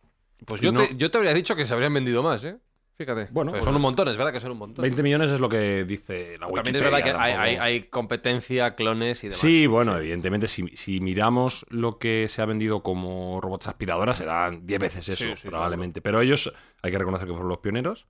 Pues 0.44 0.60
yo, 0.60 0.72
no- 0.72 0.80
te, 0.86 0.94
yo 0.96 1.10
te 1.10 1.16
habría 1.16 1.32
dicho 1.32 1.56
que 1.56 1.64
se 1.64 1.72
habrían 1.72 1.94
vendido 1.94 2.22
más, 2.22 2.44
¿eh? 2.44 2.58
Fíjate. 2.96 3.28
Bueno, 3.32 3.50
Pues 3.50 3.64
son 3.64 3.74
un 3.74 3.82
montón, 3.82 4.06
es 4.08 4.16
verdad 4.16 4.32
que 4.32 4.38
son 4.38 4.52
un 4.52 4.58
montón. 4.58 4.82
20 4.82 5.02
millones 5.02 5.30
es 5.30 5.40
lo 5.40 5.48
que 5.48 5.84
dice 5.84 6.36
la 6.38 6.46
También 6.46 6.76
es 6.76 6.82
Wikipedia. 6.82 6.90
verdad 6.90 7.02
que 7.04 7.10
hay, 7.20 7.32
hay- 7.32 7.56
hay 7.56 7.82
competencia, 7.88 8.76
clones 8.76 9.24
y 9.24 9.28
demás. 9.28 9.40
Sí, 9.40 9.66
bueno, 9.66 9.96
evidentemente, 9.96 10.46
si, 10.46 10.68
si 10.76 11.00
miramos 11.00 11.66
lo 11.70 11.98
que 11.98 12.28
se 12.28 12.40
ha 12.40 12.44
vendido 12.46 12.84
como 12.84 13.40
robots 13.40 13.66
aspiradoras, 13.66 14.18
serán 14.18 14.64
10 14.66 14.78
veces 14.78 15.08
eso, 15.08 15.24
Sí, 15.24 15.32
sí, 15.36 15.48
probablemente. 15.48 16.00
Pero 16.02 16.20
ellos, 16.20 16.52
hay 16.82 16.92
que 16.92 16.98
reconocer 16.98 17.26
que 17.26 17.32
fueron 17.32 17.48
los 17.48 17.58
pioneros. 17.58 18.06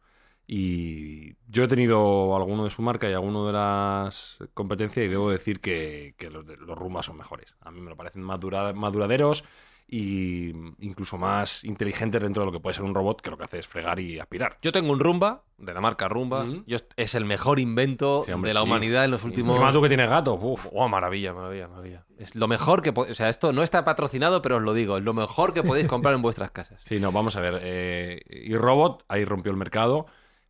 Y 0.47 1.37
yo 1.49 1.65
he 1.65 1.69
tenido 1.69 2.37
alguno 2.37 2.65
de 2.65 2.71
su 2.71 2.83
marca 2.83 3.09
y 3.09 3.15
alguno 3.15 3.47
de 3.47 3.55
las 3.55 4.37
competencias 4.53 5.07
y 5.07 5.09
debo 5.09 5.31
decir 5.31 5.61
que, 5.61 6.15
que 6.19 6.29
los, 6.29 6.47
de- 6.47 6.59
los 6.59 6.77
Rumbas 6.77 7.07
son 7.07 7.17
mejores. 7.17 7.55
A 7.63 7.71
mí 7.71 7.81
me 7.81 7.89
lo 7.89 7.97
parecen 7.97 8.23
más, 8.23 8.39
dura- 8.41 8.75
más 8.75 8.93
duraderos 8.93 9.45
y 9.87 10.49
incluso 10.81 11.19
más 11.19 11.63
inteligentes 11.65 12.21
dentro 12.23 12.43
de 12.43 12.47
lo 12.47 12.53
que 12.53 12.61
puede 12.61 12.75
ser 12.75 12.85
un 12.85 12.95
robot 12.95 13.21
que 13.21 13.31
lo 13.31 13.37
que 13.37 13.45
hace 13.45 13.59
es 13.59 13.67
fregar 13.67 14.01
y 14.01 14.19
aspirar. 14.19 14.59
Yo 14.63 14.73
tengo 14.73 14.91
un 14.93 14.99
Rumba, 14.99 15.45
de 15.59 15.73
la 15.75 15.81
marca 15.81 16.09
Rumba. 16.09 16.47
Yo- 16.67 16.79
es 16.97 17.15
el 17.15 17.25
mejor 17.25 17.59
invento 17.61 18.23
Sí, 18.25 18.33
hombre, 18.33 18.49
de 18.51 18.55
la 18.55 18.61
sí. 18.61 18.67
humanidad 18.67 19.05
en 19.05 19.11
los 19.13 19.23
últimos... 19.25 19.55
Encima 19.55 19.73
tú 19.73 19.83
que 19.83 19.89
tienes 19.89 20.09
gato, 20.09 20.35
uf. 20.35 20.67
Oh, 20.73 20.89
maravilla, 20.89 21.33
maravilla, 21.35 21.69
maravilla. 21.69 22.05
Es 22.19 22.35
lo 22.35 22.49
mejor 22.49 22.83
que... 22.83 22.91
O 22.97 23.15
sea, 23.15 23.29
esto 23.29 23.53
no 23.53 23.63
está 23.63 23.85
patrocinado, 23.85 24.41
pero 24.43 24.57
os 24.57 24.63
lo 24.63 24.73
digo. 24.75 24.97
Es 24.99 25.05
lo 25.05 25.13
mejor 25.15 25.53
que 25.55 25.63
podéis 25.63 25.87
comprar 25.87 26.15
en 26.15 26.23
vuestras 26.23 26.51
casas. 26.51 26.81
Sí, 26.85 26.99
no, 26.99 27.13
vamos 27.13 27.37
a 27.37 27.41
ver. 27.41 27.61
eh, 27.63 28.21
y 28.29 28.57
Robot 28.57 29.05
ahí 29.09 29.25
rompió 29.25 29.53
el 29.53 29.59
mercado. 29.59 30.07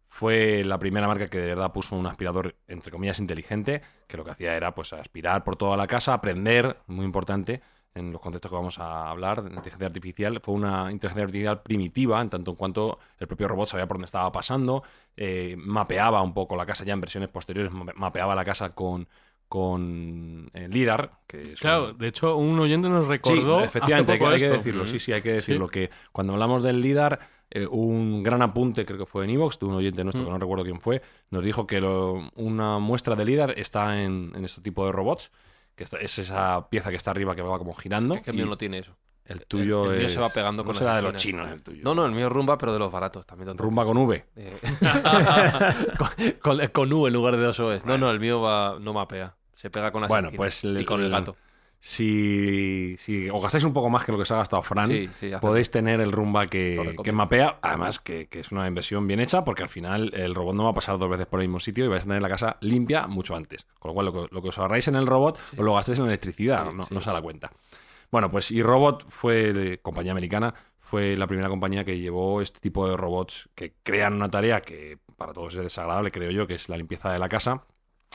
Fue 0.06 0.62
la 0.64 0.78
primera 0.78 1.08
marca 1.08 1.28
que 1.28 1.38
de 1.38 1.46
verdad 1.48 1.72
puso 1.72 1.96
un 1.96 2.06
aspirador, 2.06 2.54
entre 2.68 2.92
comillas, 2.92 3.18
inteligente, 3.18 3.82
que 4.06 4.16
lo 4.16 4.24
que 4.24 4.30
hacía 4.30 4.54
era 4.56 4.72
pues 4.74 4.92
aspirar 4.92 5.42
por 5.42 5.56
toda 5.56 5.76
la 5.76 5.88
casa, 5.88 6.14
aprender, 6.14 6.78
muy 6.86 7.04
importante, 7.04 7.62
en 7.94 8.12
los 8.12 8.20
conceptos 8.20 8.50
que 8.50 8.56
vamos 8.56 8.78
a 8.80 9.10
hablar, 9.10 9.42
de 9.42 9.50
inteligencia 9.50 9.86
artificial. 9.86 10.40
Fue 10.40 10.54
una 10.54 10.90
inteligencia 10.90 11.24
artificial 11.24 11.62
primitiva, 11.62 12.20
en 12.20 12.28
tanto 12.30 12.50
en 12.50 12.56
cuanto 12.56 12.98
el 13.18 13.26
propio 13.28 13.46
robot 13.48 13.68
sabía 13.68 13.86
por 13.86 13.96
dónde 13.98 14.06
estaba 14.06 14.32
pasando, 14.32 14.82
eh, 15.16 15.54
mapeaba 15.58 16.20
un 16.22 16.34
poco 16.34 16.56
la 16.56 16.66
casa 16.66 16.84
ya 16.84 16.92
en 16.92 17.00
versiones 17.00 17.28
posteriores, 17.28 17.70
ma- 17.72 17.92
mapeaba 17.94 18.34
la 18.34 18.44
casa 18.44 18.70
con, 18.70 19.06
con 19.48 20.50
eh, 20.54 20.68
LIDAR, 20.68 21.12
que 21.26 21.52
es 21.52 21.60
Claro, 21.60 21.90
un- 21.90 21.98
de 21.98 22.08
hecho, 22.08 22.36
un 22.36 22.58
oyente 22.58 22.88
nos 22.88 23.06
recordó. 23.06 23.60
Sí, 23.60 23.64
efectivamente, 23.66 24.12
hace 24.12 24.18
poco 24.18 24.30
hay 24.32 24.40
que 24.40 24.48
decirlo. 24.50 24.84
Mm. 24.84 24.86
Sí, 24.88 24.98
sí, 24.98 25.12
hay 25.12 25.22
que 25.22 25.32
decirlo. 25.34 25.66
Sí. 25.66 25.72
Que 25.72 25.90
cuando 26.12 26.32
hablamos 26.32 26.62
del 26.64 26.80
LIDAR, 26.80 27.20
eh, 27.50 27.66
un 27.66 28.24
gran 28.24 28.42
apunte, 28.42 28.84
creo 28.84 28.98
que 28.98 29.06
fue 29.06 29.24
en 29.24 29.30
Evox, 29.30 29.60
de 29.60 29.66
un 29.66 29.74
oyente 29.74 30.02
nuestro 30.02 30.22
Mm. 30.22 30.26
que 30.26 30.30
no 30.32 30.38
recuerdo 30.38 30.64
quién 30.64 30.80
fue, 30.80 31.00
nos 31.30 31.44
dijo 31.44 31.66
que 31.66 31.80
lo- 31.80 32.28
una 32.34 32.80
muestra 32.80 33.14
de 33.14 33.24
LIDAR 33.24 33.54
está 33.56 34.02
en, 34.02 34.32
en 34.34 34.44
este 34.44 34.60
tipo 34.60 34.84
de 34.86 34.90
robots, 34.90 35.30
que 35.74 35.84
es 35.84 36.18
esa 36.18 36.68
pieza 36.68 36.90
que 36.90 36.96
está 36.96 37.10
arriba 37.10 37.34
que 37.34 37.42
va 37.42 37.58
como 37.58 37.74
girando. 37.74 38.14
Es 38.14 38.22
que 38.22 38.30
el 38.30 38.36
mío 38.36 38.46
no 38.46 38.56
tiene 38.58 38.78
eso. 38.78 38.96
el 39.26 39.46
tuyo 39.46 39.90
el 39.92 39.98
mío 39.98 40.06
es- 40.06 40.12
se 40.12 40.20
va 40.20 40.28
pegando 40.28 40.62
no 40.62 40.66
con 40.68 40.74
será 40.74 40.96
de 40.96 41.02
los 41.02 41.14
chinos 41.14 41.50
el 41.50 41.62
tuyo. 41.62 41.80
No, 41.82 41.94
no, 41.94 42.04
el 42.04 42.12
mío 42.12 42.26
es 42.26 42.32
Rumba, 42.32 42.58
pero 42.58 42.72
de 42.74 42.78
los 42.78 42.92
baratos 42.92 43.24
también. 43.26 43.56
Rumba 43.56 43.84
con 43.84 43.96
V. 43.96 44.24
Eh, 44.36 44.56
con, 45.98 46.10
con- 46.58 46.66
con 46.68 46.92
U 46.92 47.06
en 47.06 47.12
lugar 47.12 47.36
de 47.36 47.42
dos 47.42 47.58
O's. 47.60 47.84
No, 47.86 47.96
no, 47.98 48.10
el 48.10 48.20
mío 48.20 48.40
va, 48.40 48.78
no 48.80 48.92
mapea. 48.92 49.34
Se 49.54 49.70
pega 49.70 49.90
con 49.92 50.02
las 50.02 50.08
Bueno, 50.08 50.30
pues 50.36 50.64
el- 50.64 50.80
Y 50.80 50.84
con 50.84 51.02
el- 51.02 51.10
gato. 51.10 51.36
Si, 51.86 52.96
si 52.98 53.28
os 53.28 53.42
gastáis 53.42 53.62
un 53.64 53.74
poco 53.74 53.90
más 53.90 54.06
que 54.06 54.12
lo 54.12 54.16
que 54.18 54.24
se 54.24 54.32
ha 54.32 54.38
gastado 54.38 54.62
Fran, 54.62 54.86
Sí, 54.86 55.06
sí, 55.20 55.30
podéis 55.38 55.70
tener 55.70 56.00
el 56.00 56.12
Rumba 56.12 56.46
que, 56.46 56.96
que 57.04 57.12
mapea, 57.12 57.58
además 57.60 58.00
que, 58.00 58.26
que 58.26 58.40
es 58.40 58.50
una 58.52 58.66
inversión 58.66 59.06
bien 59.06 59.20
hecha, 59.20 59.44
porque 59.44 59.62
al 59.64 59.68
final 59.68 60.10
el 60.14 60.34
robot 60.34 60.54
no 60.54 60.64
va 60.64 60.70
a 60.70 60.74
pasar 60.74 60.96
dos 60.96 61.10
veces 61.10 61.26
por 61.26 61.40
el 61.42 61.48
mismo 61.48 61.60
sitio 61.60 61.84
y 61.84 61.88
vais 61.88 62.02
a 62.02 62.06
tener 62.06 62.22
la 62.22 62.30
casa 62.30 62.56
limpia 62.62 63.06
mucho 63.06 63.36
antes. 63.36 63.66
Con 63.78 63.90
lo 63.90 63.94
cual, 63.94 64.06
lo 64.06 64.12
que, 64.14 64.34
lo 64.34 64.40
que 64.40 64.48
os 64.48 64.58
ahorráis 64.58 64.88
en 64.88 64.96
el 64.96 65.06
robot, 65.06 65.38
os 65.52 65.58
lo 65.58 65.74
gastéis 65.74 65.98
en 65.98 66.06
electricidad, 66.06 66.64
Sí, 66.70 66.74
no, 66.74 66.86
sí. 66.86 66.94
no 66.94 67.00
se 67.02 67.10
da 67.10 67.20
cuenta. 67.20 67.50
Bueno, 68.10 68.30
pues 68.30 68.50
y 68.50 68.62
Robot 68.62 69.04
fue, 69.10 69.78
compañía 69.82 70.12
americana, 70.12 70.54
fue 70.80 71.16
la 71.16 71.26
primera 71.26 71.48
compañía 71.50 71.84
que 71.84 71.98
llevó 71.98 72.40
este 72.40 72.60
tipo 72.60 72.88
de 72.88 72.96
robots 72.96 73.50
que 73.54 73.74
crean 73.82 74.14
una 74.14 74.30
tarea 74.30 74.62
que 74.62 74.98
para 75.18 75.34
todos 75.34 75.54
es 75.54 75.62
desagradable, 75.62 76.10
creo 76.10 76.30
yo, 76.30 76.46
que 76.46 76.54
es 76.54 76.68
la 76.70 76.78
limpieza 76.78 77.12
de 77.12 77.18
la 77.18 77.28
casa. 77.28 77.64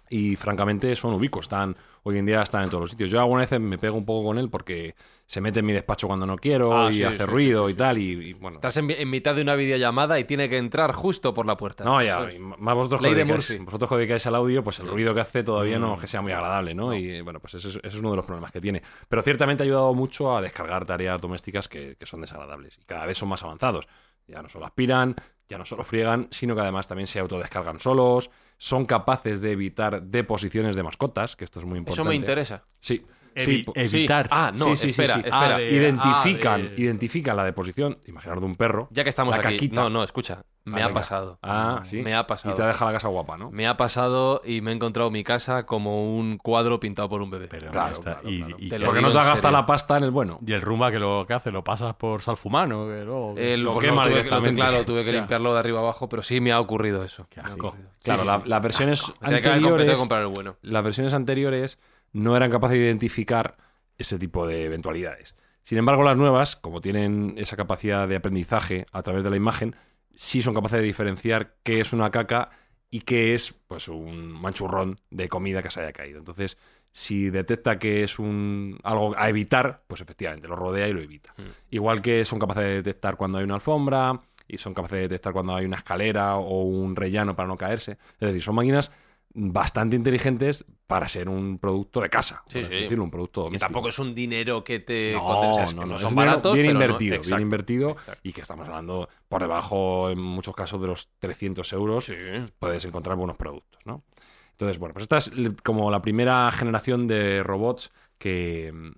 Y 0.09 0.35
francamente 0.35 0.95
son 0.95 1.13
ubicuos, 1.13 1.45
están, 1.45 1.75
hoy 2.03 2.17
en 2.17 2.25
día 2.25 2.41
están 2.41 2.63
en 2.63 2.69
todos 2.69 2.81
los 2.81 2.89
sitios. 2.91 3.11
Yo 3.11 3.19
alguna 3.19 3.41
vez 3.45 3.59
me 3.59 3.77
pego 3.77 3.95
un 3.95 4.05
poco 4.05 4.27
con 4.29 4.39
él 4.39 4.49
porque 4.49 4.95
se 5.27 5.39
mete 5.39 5.59
en 5.59 5.67
mi 5.67 5.73
despacho 5.73 6.07
cuando 6.07 6.25
no 6.25 6.35
quiero 6.37 6.75
Ah, 6.75 6.89
y 6.89 6.95
sí, 6.95 7.03
hace 7.03 7.17
sí, 7.19 7.23
ruido 7.25 7.67
sí, 7.67 7.73
y 7.73 7.75
tal. 7.75 7.97
Y, 7.99 8.29
y, 8.29 8.33
bueno, 8.33 8.55
Estás 8.55 8.77
en, 8.77 8.89
en 8.89 9.07
mitad 9.09 9.35
de 9.35 9.43
una 9.43 9.53
videollamada 9.53 10.19
y 10.19 10.23
tiene 10.23 10.49
que 10.49 10.57
entrar 10.57 10.93
justo 10.93 11.33
por 11.33 11.45
la 11.45 11.55
puerta. 11.57 11.83
No, 11.83 12.01
ya, 12.01 12.27
más 12.57 12.73
vosotros 12.73 13.01
que 13.01 13.13
dedicáis, 13.13 13.63
vosotros 13.63 13.89
dedicáis 13.91 14.25
al 14.25 14.33
audio, 14.35 14.63
pues 14.63 14.79
el 14.79 14.87
ruido 14.87 15.13
que 15.13 15.21
hace 15.21 15.43
todavía 15.43 15.77
no 15.77 15.91
Mm. 15.91 15.93
es 15.95 16.01
que 16.01 16.07
sea 16.07 16.21
muy 16.23 16.31
agradable, 16.31 16.73
¿no? 16.73 16.95
Y 16.95 17.21
bueno, 17.21 17.39
pues 17.39 17.53
ese 17.53 17.69
es, 17.69 17.75
ese 17.75 17.87
es 17.89 17.95
uno 17.95 18.09
de 18.09 18.15
los 18.15 18.25
problemas 18.25 18.51
que 18.51 18.61
tiene. 18.61 18.81
Pero 19.07 19.21
ciertamente 19.21 19.61
ha 19.61 19.65
ayudado 19.65 19.93
mucho 19.93 20.35
a 20.35 20.41
descargar 20.41 20.85
tareas 20.85 21.21
domésticas 21.21 21.67
que, 21.67 21.95
que 21.99 22.05
son 22.07 22.21
desagradables 22.21 22.79
y 22.81 22.85
cada 22.85 23.05
vez 23.05 23.17
son 23.17 23.29
más 23.29 23.43
avanzados. 23.43 23.87
Ya 24.27 24.41
no 24.41 24.49
solo 24.49 24.65
aspiran, 24.65 25.15
ya 25.47 25.57
no 25.57 25.65
solo 25.65 25.83
friegan, 25.83 26.27
sino 26.31 26.53
que 26.55 26.61
además 26.61 26.87
también 26.87 27.07
se 27.07 27.19
autodescargan 27.19 27.79
solos, 27.79 28.29
son 28.59 28.85
capaces 28.85 29.41
de 29.41 29.51
evitar 29.53 30.03
deposiciones 30.03 30.75
de 30.75 30.83
mascotas, 30.83 31.35
que 31.35 31.45
esto 31.45 31.59
es 31.59 31.65
muy 31.65 31.79
importante. 31.79 32.01
Eso 32.03 32.07
me 32.09 32.15
interesa. 32.15 32.63
Sí. 32.79 33.03
Evi- 33.35 33.45
sí, 33.45 33.57
po- 33.63 33.73
evitar. 33.75 34.27
Ah, 34.31 34.51
no, 34.53 34.75
Sí, 34.75 34.89
espera, 34.89 35.13
sí. 35.13 35.19
espera. 35.21 35.55
Ah, 35.55 35.57
de- 35.57 35.71
identifican, 35.71 36.61
ah, 36.61 36.69
de- 36.75 36.81
identifican 36.81 37.37
la 37.37 37.43
deposición, 37.45 37.97
imaginar 38.05 38.39
de 38.39 38.45
un 38.45 38.55
perro. 38.55 38.87
Ya 38.91 39.03
que 39.03 39.09
estamos 39.09 39.33
la 39.33 39.39
aquí. 39.41 39.55
caquita. 39.55 39.75
No, 39.81 39.89
no, 39.89 40.03
escucha. 40.03 40.43
Me 40.69 40.81
Ah, 40.81 40.85
ha 40.85 40.87
venga. 40.87 40.99
pasado. 41.01 41.39
Ah, 41.43 41.81
sí. 41.85 42.01
Me 42.01 42.13
ha 42.15 42.25
pasado. 42.27 42.53
Y 42.53 42.57
te 42.57 42.63
ha 42.63 42.67
dejado 42.67 42.91
la 42.91 42.97
casa 42.97 43.07
guapa, 43.07 43.37
¿no? 43.37 43.51
Me 43.51 43.67
ha 43.67 43.75
pasado 43.77 44.41
y 44.45 44.61
me 44.61 44.71
he 44.71 44.75
encontrado 44.75 45.09
mi 45.11 45.23
casa 45.23 45.65
como 45.65 46.15
un 46.17 46.37
cuadro 46.37 46.79
pintado 46.79 47.09
por 47.09 47.21
un 47.21 47.29
bebé. 47.29 47.47
Pero 47.49 47.71
Claro, 47.71 47.93
está. 47.95 48.15
claro, 48.19 48.29
y, 48.29 48.39
claro. 48.43 48.55
y 48.59 48.85
Porque 48.85 49.01
no 49.01 49.11
te 49.11 49.17
has 49.19 49.25
gastado 49.27 49.51
la 49.53 49.65
pasta 49.65 49.97
en 49.97 50.03
el 50.03 50.11
bueno. 50.11 50.39
y 50.45 50.53
el 50.53 50.61
rumba 50.61 50.91
que 50.91 50.99
lo 50.99 51.25
que 51.27 51.33
hace, 51.33 51.51
lo 51.51 51.63
pasas 51.63 51.95
por 51.95 52.21
salfumano. 52.21 52.87
Que 52.87 53.03
luego- 53.03 53.33
Eh, 53.37 53.57
Lo 53.57 53.77
quema 53.79 54.03
que- 54.03 54.09
directamente. 54.09 54.61
claro, 54.61 54.83
tuve 54.85 55.03
que 55.03 55.11
limpiarlo 55.11 55.53
de 55.53 55.59
arriba 55.59 55.79
abajo, 55.79 56.07
pero 56.09 56.21
sí 56.21 56.39
me 56.41 56.51
ha 56.51 56.59
ocurrido 56.59 57.03
eso. 57.03 57.27
Qué 57.29 57.41
Me 57.41 57.47
ha 57.47 57.51
asco. 57.53 57.67
ocurrido. 57.69 57.89
Sí, 57.93 57.99
Claro, 58.03 58.21
sí, 58.21 58.27
la- 58.27 58.41
sí. 58.43 58.49
las 58.49 58.61
versiones 58.61 59.01
tengo 59.01 59.35
anteriores, 59.37 59.89
que 59.89 59.95
comprar 59.95 60.21
el 60.21 60.27
bueno. 60.27 60.55
las 60.61 60.83
versiones 60.83 61.13
anteriores 61.13 61.79
no 62.13 62.35
eran 62.35 62.49
capaces 62.51 62.77
de 62.77 62.85
identificar 62.85 63.57
ese 63.97 64.17
tipo 64.17 64.47
de 64.47 64.65
eventualidades. 64.65 65.35
Sin 65.63 65.77
embargo, 65.77 66.01
las 66.03 66.17
nuevas, 66.17 66.55
como 66.55 66.81
tienen 66.81 67.35
esa 67.37 67.55
capacidad 67.55 68.07
de 68.07 68.15
aprendizaje 68.15 68.87
a 68.91 69.03
través 69.03 69.23
de 69.23 69.29
la 69.29 69.35
imagen, 69.35 69.75
sí 70.19 70.41
son 70.41 70.53
capaces 70.53 70.81
de 70.81 70.85
diferenciar 70.85 71.55
qué 71.63 71.79
es 71.79 71.93
una 71.93 72.11
caca 72.11 72.49
y 72.91 72.99
qué 73.01 73.33
es 73.33 73.53
pues 73.53 73.87
un 73.87 74.29
manchurrón 74.33 74.99
de 75.09 75.29
comida 75.29 75.63
que 75.63 75.71
se 75.71 75.79
haya 75.79 75.93
caído. 75.93 76.19
Entonces, 76.19 76.57
si 76.91 77.29
detecta 77.29 77.79
que 77.79 78.03
es 78.03 78.19
un 78.19 78.77
algo 78.83 79.15
a 79.17 79.29
evitar, 79.29 79.83
pues 79.87 80.01
efectivamente 80.01 80.49
lo 80.49 80.57
rodea 80.57 80.89
y 80.89 80.93
lo 80.93 80.99
evita. 80.99 81.33
Mm. 81.37 81.43
Igual 81.69 82.01
que 82.01 82.25
son 82.25 82.37
capaces 82.37 82.63
de 82.63 82.75
detectar 82.75 83.15
cuando 83.15 83.37
hay 83.37 83.45
una 83.45 83.55
alfombra 83.55 84.19
y 84.45 84.57
son 84.57 84.73
capaces 84.73 84.97
de 84.97 85.01
detectar 85.03 85.31
cuando 85.31 85.55
hay 85.55 85.63
una 85.63 85.77
escalera 85.77 86.35
o 86.35 86.63
un 86.63 86.97
rellano 86.97 87.33
para 87.33 87.47
no 87.47 87.55
caerse. 87.55 87.93
Es 88.19 88.27
decir, 88.27 88.43
son 88.43 88.55
máquinas 88.55 88.91
bastante 89.33 89.95
inteligentes 89.95 90.65
para 90.87 91.07
ser 91.07 91.29
un 91.29 91.59
producto 91.59 92.01
de 92.01 92.09
casa, 92.09 92.43
Sí, 92.47 92.53
por 92.55 92.63
así 92.63 92.73
sí. 92.73 92.81
decirlo, 92.81 93.03
un 93.03 93.11
producto 93.11 93.41
Y 93.41 93.43
doméstico. 93.45 93.67
tampoco 93.67 93.89
es 93.89 93.99
un 93.99 94.15
dinero 94.15 94.63
que 94.63 94.79
te 94.79 95.13
No, 95.13 95.21
conten- 95.21 95.51
o 95.51 95.53
sea, 95.53 95.63
es 95.65 95.69
que 95.73 95.79
no, 95.79 95.85
no, 95.85 95.95
es 95.95 96.01
son 96.01 96.15
baratos. 96.15 96.53
bien 96.57 96.67
pero 96.67 96.79
no- 96.79 96.85
invertido, 96.85 97.15
Exacto, 97.15 97.35
bien 97.35 97.45
invertido 97.47 97.89
exacto. 97.91 98.19
y 98.23 98.33
que 98.33 98.41
estamos 98.41 98.67
hablando 98.67 99.07
por 99.27 99.41
debajo 99.41 100.09
en 100.09 100.19
muchos 100.19 100.55
casos 100.55 100.81
de 100.81 100.87
los 100.87 101.09
300 101.19 101.71
euros 101.73 102.05
Sí. 102.05 102.13
puedes 102.57 102.83
encontrar 102.85 103.15
buenos 103.17 103.37
productos, 103.37 103.79
¿no? 103.85 104.03
Entonces, 104.51 104.79
bueno, 104.79 104.93
pues 104.93 105.03
esta 105.03 105.17
es 105.17 105.31
como 105.63 105.89
la 105.91 106.01
primera 106.01 106.51
generación 106.51 107.07
de 107.07 107.43
robots 107.43 107.91
que... 108.17 108.71
mm, 108.73 108.91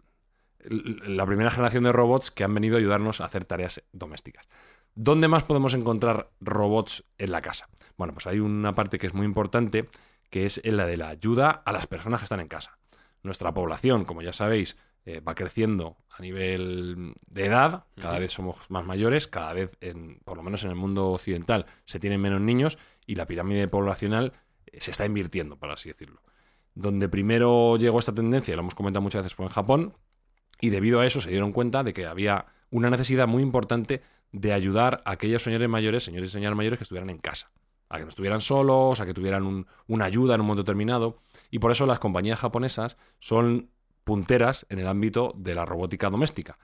La 1.10 1.26
primera 1.26 1.50
generación 1.52 1.84
de 1.84 1.92
robots 1.92 2.30
que 2.32 2.44
han 2.44 2.54
venido 2.54 2.76
a 2.76 2.80
ayudarnos 2.80 3.20
a 3.20 3.26
hacer 3.26 3.46
tareas 3.46 3.82
domésticas. 3.92 4.48
¿Dónde 4.94 5.28
más 5.28 5.44
podemos 5.44 5.74
encontrar 5.74 6.30
robots 6.40 7.04
en 7.18 7.32
la 7.32 7.42
casa? 7.42 7.68
Bueno, 7.98 8.14
pues 8.14 8.28
hay 8.28 8.40
una 8.40 8.74
parte 8.76 9.00
que 9.00 9.08
es 9.08 9.14
muy 9.16 9.26
importante, 9.26 9.90
que 10.32 10.46
es 10.46 10.60
en 10.64 10.78
la 10.78 10.88
de 10.88 10.98
la 10.98 11.10
ayuda 11.10 11.52
a 11.52 11.72
las 11.72 11.86
personas 11.86 12.22
que 12.22 12.26
están 12.26 12.40
en 12.40 12.48
casa. 12.48 12.80
Nuestra 13.22 13.54
población, 13.54 14.06
como 14.06 14.24
ya 14.24 14.34
sabéis, 14.34 14.78
eh, 15.06 15.20
va 15.20 15.36
creciendo 15.36 15.98
a 16.10 16.22
nivel 16.22 17.14
de 17.28 17.46
edad, 17.46 17.86
cada 18.00 18.18
vez 18.18 18.32
somos 18.32 18.70
más 18.70 18.86
mayores, 18.86 19.28
cada 19.28 19.54
vez, 19.54 19.78
en, 19.82 20.20
por 20.24 20.38
lo 20.38 20.44
menos 20.44 20.64
en 20.64 20.70
el 20.70 20.76
mundo 20.76 21.10
occidental, 21.10 21.66
se 21.86 22.00
tienen 22.00 22.22
menos 22.22 22.42
niños 22.42 22.78
y 23.06 23.16
la 23.16 23.28
pirámide 23.28 23.68
poblacional 23.68 24.34
eh, 24.68 24.80
se 24.80 24.92
está 24.92 25.06
invirtiendo, 25.06 25.58
por 25.58 25.70
así 25.70 25.90
decirlo. 25.90 26.22
Donde 26.74 27.10
primero 27.10 27.78
llegó 27.78 28.00
esta 28.00 28.14
tendencia, 28.14 28.56
lo 28.56 28.62
hemos 28.62 28.76
comentado 28.76 29.02
muchas 29.02 29.24
veces, 29.24 29.36
fue 29.36 29.46
en 29.46 29.52
Japón, 29.52 29.98
y 30.62 30.70
debido 30.70 31.02
a 31.02 31.06
eso 31.06 31.20
se 31.20 31.30
dieron 31.30 31.52
cuenta 31.52 31.84
de 31.84 31.94
que 31.94 32.06
había 32.06 32.46
una 32.70 32.90
necesidad 32.90 33.28
muy 33.28 33.44
importante 33.44 34.02
de 34.32 34.54
ayudar 34.54 35.02
a 35.04 35.12
aquellos 35.12 35.44
señores 35.44 35.68
mayores, 35.68 36.04
señores 36.04 36.30
y 36.30 36.34
señoras 36.34 36.56
mayores 36.56 36.80
que 36.80 36.84
estuvieran 36.84 37.10
en 37.10 37.18
casa. 37.18 37.52
A 37.92 37.98
que 37.98 38.04
no 38.04 38.10
estuvieran 38.10 38.42
solos, 38.42 39.00
a 39.00 39.06
que 39.06 39.14
tuvieran 39.14 39.46
un- 39.46 39.68
una 39.88 40.06
ayuda 40.06 40.36
en 40.36 40.42
un 40.42 40.48
momento 40.48 40.64
determinado. 40.64 41.20
Y 41.50 41.60
por 41.60 41.72
eso 41.72 41.86
las 41.86 42.00
compañías 42.00 42.40
japonesas 42.40 42.98
son 43.20 43.70
punteras 44.04 44.66
en 44.70 44.80
el 44.80 44.88
ámbito 44.88 45.34
de 45.38 45.54
la 45.56 45.66
robótica 45.66 46.10
doméstica. 46.10 46.58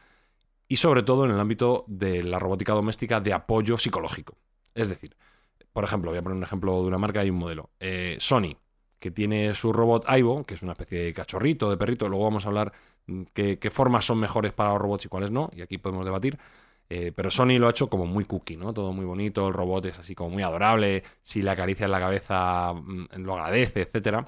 Y 0.67 0.77
sobre 0.77 1.03
todo 1.03 1.25
en 1.25 1.31
el 1.31 1.39
ámbito 1.39 1.85
de 1.87 2.23
la 2.23 2.39
robótica 2.39 2.73
doméstica 2.73 3.21
de 3.21 3.33
apoyo 3.33 3.77
psicológico. 3.77 4.37
Es 4.73 4.89
decir, 4.89 5.15
por 5.73 5.83
ejemplo, 5.83 6.11
voy 6.11 6.17
a 6.17 6.21
poner 6.21 6.37
un 6.37 6.43
ejemplo 6.43 6.81
de 6.81 6.87
una 6.87 6.97
marca 6.97 7.23
y 7.23 7.29
un 7.29 7.37
modelo. 7.37 7.69
Eh, 7.79 8.17
Sony, 8.19 8.57
que 8.99 9.11
tiene 9.11 9.53
su 9.53 9.71
robot 9.71 10.05
Aibo, 10.07 10.43
que 10.43 10.55
es 10.55 10.61
una 10.63 10.71
especie 10.73 11.03
de 11.03 11.13
cachorrito, 11.13 11.69
de 11.69 11.77
perrito. 11.77 12.09
Luego 12.09 12.25
vamos 12.25 12.45
a 12.45 12.49
hablar 12.49 12.73
mm, 13.05 13.23
qué, 13.33 13.59
qué 13.59 13.69
formas 13.69 14.05
son 14.05 14.19
mejores 14.19 14.53
para 14.53 14.71
los 14.71 14.81
robots 14.81 15.05
y 15.05 15.09
cuáles 15.09 15.31
no, 15.31 15.49
y 15.53 15.61
aquí 15.61 15.77
podemos 15.77 16.05
debatir. 16.05 16.37
Eh, 16.89 17.11
pero 17.15 17.29
Sony 17.29 17.59
lo 17.59 17.67
ha 17.67 17.71
hecho 17.71 17.89
como 17.89 18.05
muy 18.05 18.25
cookie, 18.25 18.57
¿no? 18.57 18.73
Todo 18.73 18.93
muy 18.93 19.05
bonito, 19.05 19.47
el 19.47 19.53
robot 19.53 19.87
es 19.87 19.99
así 19.99 20.15
como 20.15 20.29
muy 20.29 20.43
adorable, 20.43 21.03
si 21.23 21.41
le 21.41 21.51
acaricias 21.51 21.89
la 21.89 21.99
cabeza 21.99 22.73
mm, 22.73 23.07
lo 23.17 23.33
agradece, 23.33 23.81
etcétera. 23.81 24.25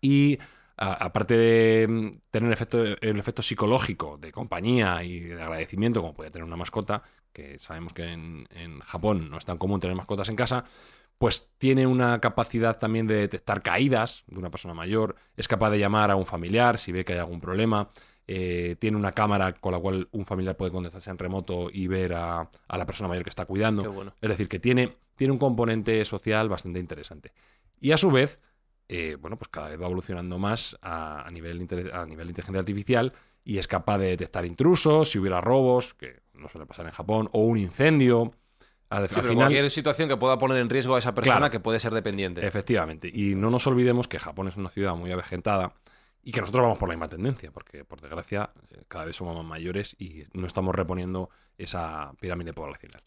Y 0.00 0.38
aparte 0.76 1.36
de 1.36 1.86
mm, 1.88 2.10
tener 2.30 2.52
efecto, 2.52 2.82
el 2.82 3.18
efecto 3.18 3.42
psicológico 3.42 4.18
de 4.18 4.32
compañía 4.32 5.02
y 5.04 5.20
de 5.20 5.42
agradecimiento, 5.42 6.00
como 6.00 6.14
puede 6.14 6.30
tener 6.30 6.44
una 6.44 6.56
mascota, 6.56 7.02
que 7.32 7.58
sabemos 7.58 7.92
que 7.92 8.04
en, 8.12 8.46
en 8.50 8.80
Japón 8.80 9.30
no 9.30 9.38
es 9.38 9.44
tan 9.44 9.58
común 9.58 9.80
tener 9.80 9.96
mascotas 9.96 10.28
en 10.28 10.36
casa, 10.36 10.64
pues 11.18 11.50
tiene 11.58 11.86
una 11.86 12.20
capacidad 12.20 12.76
también 12.78 13.06
de 13.06 13.14
detectar 13.16 13.62
caídas 13.62 14.24
de 14.26 14.38
una 14.38 14.50
persona 14.50 14.74
mayor, 14.74 15.16
es 15.36 15.48
capaz 15.48 15.70
de 15.70 15.78
llamar 15.78 16.10
a 16.10 16.16
un 16.16 16.26
familiar 16.26 16.78
si 16.78 16.92
ve 16.92 17.04
que 17.04 17.14
hay 17.14 17.18
algún 17.20 17.40
problema, 17.40 17.90
eh, 18.26 18.76
tiene 18.78 18.96
una 18.96 19.12
cámara 19.12 19.52
con 19.52 19.72
la 19.72 19.78
cual 19.78 20.08
un 20.12 20.24
familiar 20.24 20.56
puede 20.56 20.70
contestarse 20.72 21.10
en 21.10 21.18
remoto 21.18 21.68
y 21.70 21.86
ver 21.86 22.14
a, 22.14 22.48
a 22.68 22.78
la 22.78 22.86
persona 22.86 23.08
mayor 23.08 23.24
que 23.24 23.30
está 23.30 23.44
cuidando. 23.44 23.92
Bueno. 23.92 24.14
Es 24.20 24.28
decir, 24.28 24.48
que 24.48 24.58
tiene, 24.58 24.96
tiene 25.16 25.32
un 25.32 25.38
componente 25.38 26.04
social 26.04 26.48
bastante 26.48 26.78
interesante. 26.80 27.32
Y 27.80 27.92
a 27.92 27.98
su 27.98 28.10
vez, 28.10 28.40
eh, 28.88 29.16
bueno, 29.20 29.36
pues 29.36 29.48
cada 29.48 29.68
vez 29.68 29.80
va 29.80 29.84
evolucionando 29.86 30.38
más 30.38 30.78
a, 30.80 31.26
a 31.26 31.30
nivel, 31.30 31.68
a 31.92 32.04
nivel 32.06 32.26
de 32.26 32.30
inteligencia 32.30 32.60
artificial 32.60 33.12
y 33.44 33.58
es 33.58 33.66
capaz 33.68 33.98
de 33.98 34.06
detectar 34.08 34.46
intrusos, 34.46 35.10
si 35.10 35.18
hubiera 35.18 35.40
robos, 35.42 35.92
que 35.94 36.20
no 36.32 36.48
suele 36.48 36.66
pasar 36.66 36.86
en 36.86 36.92
Japón, 36.92 37.28
o 37.32 37.42
un 37.44 37.58
incendio. 37.58 38.32
Al, 38.88 39.08
Sí, 39.08 39.14
al 39.16 39.20
pero 39.20 39.28
final, 39.34 39.36
cualquier 39.48 39.70
situación 39.70 40.08
que 40.08 40.16
pueda 40.16 40.38
poner 40.38 40.58
en 40.58 40.70
riesgo 40.70 40.94
a 40.94 40.98
esa 40.98 41.14
persona 41.14 41.38
Claro. 41.38 41.50
que 41.50 41.60
puede 41.60 41.78
ser 41.80 41.92
dependiente. 41.92 42.46
Efectivamente. 42.46 43.10
Y 43.12 43.34
no 43.34 43.50
nos 43.50 43.66
olvidemos 43.66 44.08
que 44.08 44.18
Japón 44.18 44.48
es 44.48 44.56
una 44.56 44.68
ciudad 44.70 44.94
muy 44.94 45.10
avejentada 45.12 45.74
y 46.24 46.32
que 46.32 46.40
nosotros 46.40 46.62
vamos 46.62 46.78
por 46.78 46.88
la 46.88 46.94
misma 46.94 47.08
tendencia, 47.08 47.50
porque 47.52 47.84
por 47.84 48.00
desgracia 48.00 48.50
eh, 48.70 48.82
cada 48.88 49.04
vez 49.04 49.16
somos 49.16 49.36
más 49.36 49.44
mayores 49.44 49.94
y 49.98 50.24
no 50.32 50.46
estamos 50.46 50.74
reponiendo 50.74 51.30
esa 51.58 52.12
pirámide 52.20 52.52
poblacional. 52.52 53.02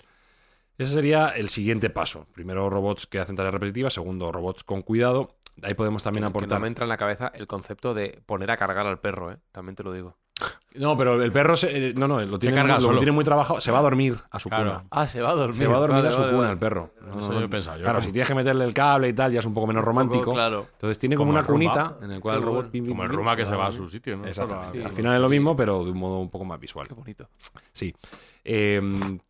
Ese 0.78 0.94
sería 0.94 1.30
el 1.30 1.50
siguiente 1.50 1.90
paso. 1.90 2.28
Primero 2.34 2.70
robots 2.70 3.08
que 3.08 3.20
hacen 3.20 3.36
tareas 3.36 3.54
repetitivas, 3.54 3.94
segundo 3.94 4.32
robots 4.32 4.64
con 4.64 4.84
cuidado. 4.84 5.36
Ahí 5.64 5.74
podemos 5.74 6.04
también 6.04 6.22
Que- 6.22 6.28
que 6.28 6.38
aportar. 6.38 6.60
no 6.60 6.62
me 6.62 6.68
entra 6.68 6.86
en 6.86 6.90
la 6.90 6.98
cabeza 6.98 7.32
el 7.34 7.48
concepto 7.48 7.96
de 7.96 8.22
poner 8.28 8.52
a 8.52 8.58
cargar 8.58 8.86
al 8.86 9.00
perro, 9.00 9.32
¿eh? 9.32 9.38
También 9.52 9.76
te 9.76 9.82
lo 9.84 9.92
digo. 9.92 10.16
No, 10.76 10.96
pero 10.96 11.22
el 11.24 11.32
perro 11.32 11.56
se- 11.56 11.90
eh, 11.90 11.94
no, 11.96 12.08
no, 12.08 12.22
lo 12.24 12.38
tiene, 12.38 12.56
carga 12.56 12.74
muy, 12.76 12.82
lo 12.84 12.88
solo. 12.88 12.98
tiene 13.00 13.12
muy 13.12 13.24
trabajado. 13.24 13.60
Se 13.60 13.72
va 13.72 13.80
a 13.80 13.82
dormir 13.82 14.16
a 14.30 14.40
su 14.40 14.48
Claro. 14.50 14.70
cuna. 14.74 14.84
Ah, 14.92 15.08
se 15.08 15.22
va 15.22 15.32
a 15.32 15.34
dormir. 15.34 15.56
Se 15.56 15.66
va 15.66 15.78
a 15.78 15.80
dormir 15.80 15.98
Vale, 16.04 16.10
a 16.10 16.12
su 16.12 16.20
vale, 16.20 16.30
cuna 16.32 16.42
vale. 16.42 16.54
el 16.54 16.60
perro. 16.60 16.92
No, 17.02 17.20
Eso 17.20 17.34
no, 17.34 17.40
yo 17.40 17.46
he 17.46 17.50
pensado, 17.50 17.78
yo 17.78 17.84
claro, 17.84 17.98
como- 17.98 18.06
si 18.06 18.12
tienes 18.12 18.28
que 18.28 18.36
meterle 18.36 18.64
el 18.66 18.74
cable 18.76 19.08
y 19.10 19.14
tal, 19.14 19.32
ya 19.32 19.40
es 19.40 19.46
un 19.48 19.56
poco 19.56 19.66
menos 19.66 19.84
romántico. 19.84 20.32
claro. 20.34 20.68
Entonces 20.74 21.00
tiene 21.00 21.16
como, 21.16 21.30
Como 21.30 21.32
una 21.32 21.40
el 21.40 21.48
Roomba. 21.48 21.72
cunita 21.96 22.06
en 22.06 22.12
el 22.12 22.20
cual 22.22 22.36
el 22.36 22.42
Qué 22.42 22.46
robot... 22.46 22.58
bueno. 22.60 22.72
pim, 22.72 22.84
pim, 22.84 22.92
Como 22.92 23.04
el 23.04 23.10
pim, 23.10 23.18
Ruma 23.18 23.36
que 23.36 23.46
se 23.48 23.56
va 23.56 23.66
a 23.68 23.72
su 23.72 23.90
sitio, 23.90 24.18
¿no? 24.18 24.26
Exactamente. 24.28 24.84
Al 24.86 24.92
final 24.92 25.16
es 25.16 25.22
lo 25.22 25.30
mismo, 25.30 25.56
pero 25.56 25.84
de 25.84 25.90
un 25.90 25.98
modo 25.98 26.20
un 26.20 26.30
poco 26.30 26.46
más 26.46 26.60
visual. 26.60 26.88
Qué 26.88 26.94
bonito. 26.94 27.28
Sí. 27.74 27.96
Eh, 28.46 28.80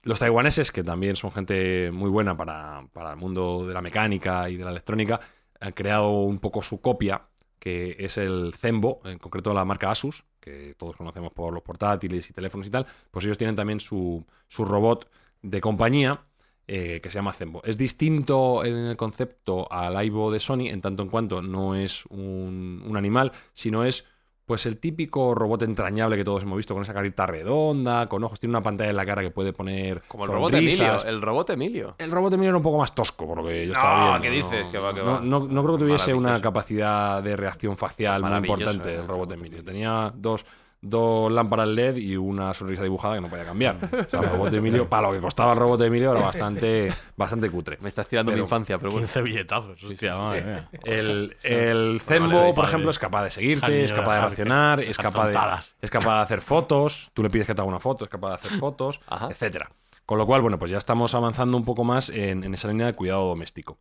los 0.03 0.19
taiwaneses, 0.19 0.71
que 0.73 0.83
también 0.83 1.15
son 1.15 1.31
gente 1.31 1.91
muy 1.93 2.09
buena 2.09 2.35
para, 2.35 2.83
para 2.91 3.11
el 3.11 3.17
mundo 3.17 3.65
de 3.65 3.73
la 3.73 3.81
mecánica 3.81 4.49
y 4.49 4.57
de 4.57 4.65
la 4.65 4.71
electrónica, 4.71 5.17
han 5.61 5.71
creado 5.71 6.09
un 6.09 6.39
poco 6.39 6.61
su 6.61 6.81
copia, 6.81 7.21
que 7.59 7.95
es 7.99 8.17
el 8.17 8.53
Zenbo, 8.55 9.01
en 9.05 9.19
concreto 9.19 9.53
la 9.53 9.65
marca 9.65 9.91
Asus, 9.91 10.23
que 10.39 10.75
todos 10.77 10.95
conocemos 10.95 11.33
por 11.33 11.53
los 11.53 11.63
portátiles 11.63 12.29
y 12.29 12.33
teléfonos 12.33 12.67
y 12.67 12.71
tal. 12.71 12.85
Pues 13.11 13.25
ellos 13.25 13.37
tienen 13.37 13.55
también 13.55 13.79
su, 13.79 14.25
su 14.47 14.65
robot 14.65 15.09
de 15.41 15.61
compañía. 15.61 16.23
eh, 16.67 16.99
que 17.01 17.09
se 17.09 17.15
llama 17.15 17.33
Zenbo. 17.33 17.61
Es 17.63 17.77
distinto 17.77 18.63
en 18.65 18.75
el 18.75 18.97
concepto 18.97 19.71
al 19.71 19.95
Aibo 19.95 20.31
de 20.31 20.39
Sony, 20.39 20.67
en 20.67 20.81
tanto 20.81 21.03
en 21.03 21.09
cuanto 21.09 21.41
no 21.41 21.75
es 21.75 22.05
un, 22.07 22.83
un 22.85 22.97
animal, 22.97 23.31
sino 23.53 23.83
es 23.85 24.05
pues 24.47 24.65
el 24.65 24.77
típico 24.79 25.35
robot 25.35 25.63
entrañable 25.63 26.15
que 26.15 26.23
todos 26.23 26.41
hemos 26.43 26.55
visto, 26.55 26.73
con 26.73 26.81
esa 26.81 26.93
carita 26.93 27.25
redonda, 27.27 28.07
con 28.07 28.23
ojos, 28.23 28.39
tiene 28.39 28.51
una 28.51 28.63
pantalla 28.63 28.89
en 28.89 28.95
la 28.95 29.05
cara 29.05 29.21
que 29.21 29.29
puede 29.29 29.51
poner. 29.51 30.01
Como 30.07 30.23
el 30.23 30.31
robot. 30.31 30.53
Emilio. 30.53 31.03
El 31.03 31.21
robot 31.21 31.49
Emilio. 31.49 31.95
El 31.97 32.09
robot 32.11 32.33
Emilio 32.33 32.49
era 32.51 32.57
un 32.57 32.63
poco 32.63 32.77
más 32.77 32.95
tosco, 32.95 33.27
por 33.27 33.37
lo 33.39 33.43
que 33.45 33.65
yo 33.67 33.73
estaba 33.73 33.99
No, 33.99 34.05
viendo. 34.05 34.21
¿qué 34.21 34.29
dices? 34.31 34.67
Que 34.69 34.77
va, 34.77 34.93
que 34.93 35.01
no, 35.01 35.05
va. 35.05 35.19
no- 35.19 35.41
no 35.47 35.63
creo 35.63 35.77
que 35.77 35.83
tuviese 35.83 36.13
una 36.13 36.39
capacidad 36.41 37.21
de 37.21 37.35
reacción 37.35 37.75
facial 37.75 38.23
muy 38.23 38.37
importante 38.37 38.89
eh, 38.93 38.95
el 39.01 39.07
robot 39.07 39.33
Emilio. 39.33 39.61
Tenía 39.65 40.13
dos, 40.15 40.45
dos 40.81 41.31
lámparas 41.31 41.67
LED 41.67 41.95
y 41.97 42.15
una 42.15 42.53
sonrisa 42.53 42.83
dibujada 42.83 43.15
que 43.15 43.21
no 43.21 43.27
podía 43.29 43.45
cambiar. 43.45 43.77
O 43.83 44.03
sea, 44.09 44.19
el 44.19 44.29
robot 44.29 44.53
Emilio, 44.53 44.87
para 44.87 45.07
lo 45.07 45.13
que 45.13 45.19
costaba 45.19 45.53
el 45.53 45.59
robot 45.59 45.81
Emilio, 45.81 46.11
era 46.11 46.21
bastante, 46.21 46.93
bastante 47.15 47.49
cutre. 47.49 47.77
Me 47.81 47.87
estás 47.89 48.07
tirando 48.07 48.31
Pero- 48.31 48.43
mi 48.43 48.45
infancia, 48.45 48.77
pero 48.77 48.91
bueno. 48.91 49.05
15 49.07 49.21
billetazos, 49.23 49.83
hostia, 49.83 50.15
madre 50.15 50.43
mía. 50.43 50.69
El, 50.83 51.35
el 51.43 52.01
Zenbo, 52.01 52.37
vale, 52.39 52.53
por 52.53 52.65
ejemplo, 52.65 52.91
es 52.91 52.99
capaz 52.99 53.23
de 53.23 53.31
seguirte, 53.31 53.83
es 53.83 53.91
capaz 53.93 54.15
de 54.15 54.21
reaccionar, 54.21 54.79
es 54.81 54.97
capaz 54.97 55.27
de, 55.27 55.37
es 55.81 55.89
capaz 55.89 56.15
de 56.17 56.21
hacer 56.21 56.41
fotos, 56.41 57.09
tú 57.13 57.23
le 57.23 57.29
pides 57.29 57.47
que 57.47 57.55
te 57.55 57.61
haga 57.61 57.67
una 57.69 57.79
foto, 57.79 58.05
es 58.05 58.09
capaz 58.09 58.29
de 58.29 58.35
hacer 58.35 58.59
fotos, 58.59 58.99
Ajá. 59.07 59.29
etcétera. 59.31 59.69
Con 60.05 60.17
lo 60.17 60.25
cual, 60.25 60.41
bueno, 60.41 60.57
pues 60.57 60.71
ya 60.71 60.77
estamos 60.77 61.13
avanzando 61.15 61.57
un 61.57 61.65
poco 61.65 61.83
más 61.83 62.09
en, 62.09 62.43
en 62.45 62.53
esa 62.53 62.69
línea 62.69 62.85
de 62.85 62.93
cuidado 62.93 63.27
doméstico. 63.27 63.77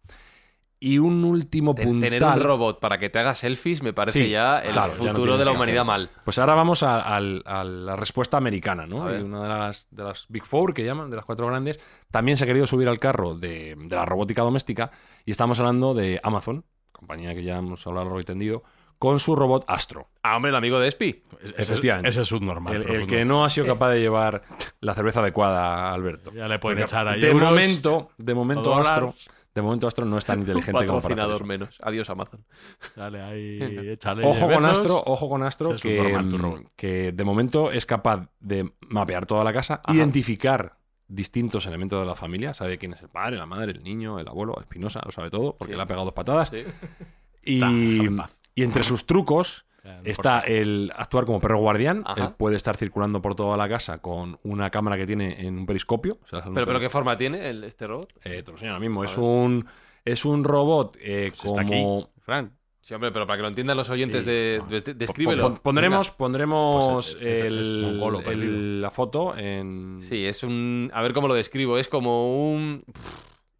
Y 0.78 0.98
un 0.98 1.24
último 1.24 1.74
puntal... 1.74 2.00
Tener 2.10 2.22
un 2.22 2.40
robot 2.40 2.80
para 2.80 2.98
que 2.98 3.08
te 3.08 3.18
haga 3.18 3.32
selfies 3.34 3.82
me 3.82 3.92
parece 3.94 4.24
Sí, 4.24 4.30
ya 4.30 4.58
el 4.60 4.72
claro, 4.72 4.92
ya 4.98 5.04
no 5.04 5.16
futuro 5.16 5.38
de 5.38 5.44
la 5.46 5.52
humanidad 5.52 5.84
mal. 5.86 6.10
Pues 6.24 6.38
ahora 6.38 6.54
vamos 6.54 6.82
a, 6.82 7.18
la 7.20 7.96
respuesta 7.96 8.36
americana, 8.36 8.86
¿no? 8.86 9.10
Y 9.16 9.22
una 9.22 9.42
de 9.42 9.48
las, 9.48 9.86
de 9.90 10.04
las 10.04 10.26
Big 10.28 10.44
Four 10.44 10.74
que 10.74 10.84
llaman, 10.84 11.08
de 11.08 11.16
las 11.16 11.24
cuatro 11.24 11.46
grandes, 11.46 11.80
también 12.10 12.36
se 12.36 12.44
ha 12.44 12.46
querido 12.46 12.66
subir 12.66 12.88
al 12.88 12.98
carro 12.98 13.34
de, 13.34 13.74
de 13.76 13.96
la 13.96 14.04
robótica 14.04 14.42
doméstica 14.42 14.90
y 15.24 15.30
estamos 15.30 15.58
hablando 15.60 15.94
de 15.94 16.20
Amazon, 16.22 16.64
compañía 16.92 17.34
que 17.34 17.42
ya 17.42 17.56
hemos 17.56 17.86
hablado 17.86 18.04
largo 18.06 18.20
y 18.20 18.24
tendido, 18.24 18.62
con 18.98 19.18
su 19.20 19.34
robot 19.36 19.64
Astro. 19.68 20.08
Ah, 20.22 20.36
hombre, 20.36 20.50
el 20.50 20.56
amigo 20.56 20.78
de 20.78 20.88
Espi. 20.88 21.22
Ese- 21.42 21.62
Efectivamente. 21.62 22.08
Ese 22.08 22.22
es 22.22 22.28
subnormal. 22.28 22.74
El, 22.76 22.82
el 22.88 23.06
que 23.06 23.24
no 23.24 23.44
ha 23.44 23.50
sido 23.50 23.66
capaz 23.66 23.90
de 23.90 24.00
llevar 24.00 24.42
la 24.80 24.94
cerveza 24.94 25.20
adecuada 25.20 25.90
a 25.90 25.92
Alberto. 25.94 26.32
Ya 26.32 26.48
le 26.48 26.58
pueden 26.58 26.78
Porque 26.78 26.84
echar 26.84 27.08
ahí 27.08 27.20
de 27.20 27.30
euros, 27.30 27.50
momento, 27.50 28.10
de 28.18 28.34
momento 28.34 28.74
Astro, 28.74 28.94
dólares. 29.06 29.28
De 29.56 29.62
momento 29.62 29.88
Astro 29.88 30.04
no 30.04 30.18
es 30.18 30.24
tan 30.24 30.40
inteligente 30.40 30.86
como 30.86 31.00
Patrocinador 31.00 31.36
eso. 31.36 31.44
menos. 31.46 31.78
Adiós, 31.82 32.08
Amazon. 32.10 32.44
Dale 32.94 33.22
ahí, 33.22 33.58
échale 33.90 34.24
Ojo 34.24 34.40
con 34.40 34.48
besos. 34.62 34.64
Astro, 34.78 35.02
ojo 35.06 35.28
con 35.28 35.42
Astro, 35.42 35.74
que, 35.76 35.96
normal, 36.00 36.38
robot. 36.38 36.62
que 36.76 37.12
de 37.12 37.24
momento 37.24 37.72
es 37.72 37.86
capaz 37.86 38.28
de 38.38 38.70
mapear 38.82 39.26
toda 39.26 39.42
la 39.44 39.52
casa, 39.52 39.80
Ajá. 39.82 39.94
identificar 39.96 40.76
distintos 41.08 41.66
elementos 41.66 41.98
de 42.00 42.04
la 42.06 42.14
familia, 42.14 42.52
sabe 42.52 42.78
quién 42.78 42.92
es 42.92 43.00
el 43.02 43.08
padre, 43.08 43.36
la 43.36 43.46
madre, 43.46 43.72
el 43.72 43.82
niño, 43.82 44.18
el 44.18 44.28
abuelo, 44.28 44.58
Espinosa, 44.60 45.00
lo 45.04 45.12
sabe 45.12 45.30
todo, 45.30 45.56
porque 45.56 45.72
Sí. 45.72 45.76
le 45.76 45.82
ha 45.82 45.86
pegado 45.86 46.04
dos 46.04 46.14
patadas. 46.14 46.50
Sí. 46.50 46.62
Y, 47.44 48.00
entre 48.62 48.82
sus 48.82 49.06
trucos 49.06 49.65
está 50.04 50.40
por 50.42 50.50
el 50.50 50.92
actuar 50.96 51.24
como 51.24 51.40
perro 51.40 51.58
guardián. 51.58 52.04
Él 52.16 52.30
puede 52.36 52.56
estar 52.56 52.76
circulando 52.76 53.20
por 53.22 53.34
toda 53.34 53.56
la 53.56 53.68
casa 53.68 53.98
con 53.98 54.38
una 54.42 54.70
cámara 54.70 54.96
que 54.96 55.06
tiene 55.06 55.46
en 55.46 55.58
un 55.58 55.66
periscopio. 55.66 56.18
O 56.24 56.26
sea, 56.28 56.40
es 56.40 56.46
un 56.46 56.54
Pero, 56.54 56.66
pero 56.66 56.80
¿qué 56.80 56.90
forma 56.90 57.16
tiene 57.16 57.48
el, 57.50 57.64
este 57.64 57.86
robot? 57.86 58.12
Eh, 58.24 58.42
te 58.42 58.50
lo 58.50 58.56
enseño 58.56 58.72
ahora 58.72 58.80
mismo. 58.80 59.04
Es 59.04 59.16
un, 59.18 59.66
es 60.04 60.24
un 60.24 60.44
robot 60.44 60.96
eh, 61.00 61.32
está 61.34 61.46
como... 61.46 61.60
aquí, 61.60 62.06
Fran. 62.20 62.52
Sí, 62.80 62.94
hombre, 62.94 63.10
pero 63.10 63.26
para 63.26 63.38
que 63.38 63.42
lo 63.42 63.48
entiendan 63.48 63.76
los 63.76 63.90
oyentes, 63.90 64.22
Sí, 64.22 64.30
de, 64.30 64.62
de- 64.70 64.80
de- 64.80 64.82
Pon- 64.92 64.98
descríbelo. 64.98 65.54
pondremos 65.60 66.10
pondremos 66.12 67.16
Pues 67.16 67.16
es- 67.20 67.40
el- 67.42 68.80
la 68.80 68.90
foto 68.92 69.36
en 69.36 69.98
Sí, 70.00 70.24
es 70.24 70.44
un... 70.44 70.90
A 70.94 71.02
ver 71.02 71.12
cómo 71.12 71.26
lo 71.26 71.34
describo. 71.34 71.78
Es 71.78 71.88
como 71.88 72.48
un... 72.52 72.84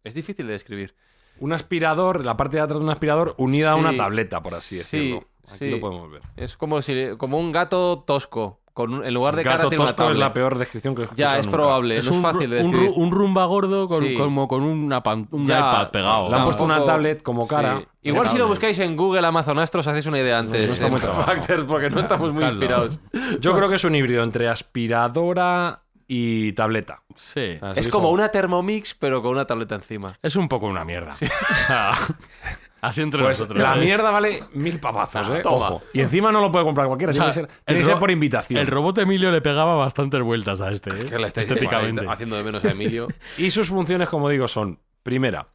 Es 0.05 0.13
difícil 0.13 0.47
de 0.47 0.53
describir. 0.53 0.95
un 1.39 1.51
aspirador, 1.51 2.23
la 2.23 2.37
parte 2.37 2.55
de 2.57 2.63
atrás 2.63 2.79
de 2.79 2.85
un 2.85 2.89
aspirador 2.89 3.35
unida 3.37 3.71
a 3.71 3.75
una 3.75 3.95
tableta, 3.97 4.41
por 4.41 4.53
así 4.53 4.75
Sí, 4.81 4.97
decirlo. 4.97 5.27
Aquí 5.47 5.57
sí. 5.59 5.69
lo 5.69 5.79
podemos 5.79 6.11
ver. 6.11 6.21
Es 6.35 6.57
como 6.57 6.81
si 6.81 7.15
como 7.17 7.39
un 7.39 7.51
gato 7.51 8.03
tosco. 8.05 8.59
Con 8.73 8.93
un- 8.93 9.03
en 9.03 9.11
lugar 9.11 9.35
de 9.35 9.43
cara 9.43 9.55
Gato 9.57 9.69
tiene 9.69 9.83
una 9.83 9.91
tosco 9.95 10.11
es 10.11 10.17
la 10.17 10.31
peor 10.33 10.55
descripción 10.59 10.93
que 10.93 11.01
he 11.01 11.05
escuchado 11.05 11.31
Ya, 11.31 11.39
es 11.39 11.47
nunca. 11.47 11.57
probable. 11.57 11.97
Es 11.97 12.05
no 12.05 12.11
es 12.11 12.17
un, 12.17 12.21
fácil 12.21 12.49
de 12.51 12.61
un, 12.61 13.09
rumba 13.11 13.45
gordo 13.45 13.87
con, 13.87 14.03
Sí. 14.03 14.13
como 14.13 14.47
con 14.47 14.61
una 14.61 15.01
pan- 15.01 15.27
un 15.31 15.47
Ya, 15.47 15.57
iPad 15.57 15.89
pegado. 15.89 16.29
Le 16.29 16.35
han 16.35 16.43
puesto 16.43 16.63
una 16.63 16.83
tablet 16.83 17.23
como 17.23 17.47
cara. 17.47 17.79
Sí. 17.79 18.09
Igual 18.09 18.29
si 18.29 18.37
lo 18.37 18.47
buscáis 18.47 18.77
en 18.77 18.95
Google 18.95 19.25
Amazon 19.25 19.57
Astro 19.57 19.79
os 19.79 19.87
hacéis 19.87 20.05
una 20.05 20.19
idea 20.19 20.37
antes. 20.37 20.79
no. 20.79 20.95
Factors, 20.95 21.63
porque 21.67 21.89
no 21.89 21.99
estamos 21.99 22.31
muy 22.31 22.43
inspirados. 22.43 22.99
Yo 23.39 23.55
creo 23.55 23.67
que 23.67 23.77
es 23.77 23.83
un 23.83 23.95
híbrido 23.95 24.23
entre 24.23 24.47
aspiradora 24.47 25.81
y 26.07 26.53
tableta. 26.53 27.01
Sí. 27.15 27.57
Se 27.73 27.79
Es 27.79 27.87
como 27.87 28.11
una 28.11 28.29
Thermomix, 28.29 28.93
pero 28.93 29.23
con 29.23 29.31
una 29.31 29.45
tableta 29.47 29.73
encima. 29.73 30.15
Es 30.21 30.35
un 30.35 30.47
poco 30.47 30.67
una 30.67 30.85
mierda. 30.85 31.15
Así 32.81 33.01
entre 33.01 33.21
Pues 33.23 33.39
nosotros. 33.39 33.61
la 33.61 33.75
¿eh? 33.75 33.79
mierda 33.81 34.11
vale 34.11 34.43
mil 34.53 34.79
papazos, 34.79 35.27
Ah, 35.29 35.37
¿eh? 35.37 35.41
toma. 35.41 35.69
Ojo. 35.69 35.81
Y 35.93 36.01
encima 36.01 36.31
no 36.31 36.41
lo 36.41 36.51
puede 36.51 36.65
comprar 36.65 36.87
cualquiera. 36.87 37.11
O 37.11 37.13
sea, 37.13 37.31
tiene 37.31 37.47
que 37.47 37.51
ser, 37.53 37.63
tiene 37.65 37.81
que 37.81 37.85
ser 37.85 37.97
por 37.99 38.11
invitación. 38.11 38.59
El 38.59 38.67
robot 38.67 38.97
Emilio 38.99 39.31
le 39.31 39.41
pegaba 39.41 39.75
bastantes 39.75 40.21
vueltas 40.21 40.61
a 40.61 40.71
este, 40.71 40.89
¿eh? 40.91 41.03
Que 41.09 41.17
le 41.19 41.27
estáis 41.27 41.47
estéticamente. 41.49 42.05
haciendo 42.07 42.35
de 42.37 42.43
menos 42.43 42.63
a 42.65 42.69
Emilio. 42.71 43.07
Y 43.37 43.49
sus 43.51 43.69
funciones, 43.69 44.09
como 44.09 44.29
digo, 44.29 44.47
son: 44.47 44.79
primera, 45.03 45.47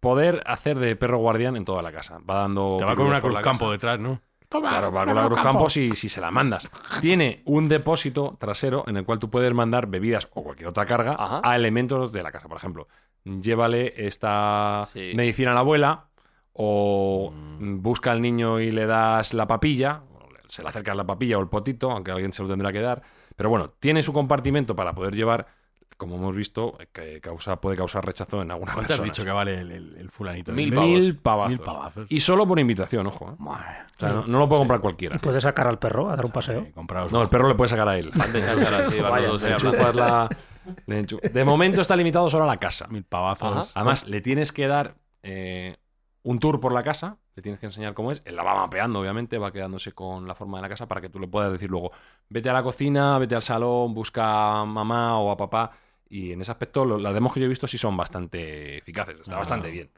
poder 0.00 0.42
hacer 0.46 0.78
de 0.78 0.96
perro 0.96 1.18
guardián 1.18 1.56
en 1.56 1.64
toda 1.64 1.82
la 1.82 1.92
casa. 1.92 2.18
Va 2.28 2.36
dando. 2.36 2.76
Te 2.78 2.84
va 2.84 2.94
con 2.94 3.06
una 3.06 3.20
cruz 3.20 3.34
la 3.34 3.42
campo 3.42 3.66
casa. 3.66 3.72
detrás, 3.72 4.00
¿no? 4.00 4.20
Claro, 4.48 4.92
va 4.92 5.04
con 5.04 5.14
la 5.16 5.26
cruz 5.26 5.40
campo 5.42 5.68
si, 5.68 5.96
si 5.96 6.08
se 6.08 6.20
la 6.20 6.30
mandas. 6.30 6.68
Tiene 7.00 7.42
un 7.46 7.68
depósito 7.68 8.36
trasero 8.38 8.84
en 8.86 8.96
el 8.96 9.04
cual 9.04 9.18
tú 9.18 9.28
puedes 9.28 9.52
mandar 9.52 9.88
bebidas 9.88 10.28
o 10.34 10.44
cualquier 10.44 10.68
otra 10.68 10.86
carga 10.86 11.16
Ajá. 11.18 11.40
a 11.42 11.56
elementos 11.56 12.12
de 12.12 12.22
la 12.22 12.30
casa. 12.30 12.46
Por 12.48 12.56
ejemplo, 12.56 12.86
llévale 13.24 13.92
esta 14.06 14.86
Sí. 14.92 15.12
medicina 15.16 15.50
a 15.50 15.54
la 15.54 15.60
abuela 15.60 16.05
o 16.58 17.32
busca 17.58 18.12
al 18.12 18.20
niño 18.22 18.60
y 18.60 18.70
le 18.70 18.86
das 18.86 19.34
la 19.34 19.46
papilla. 19.46 20.02
Se 20.48 20.62
le 20.62 20.68
acercas 20.68 20.96
la 20.96 21.04
papilla 21.04 21.38
o 21.38 21.40
el 21.40 21.48
potito, 21.48 21.90
aunque 21.90 22.10
alguien 22.12 22.32
se 22.32 22.42
lo 22.42 22.48
tendrá 22.48 22.72
que 22.72 22.80
dar. 22.80 23.02
Pero 23.34 23.50
bueno, 23.50 23.70
tiene 23.80 24.02
su 24.02 24.12
compartimento 24.12 24.74
para 24.76 24.94
poder 24.94 25.14
llevar, 25.14 25.46
como 25.96 26.16
hemos 26.16 26.34
visto, 26.36 26.78
que 26.92 27.20
causa, 27.20 27.60
puede 27.60 27.76
causar 27.76 28.06
rechazo 28.06 28.40
en 28.42 28.50
algunas 28.52 28.74
¿Cuánto 28.74 28.94
has 28.94 29.02
dicho 29.02 29.24
que 29.24 29.30
vale 29.32 29.60
el, 29.60 29.70
el- 29.72 29.96
el 29.96 30.10
fulanito? 30.10 30.52
Mil 30.52 30.72
pavos. 30.72 30.88
Mil 30.88 31.16
pavazos. 31.16 31.50
Mil 31.50 31.58
pavazos. 31.58 32.06
Y 32.08 32.20
solo 32.20 32.46
por 32.46 32.58
invitación, 32.60 33.06
ojo. 33.08 33.30
¿eh? 33.32 33.34
Madre. 33.38 33.66
O 33.96 33.98
sea, 34.00 34.08
no, 34.10 34.26
no 34.26 34.38
lo 34.38 34.48
puede 34.48 34.60
comprar 34.60 34.80
cualquiera. 34.80 35.18
Puedes 35.18 35.42
sacar 35.42 35.66
al 35.66 35.78
perro 35.78 36.08
a 36.08 36.16
dar 36.16 36.24
un 36.24 36.30
paseo. 36.32 36.64
Sí, 36.64 36.72
No, 37.10 37.22
el 37.22 37.28
perro 37.28 37.48
le 37.48 37.54
puede 37.56 37.68
sacar 37.70 37.88
a 37.88 37.98
él. 37.98 38.12
De 41.32 41.44
momento 41.44 41.80
está 41.80 41.96
limitado 41.96 42.30
solo 42.30 42.44
a 42.44 42.46
la 42.46 42.56
casa. 42.58 42.86
Mil 42.88 43.04
pavazos. 43.04 43.56
Ajá. 43.56 43.70
Además, 43.74 44.06
le 44.06 44.20
tienes 44.20 44.52
que 44.52 44.66
dar 44.68 44.94
eh, 45.22 45.76
un 46.28 46.38
tour 46.40 46.58
por 46.58 46.72
la 46.72 46.82
casa, 46.82 47.18
le 47.36 47.42
tienes 47.42 47.60
que 47.60 47.66
enseñar 47.66 47.94
cómo 47.94 48.10
es. 48.10 48.20
Él 48.24 48.34
la 48.34 48.42
va 48.42 48.54
mapeando, 48.56 48.98
obviamente, 49.00 49.38
va 49.38 49.52
quedándose 49.52 49.92
con 49.92 50.26
la 50.26 50.34
forma 50.34 50.58
de 50.58 50.62
la 50.62 50.68
casa 50.68 50.86
para 50.88 51.00
que 51.00 51.08
tú 51.08 51.20
le 51.20 51.28
puedas 51.28 51.52
decir 51.52 51.70
luego, 51.70 51.92
vete 52.28 52.50
a 52.50 52.52
la 52.52 52.62
cocina, 52.64 53.16
vete 53.18 53.36
al 53.36 53.42
salón, 53.42 53.94
busca 53.94 54.60
a 54.60 54.64
mamá 54.64 55.18
o 55.18 55.30
a 55.30 55.36
papá. 55.36 55.70
Y 56.08 56.32
en 56.32 56.40
ese 56.40 56.50
aspecto, 56.50 56.84
lo- 56.84 56.98
las 56.98 57.14
demos 57.14 57.32
que 57.32 57.38
yo 57.40 57.46
he 57.46 57.48
visto 57.48 57.66
sí 57.68 57.78
son 57.78 57.96
bastante 57.96 58.78
eficaces, 58.78 59.20
está 59.20 59.34
Ah. 59.36 59.38
bastante 59.38 59.70
bien. 59.70 59.88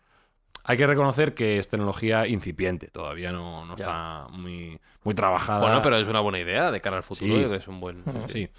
Hay 0.64 0.77
que 0.77 0.87
reconocer 0.87 1.33
que 1.33 1.59
es 1.59 1.69
tecnología 1.71 2.27
incipiente, 2.27 2.88
todavía 2.88 3.33
no, 3.33 3.64
no 3.64 3.75
está 3.75 4.27
muy, 4.31 4.79
muy 5.05 5.14
trabajada. 5.14 5.61
Bueno, 5.61 5.81
pero 5.81 5.97
es 5.97 6.09
una 6.09 6.21
buena 6.21 6.41
idea 6.41 6.71
de 6.71 6.81
cara 6.83 6.99
al 6.99 7.03
futuro. 7.05 7.35
Sí. 7.37 7.45
que 7.49 7.57
es 7.57 7.69
un 7.69 7.81
buen. 7.81 8.05
Sí. 8.29 8.51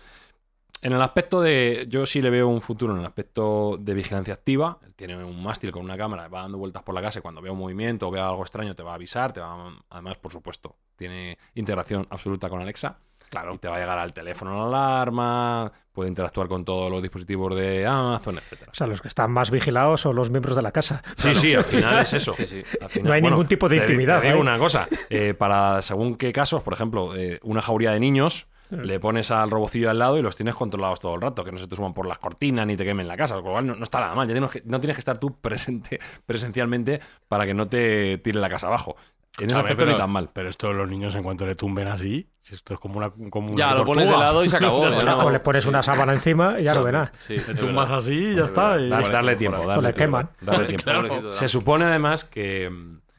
En 0.82 0.94
el 0.94 1.02
aspecto 1.02 1.42
de. 1.42 1.86
Yo 1.90 2.06
sí 2.06 2.22
le 2.22 2.30
veo 2.30 2.48
un 2.48 2.62
futuro 2.62 2.94
en 2.94 3.00
el 3.00 3.06
aspecto 3.06 3.76
de 3.80 3.94
vigilancia 3.94 4.34
activa. 4.34 4.78
Tiene 4.96 5.22
un 5.24 5.42
mástil 5.44 5.72
con 5.72 5.84
una 5.84 5.98
cámara, 5.98 6.28
va 6.28 6.42
dando 6.42 6.58
vueltas 6.58 6.84
por 6.84 6.96
la 6.96 7.02
casa 7.02 7.20
y 7.20 7.22
cuando 7.22 7.42
vea 7.42 7.52
un 7.52 7.60
movimiento 7.60 8.08
o 8.08 8.12
vea 8.12 8.28
algo 8.28 8.42
extraño 8.42 8.76
te 8.76 8.84
va 8.84 8.92
a 8.92 8.96
avisar. 8.96 9.34
Te 9.34 9.42
va, 9.42 9.74
además, 9.90 10.18
por 10.18 10.32
supuesto, 10.32 10.76
tiene 10.96 11.38
integración 11.56 12.08
absoluta 12.10 12.50
con 12.50 12.62
Alexa. 12.62 12.98
Claro. 13.30 13.54
Y 13.54 13.58
te 13.60 13.68
va 13.68 13.76
a 13.76 13.80
llegar 13.80 14.00
al 14.00 14.12
teléfono 14.12 14.56
la 14.72 15.02
alarma, 15.02 15.72
puede 15.94 16.10
interactuar 16.10 16.48
con 16.48 16.66
todos 16.66 16.90
los 16.90 17.00
dispositivos 17.02 17.56
de 17.56 17.86
Amazon, 17.86 18.38
etcétera. 18.40 18.72
O 18.72 18.74
sea, 18.74 18.88
los 18.88 19.02
que 19.02 19.08
están 19.08 19.30
más 19.32 19.52
vigilados 19.52 20.02
son 20.02 20.16
los 20.16 20.32
miembros 20.32 20.56
de 20.56 20.64
la 20.64 20.72
casa. 20.72 21.04
Sí, 21.16 21.36
sí, 21.36 21.54
al 21.54 21.64
final 21.64 22.00
es 22.00 22.14
eso. 22.14 22.34
Sí, 22.38 22.48
sí. 22.48 22.64
Final- 22.88 23.08
No 23.08 23.14
hay 23.14 23.22
ningún 23.22 23.46
tipo 23.48 23.70
de 23.70 23.78
intimidad 23.78 24.22
Te 24.22 24.28
digo 24.30 24.40
una 24.40 24.58
cosa, 24.58 24.88
eh, 25.12 25.36
para 25.36 25.82
según 25.84 26.16
qué 26.16 26.34
casos, 26.34 26.64
por 26.64 26.74
ejemplo, 26.74 27.16
eh, 27.16 27.40
una 27.44 27.62
jauría 27.62 27.92
de 27.92 28.00
niños, 28.00 28.48
le 28.70 29.00
pones 29.00 29.32
al 29.32 29.50
robocillo 29.50 29.90
al 29.90 30.00
lado 30.00 30.18
y 30.18 30.22
los 30.22 30.36
tienes 30.36 30.56
controlados 30.56 31.00
todo 31.00 31.16
el 31.16 31.22
rato, 31.22 31.44
que 31.44 31.52
no 31.52 31.58
se 31.58 31.68
te 31.68 31.76
suban 31.76 31.94
por 31.94 32.06
las 32.06 32.20
cortinas 32.20 32.68
ni 32.68 32.78
te 32.78 32.86
quemen 32.86 33.08
la 33.08 33.18
casa, 33.18 33.36
con 33.36 33.46
lo 33.46 33.52
cual 33.52 33.68
no, 33.68 33.76
no 33.76 33.84
está 33.84 34.00
nada 34.00 34.16
mal. 34.16 34.28
Ya 34.28 34.34
tienes 34.34 34.52
que- 34.52 34.62
no 34.66 34.80
tienes 34.80 34.96
que 34.96 35.00
estar 35.02 35.18
tú 35.18 35.36
presente 35.40 36.00
presencialmente 36.26 37.00
para 37.28 37.46
que 37.46 37.54
no 37.54 37.68
te 37.68 38.18
tire 38.20 38.40
la 38.40 38.50
casa 38.50 38.68
abajo. 38.68 38.96
En 39.40 39.46
ese 39.46 39.56
aspecto 39.56 39.78
pero, 39.80 39.92
ni 39.92 39.98
tan 39.98 40.10
mal. 40.10 40.30
Pero 40.34 40.50
esto 40.50 40.74
los 40.74 40.90
niños 40.90 41.16
en 41.16 41.24
cuanto 41.24 41.46
le 41.46 41.56
tumben 41.56 41.88
así, 41.88 42.28
si 42.42 42.56
esto 42.56 42.74
es 42.74 42.80
como 42.80 42.98
una, 42.98 43.10
como 43.30 43.48
una 43.48 43.56
Ya, 43.58 43.74
lo 43.74 43.86
pones 43.86 44.10
de 44.10 44.18
lado 44.18 44.44
y 44.44 44.50
se 44.50 44.58
acabó. 44.58 44.84
Ya 44.84 44.90
ya 44.90 44.98
está. 44.98 45.12
no- 45.12 45.26
o 45.26 45.30
le 45.30 45.40
pones 45.40 45.64
sí. 45.64 45.70
una 45.70 45.82
sábana 45.82 46.12
encima 46.14 46.60
y 46.60 46.64
ya 46.66 46.74
lo 46.76 46.84
verás. 46.84 47.12
Sí, 47.26 47.36
Le 47.38 47.56
tumbas 47.56 47.86
verdad. 47.90 47.98
así 47.98 48.14
y 48.16 48.36
ya 48.36 48.44
está. 48.44 48.78
y- 48.80 48.90
darle 48.90 49.32
aquí, 49.32 49.40
tiempo, 49.40 49.66
darle 49.66 49.88
le 49.88 49.94
tiempo, 49.94 50.18
queman. 50.18 50.30
darle 50.42 50.66
tiempo. 50.68 50.84
Claro. 50.84 51.30
Se 51.30 51.48
supone 51.48 51.86
además 51.86 52.26
que 52.26 52.70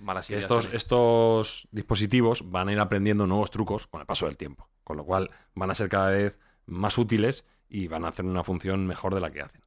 Malas 0.01 0.31
ideas 0.31 0.45
estos, 0.45 0.65
también. 0.65 0.77
estos 0.77 1.69
dispositivos 1.71 2.51
van 2.51 2.69
a 2.69 2.73
ir 2.73 2.81
aprendiendo 2.81 3.27
nuevos 3.27 3.51
trucos 3.51 3.87
con 3.87 4.01
el 4.01 4.07
paso 4.07 4.27
del 4.27 4.37
tiempo, 4.37 4.69
con 4.83 4.97
lo 4.97 5.05
cual 5.05 5.31
van 5.55 5.71
a 5.71 5.75
ser 5.75 5.89
cada 5.89 6.11
vez 6.11 6.39
más 6.67 6.99
útiles 6.99 7.45
y 7.69 7.87
van 7.89 8.05
a 8.05 8.09
hacer 8.09 8.25
una 8.25 8.43
función 8.43 8.87
mejor 8.87 9.15
de 9.15 9.21
la 9.21 9.31
que 9.31 9.43
hacen. 9.43 9.60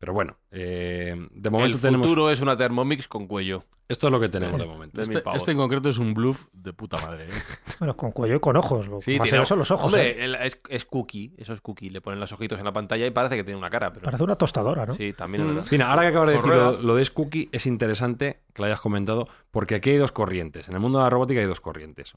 Pero 0.00 0.12
bueno, 0.12 0.36
eh, 0.52 1.16
de 1.32 1.50
momento 1.50 1.76
el 1.76 1.82
tenemos. 1.82 2.06
futuro 2.06 2.30
es 2.30 2.40
una 2.40 2.56
Thermomix 2.56 3.08
con 3.08 3.26
cuello. 3.26 3.64
Esto 3.88 4.06
es 4.06 4.12
lo 4.12 4.20
que 4.20 4.28
tenemos 4.28 4.60
de 4.60 4.66
momento. 4.66 4.96
De 5.00 5.08
mil 5.08 5.16
Este, 5.16 5.30
este 5.34 5.50
en 5.50 5.56
concreto 5.58 5.88
es 5.88 5.98
un 5.98 6.14
bluff 6.14 6.46
de 6.52 6.72
puta 6.72 6.98
madre. 7.04 7.24
¿eh? 7.24 7.28
Bueno, 7.80 7.96
con 7.96 8.12
cuello 8.12 8.36
y 8.36 8.40
con 8.40 8.56
ojos. 8.56 8.86
Lo 8.86 9.00
Sí, 9.00 9.18
más 9.18 9.28
tiene- 9.28 9.44
son 9.44 9.58
los 9.58 9.70
ojos. 9.72 9.86
Hombre, 9.86 10.10
¿eh? 10.10 10.24
el- 10.24 10.34
es, 10.36 10.60
es 10.68 10.84
cookie, 10.84 11.34
eso 11.36 11.52
es 11.52 11.60
cookie. 11.60 11.90
Le 11.90 12.00
ponen 12.00 12.20
los 12.20 12.32
ojitos 12.32 12.58
en 12.60 12.64
la 12.64 12.72
pantalla 12.72 13.06
y 13.06 13.10
parece 13.10 13.34
que 13.36 13.42
tiene 13.44 13.58
una 13.58 13.70
cara. 13.70 13.92
Pero... 13.92 14.04
Parece 14.04 14.22
una 14.22 14.36
tostadora, 14.36 14.86
¿no? 14.86 14.94
Sí, 14.94 15.12
también 15.14 15.42
es 15.48 15.54
verdad. 15.54 15.68
Mira, 15.72 15.90
ahora 15.90 16.02
que 16.02 16.08
acabas 16.08 16.28
de 16.28 16.34
decir 16.36 16.52
lo, 16.84 16.94
de 16.94 17.06
Cookie, 17.08 17.48
es 17.50 17.66
interesante 17.66 18.42
que 18.54 18.62
lo 18.62 18.66
hayas 18.66 18.80
comentado, 18.80 19.26
porque 19.50 19.74
aquí 19.76 19.90
hay 19.90 19.96
dos 19.96 20.12
corrientes. 20.12 20.68
En 20.68 20.74
el 20.74 20.80
mundo 20.80 20.98
de 20.98 21.04
la 21.04 21.10
robótica 21.10 21.40
hay 21.40 21.46
dos 21.46 21.60
corrientes. 21.60 22.14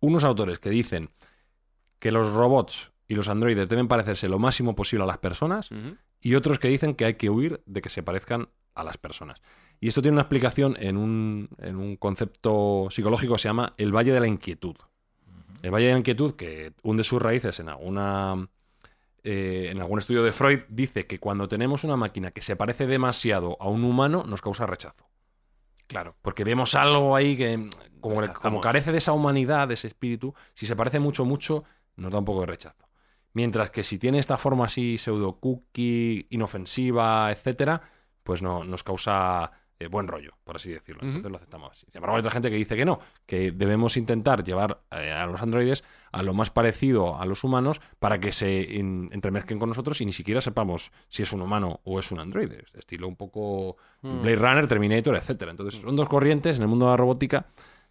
Unos 0.00 0.24
autores 0.24 0.58
que 0.58 0.70
dicen 0.70 1.10
que 2.00 2.10
los 2.10 2.32
robots 2.32 2.92
y 3.08 3.14
los 3.14 3.28
androides 3.28 3.68
deben 3.68 3.86
parecerse 3.88 4.28
lo 4.28 4.38
máximo 4.40 4.74
posible 4.74 5.04
a 5.04 5.06
las 5.06 5.18
personas. 5.18 5.68
Y 6.20 6.34
otros 6.34 6.58
que 6.58 6.68
dicen 6.68 6.94
que 6.94 7.04
hay 7.04 7.14
que 7.14 7.30
huir 7.30 7.62
de 7.66 7.80
que 7.82 7.88
se 7.88 8.02
parezcan 8.02 8.48
a 8.74 8.84
las 8.84 8.98
personas. 8.98 9.40
Y 9.80 9.88
esto 9.88 10.02
tiene 10.02 10.14
una 10.14 10.22
explicación 10.22 10.76
en 10.78 10.96
un, 10.96 11.48
en 11.58 11.76
un 11.76 11.96
concepto 11.96 12.88
psicológico 12.90 13.34
que 13.34 13.38
se 13.40 13.48
llama 13.48 13.74
el 13.76 13.94
Valle 13.94 14.12
de 14.12 14.20
la 14.20 14.26
Inquietud. 14.26 14.76
El 15.62 15.70
Valle 15.70 15.86
de 15.86 15.92
la 15.92 15.98
Inquietud, 15.98 16.34
que 16.34 16.72
hunde 16.82 17.04
sus 17.04 17.20
raíces 17.20 17.60
en 17.60 17.68
alguna. 17.68 18.48
eh, 19.22 19.70
en 19.72 19.80
algún 19.80 19.98
estudio 19.98 20.22
de 20.22 20.32
Freud, 20.32 20.60
dice 20.68 21.06
que 21.06 21.18
cuando 21.18 21.48
tenemos 21.48 21.84
una 21.84 21.96
máquina 21.96 22.30
que 22.30 22.42
se 22.42 22.56
parece 22.56 22.86
demasiado 22.86 23.56
a 23.60 23.68
un 23.68 23.84
humano, 23.84 24.24
nos 24.26 24.40
causa 24.40 24.66
rechazo. 24.66 25.08
Claro. 25.88 26.16
Porque 26.22 26.44
vemos 26.44 26.74
algo 26.74 27.14
ahí 27.16 27.36
que, 27.36 27.68
como, 28.00 28.20
como 28.34 28.60
carece 28.60 28.92
de 28.92 28.98
esa 28.98 29.12
humanidad, 29.12 29.68
de 29.68 29.74
ese 29.74 29.88
espíritu, 29.88 30.34
si 30.54 30.66
se 30.66 30.76
parece 30.76 31.00
mucho, 31.00 31.24
mucho, 31.24 31.64
nos 31.96 32.12
da 32.12 32.18
un 32.18 32.24
poco 32.24 32.40
de 32.40 32.46
rechazo. 32.46 32.85
Mientras 33.36 33.70
que 33.70 33.82
si 33.82 33.98
tiene 33.98 34.18
esta 34.18 34.38
forma 34.38 34.64
así 34.64 34.96
pseudo 34.96 35.38
cookie, 35.38 36.26
inofensiva, 36.30 37.30
etcétera, 37.30 37.82
pues 38.22 38.40
no, 38.40 38.64
nos 38.64 38.82
causa 38.82 39.52
eh, 39.78 39.88
buen 39.88 40.08
rollo, 40.08 40.32
por 40.42 40.56
así 40.56 40.72
decirlo. 40.72 41.02
Entonces 41.02 41.30
lo 41.30 41.36
aceptamos 41.36 41.70
así. 41.72 41.84
Sin 41.90 41.98
embargo, 41.98 42.16
hay 42.16 42.20
otra 42.20 42.30
gente 42.32 42.48
que 42.50 42.56
dice 42.56 42.76
que 42.76 42.86
no, 42.86 42.98
que 43.26 43.52
debemos 43.52 43.98
intentar 43.98 44.42
llevar 44.42 44.80
eh, 44.90 45.12
a 45.12 45.26
los 45.26 45.42
androides 45.42 45.84
a 46.12 46.22
lo 46.22 46.32
más 46.32 46.48
parecido 46.50 47.20
a 47.20 47.26
los 47.26 47.44
humanos 47.44 47.82
para 47.98 48.18
que 48.18 48.32
se 48.32 48.78
en- 48.80 49.10
entremezclen 49.12 49.58
con 49.58 49.68
nosotros 49.68 50.00
y 50.00 50.06
ni 50.06 50.12
siquiera 50.12 50.40
sepamos 50.40 50.90
si 51.08 51.22
es 51.22 51.32
un 51.34 51.42
humano 51.42 51.80
o 51.84 52.00
es 52.00 52.10
un 52.10 52.20
androide. 52.20 52.64
Estilo 52.72 53.06
un 53.06 53.16
poco 53.16 53.76
Mm. 54.00 54.22
Blade 54.22 54.36
Runner, 54.36 54.66
Terminator, 54.66 55.14
etcétera. 55.14 55.50
Entonces, 55.50 55.78
son 55.82 55.94
dos 55.94 56.08
corrientes 56.08 56.56
en 56.56 56.62
el 56.62 56.68
mundo 56.68 56.86
de 56.86 56.92
la 56.92 56.96
robótica. 56.96 57.46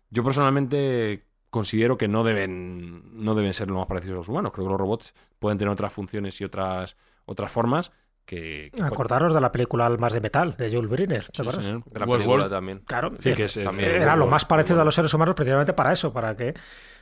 Yo 0.09 0.23
personalmente 0.23 1.25
considero 1.55 1.97
que 1.97 2.09
no 2.09 2.25
deben, 2.25 3.23
no 3.23 3.33
deben 3.33 3.53
ser 3.53 3.69
lo 3.69 3.75
más 3.75 3.87
parecidos 3.87 4.15
a 4.15 4.17
los 4.17 4.27
humanos. 4.27 4.51
Creo 4.51 4.65
que 4.65 4.71
los 4.71 4.77
robots 4.77 5.13
pueden 5.39 5.57
tener 5.57 5.71
otras 5.71 5.93
funciones 5.93 6.41
y 6.41 6.43
otras, 6.43 6.97
otras 7.23 7.49
formas 7.49 7.93
que... 8.25 8.71
que- 8.73 8.83
Acordaros 8.83 9.33
de 9.33 9.41
la 9.41 9.51
película 9.51 9.85
Almas 9.85 10.13
de 10.13 10.21
Metal, 10.21 10.51
de 10.53 10.69
Jules 10.71 10.89
Briner. 10.89 11.23
¿te 11.25 11.31
Sí, 11.33 11.41
acuerdas? 11.41 11.65
Westworld. 11.65 12.07
película 12.21 12.49
también. 12.49 12.79
Claro, 12.85 13.11
Sí, 13.19 13.29
eh, 13.29 13.33
que 13.35 13.43
es, 13.45 13.59
también 13.63 13.91
era 13.91 14.15
lo 14.15 14.27
más 14.27 14.45
parecido 14.45 14.81
a 14.81 14.85
los 14.85 14.95
seres 14.95 15.13
humanos 15.13 15.35
precisamente 15.35 15.73
para 15.73 15.91
eso, 15.93 16.11
para 16.11 16.35
que 16.35 16.53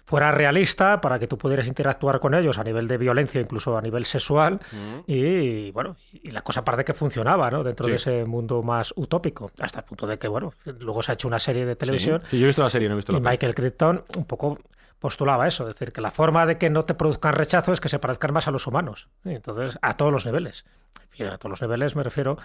fuera 0.05 0.31
realista, 0.31 0.99
para 0.99 1.17
que 1.17 1.27
tú 1.27 1.37
pudieras 1.37 1.65
interactuar 1.65 2.19
con 2.19 2.33
ellos 2.33 2.57
a 2.57 2.63
nivel 2.65 2.89
de 2.89 2.97
violencia, 2.97 3.39
incluso 3.39 3.77
a 3.77 3.81
nivel 3.81 4.03
sexual, 4.05 4.59
y 5.07 5.71
bueno, 5.71 5.95
y 6.11 6.31
la 6.31 6.41
cosa 6.41 6.63
parece 6.65 6.83
que 6.83 6.93
funcionaba, 6.93 7.49
¿no? 7.49 7.63
Dentro 7.63 7.85
de 7.87 7.97
Sí. 7.97 8.09
ese 8.09 8.25
mundo 8.25 8.61
más 8.63 8.93
utópico, 8.97 9.49
hasta 9.59 9.79
el 9.79 9.85
punto 9.85 10.05
de 10.05 10.17
que, 10.19 10.27
bueno, 10.27 10.51
luego 10.79 11.01
se 11.01 11.11
ha 11.11 11.13
hecho 11.13 11.27
una 11.29 11.39
serie 11.39 11.65
de 11.65 11.75
televisión 11.77 12.21
Sí, 12.29 12.37
yo 12.37 12.43
he 12.45 12.47
visto 12.47 12.61
la 12.61 12.69
serie, 12.69 12.89
no 12.89 12.95
he 12.95 12.97
visto 12.97 13.13
la 13.13 13.19
y. 13.19 13.21
Michael 13.21 13.55
Crichton 13.55 14.03
un 14.17 14.25
poco 14.25 14.59
postulaba 14.99 15.47
eso, 15.47 15.67
es 15.67 15.75
decir, 15.75 15.91
que 15.93 16.01
la 16.01 16.11
forma 16.11 16.45
de 16.45 16.57
que 16.57 16.69
no 16.69 16.85
te 16.85 16.93
produzcan 16.93 17.33
rechazo 17.33 17.73
es 17.73 17.81
que 17.81 17.89
se 17.89 17.99
parezcan 17.99 18.33
más 18.33 18.47
a 18.47 18.51
los 18.51 18.67
humanos. 18.67 19.09
Y 19.25 19.31
Entonces, 19.35 19.77
a 19.81 19.95
todos 19.97 20.11
los 20.11 20.25
niveles. 20.25 20.65
Y 21.15 21.23
a 21.23 21.37
todos 21.37 21.51
los 21.51 21.61
niveles 21.61 21.95
me 21.95 22.01
refiero 22.03 22.37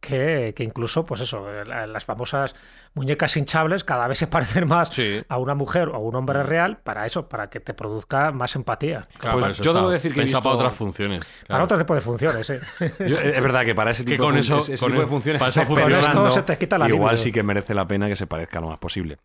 que, 0.00 0.52
que 0.56 0.64
incluso, 0.64 1.04
pues 1.04 1.20
eso, 1.20 1.46
la- 1.64 1.86
las 1.86 2.04
famosas 2.04 2.54
muñecas 2.94 3.36
hinchables 3.36 3.84
cada 3.84 4.06
vez 4.06 4.18
se 4.18 4.26
parecen 4.28 4.66
más 4.68 4.88
Sí. 4.90 5.22
a 5.28 5.38
una 5.38 5.54
mujer 5.54 5.88
o 5.88 5.94
a 5.96 5.98
un 5.98 6.14
hombre 6.14 6.42
real 6.42 6.78
para 6.78 7.04
eso, 7.06 7.28
para 7.28 7.48
que 7.50 7.60
te 7.60 7.74
produzca 7.74 8.30
más 8.32 8.54
empatía. 8.56 9.06
Claro, 9.18 9.34
Pues 9.36 9.42
para 9.42 9.52
eso 9.52 9.62
yo 9.62 9.72
debo 9.72 9.90
decir 9.90 10.12
que 10.14 10.20
he 10.20 10.22
pensado 10.22 10.40
visto- 10.40 10.50
para 10.50 10.56
otras 10.56 10.74
funciones. 10.74 11.20
Para 11.48 11.64
otro 11.64 11.78
tipo 11.78 11.94
de 11.94 12.00
funciones, 12.00 12.48
¿eh? 12.50 12.60
Yo- 13.06 13.18
es 13.18 13.42
verdad 13.42 13.64
que 13.64 13.74
para 13.74 13.90
ese 13.90 14.04
tipo, 14.04 14.24
con 14.24 14.34
de, 14.34 14.40
eso- 14.40 14.60
fun- 14.62 14.72
ese 14.74 14.78
con 14.84 14.88
tipo 14.92 15.00
de 15.00 15.04
el- 15.04 15.10
funciones 15.10 15.40
para 15.40 15.48
esa 15.50 15.66
Con 15.66 15.78
esto 15.92 16.30
se 16.30 16.42
te 16.42 16.58
quita 16.58 16.78
la 16.78 16.88
igual 16.88 17.12
libido. 17.14 17.24
sí 17.24 17.32
que 17.32 17.42
merece 17.42 17.74
la 17.74 17.86
pena 17.86 18.08
que 18.08 18.16
se 18.16 18.26
parezca 18.26 18.60
lo 18.60 18.68
más 18.68 18.78
posible. 18.78 19.18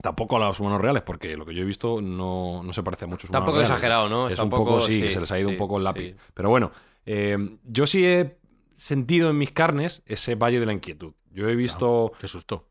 Tampoco 0.00 0.36
a 0.36 0.38
los 0.38 0.60
humanos 0.60 0.80
reales, 0.80 1.02
porque 1.02 1.36
lo 1.36 1.44
que 1.44 1.54
yo 1.54 1.62
he 1.62 1.66
visto 1.66 2.00
no, 2.00 2.62
no 2.62 2.72
se 2.72 2.82
parece 2.82 3.04
a 3.04 3.08
muchos 3.08 3.30
un 3.30 3.36
humanos 3.36 3.46
poco 3.46 3.58
reales. 3.58 3.70
exagerado, 3.70 4.08
¿no? 4.08 4.28
Es 4.28 4.38
un 4.38 4.48
poco, 4.50 4.64
poco- 4.66 4.80
sí, 4.80 5.00
que 5.00 5.10
se 5.10 5.20
les 5.20 5.32
ha 5.32 5.38
ido 5.38 5.48
sí, 5.48 5.54
un 5.54 5.58
poco 5.58 5.78
el 5.78 5.84
lápiz. 5.84 6.14
sí. 6.16 6.30
Pero 6.34 6.50
bueno, 6.50 6.70
eh, 7.04 7.36
yo 7.64 7.86
sí 7.86 8.06
he 8.06 8.38
sentido 8.76 9.30
en 9.30 9.38
mis 9.38 9.50
carnes 9.50 10.02
ese 10.06 10.36
valle 10.36 10.60
de 10.60 10.66
la 10.66 10.72
inquietud. 10.72 11.14
Yo 11.32 11.48
he 11.48 11.56
visto... 11.56 12.12
Qué 12.20 12.28
susto. 12.28 12.68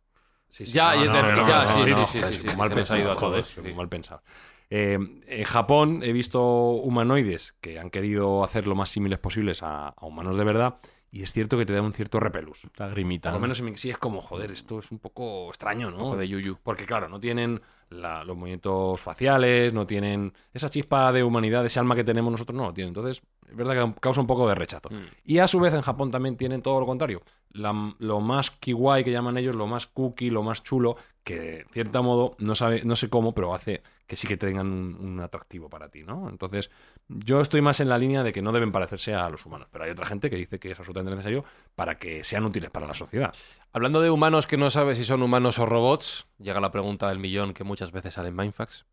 Ya, 0.60 0.96
ya, 0.96 1.68
sí, 2.08 2.22
sí, 2.22 2.34
sí, 2.50 2.56
mal 2.58 2.72
pensado, 2.72 3.16
joder, 3.16 3.46
mal 3.76 3.90
pensado. 3.90 4.24
Eh, 4.70 4.98
en 5.28 5.44
Japón 5.46 6.02
he 6.04 6.12
visto 6.12 6.42
humanoides 6.72 7.56
que 7.62 7.80
han 7.80 7.90
querido 7.90 8.44
hacer 8.44 8.68
lo 8.68 8.76
más 8.76 8.90
similares 8.90 9.22
posibles 9.22 9.64
a, 9.64 9.90
a 9.90 10.06
humanos 10.06 10.36
de 10.36 10.44
verdad 10.44 10.80
y 11.12 11.24
es 11.24 11.32
cierto 11.32 11.58
que 11.58 11.66
te 11.66 11.74
da 11.74 11.82
un 11.82 11.94
cierto 11.94 12.20
repelús. 12.20 12.68
La 12.78 12.88
grimita. 12.88 13.30
Por 13.30 13.34
lo 13.36 13.40
¿no? 13.40 13.42
menos 13.44 13.60
en 13.60 13.78
sí 13.78 13.90
es 13.90 13.98
como, 13.98 14.22
joder, 14.22 14.52
esto 14.52 14.80
es 14.80 14.92
un 14.92 15.00
poco 15.00 15.48
extraño, 15.50 15.90
¿no? 15.90 15.98
Un 15.98 16.04
poco 16.04 16.18
de 16.18 16.28
yuyu. 16.28 16.58
Porque 16.64 16.86
claro, 16.86 17.08
no 17.08 17.20
tienen 17.20 17.62
la- 17.90 18.24
los 18.24 18.36
movimientos 18.36 19.00
faciales, 19.00 19.74
no 19.74 19.88
tienen 19.88 20.34
esa 20.54 20.70
chispa 20.70 21.12
de 21.12 21.24
humanidad, 21.24 21.66
ese 21.66 21.80
alma 21.80 21.96
que 21.96 22.04
tenemos 22.04 22.32
nosotros, 22.32 22.56
no 22.58 22.66
lo 22.66 22.74
tienen. 22.74 22.90
Entonces, 22.90 23.22
es 23.48 23.56
verdad 23.56 23.74
que 23.94 24.00
causa 24.00 24.22
un 24.22 24.28
poco 24.28 24.48
de 24.48 24.56
rechazo. 24.56 24.90
Mm. 24.92 24.96
Y 25.26 25.38
a 25.40 25.48
su 25.48 25.60
vez 25.60 25.74
en 25.74 25.82
Japón 25.82 26.12
también 26.12 26.38
tienen 26.38 26.62
todo 26.62 26.80
lo 26.80 26.86
contrario. 26.86 27.22
La- 27.52 27.96
lo 28.00 28.20
más 28.20 28.52
kiwai 28.52 29.04
que 29.04 29.12
llaman 29.12 29.38
ellos, 29.38 29.56
lo 29.56 29.68
más 29.68 29.88
cookie, 29.88 30.30
lo 30.30 30.44
más 30.44 30.64
chulo, 30.64 30.96
que 31.24 31.62
en 31.62 31.70
cierto 31.70 32.04
modo, 32.04 32.36
no, 32.40 32.56
sabe, 32.56 32.84
no 32.86 32.96
sé 32.96 33.10
cómo, 33.10 33.34
pero 33.34 33.54
hace 33.54 33.82
que 34.06 34.16
sí 34.16 34.28
que 34.28 34.38
tengan 34.38 34.68
un, 34.68 34.96
un 34.96 35.20
atractivo 35.20 35.70
para 35.70 35.90
ti, 35.90 36.04
¿no? 36.04 36.30
Entonces, 36.30 36.70
yo 37.10 37.42
estoy 37.42 37.62
más 37.62 37.80
en 37.82 37.90
la 37.90 37.98
línea 37.98 38.24
de 38.24 38.32
que 38.32 38.42
no 38.42 38.52
deben 38.54 38.72
parecerse 38.72 39.14
a 39.14 39.30
los 39.30 39.46
humanos, 39.46 39.68
pero 39.72 39.84
hay 39.84 39.92
otra 39.92 40.06
gente 40.06 40.30
que 40.30 40.38
dice 40.38 40.60
que 40.60 40.72
es 40.72 40.80
absolutamente 40.80 41.12
necesario 41.12 41.44
para 41.76 41.98
que 41.98 42.24
sean 42.24 42.46
útiles 42.46 42.70
para 42.70 42.88
la 42.88 42.94
sociedad. 42.94 43.34
Hablando 43.74 44.02
de 44.02 44.10
humanos 44.10 44.48
que 44.48 44.56
no 44.58 44.70
sabes 44.70 44.98
si 44.98 45.04
son 45.04 45.22
humanos 45.22 45.60
o 45.60 45.66
robots, 45.66 46.28
llega 46.40 46.62
la 46.62 46.72
pregunta 46.72 47.10
del 47.10 47.20
millón 47.20 47.54
que 47.54 47.64
muchas 47.66 47.92
veces 47.92 48.14
sale 48.14 48.30
en 48.30 48.36
Mindfax. 48.36 48.86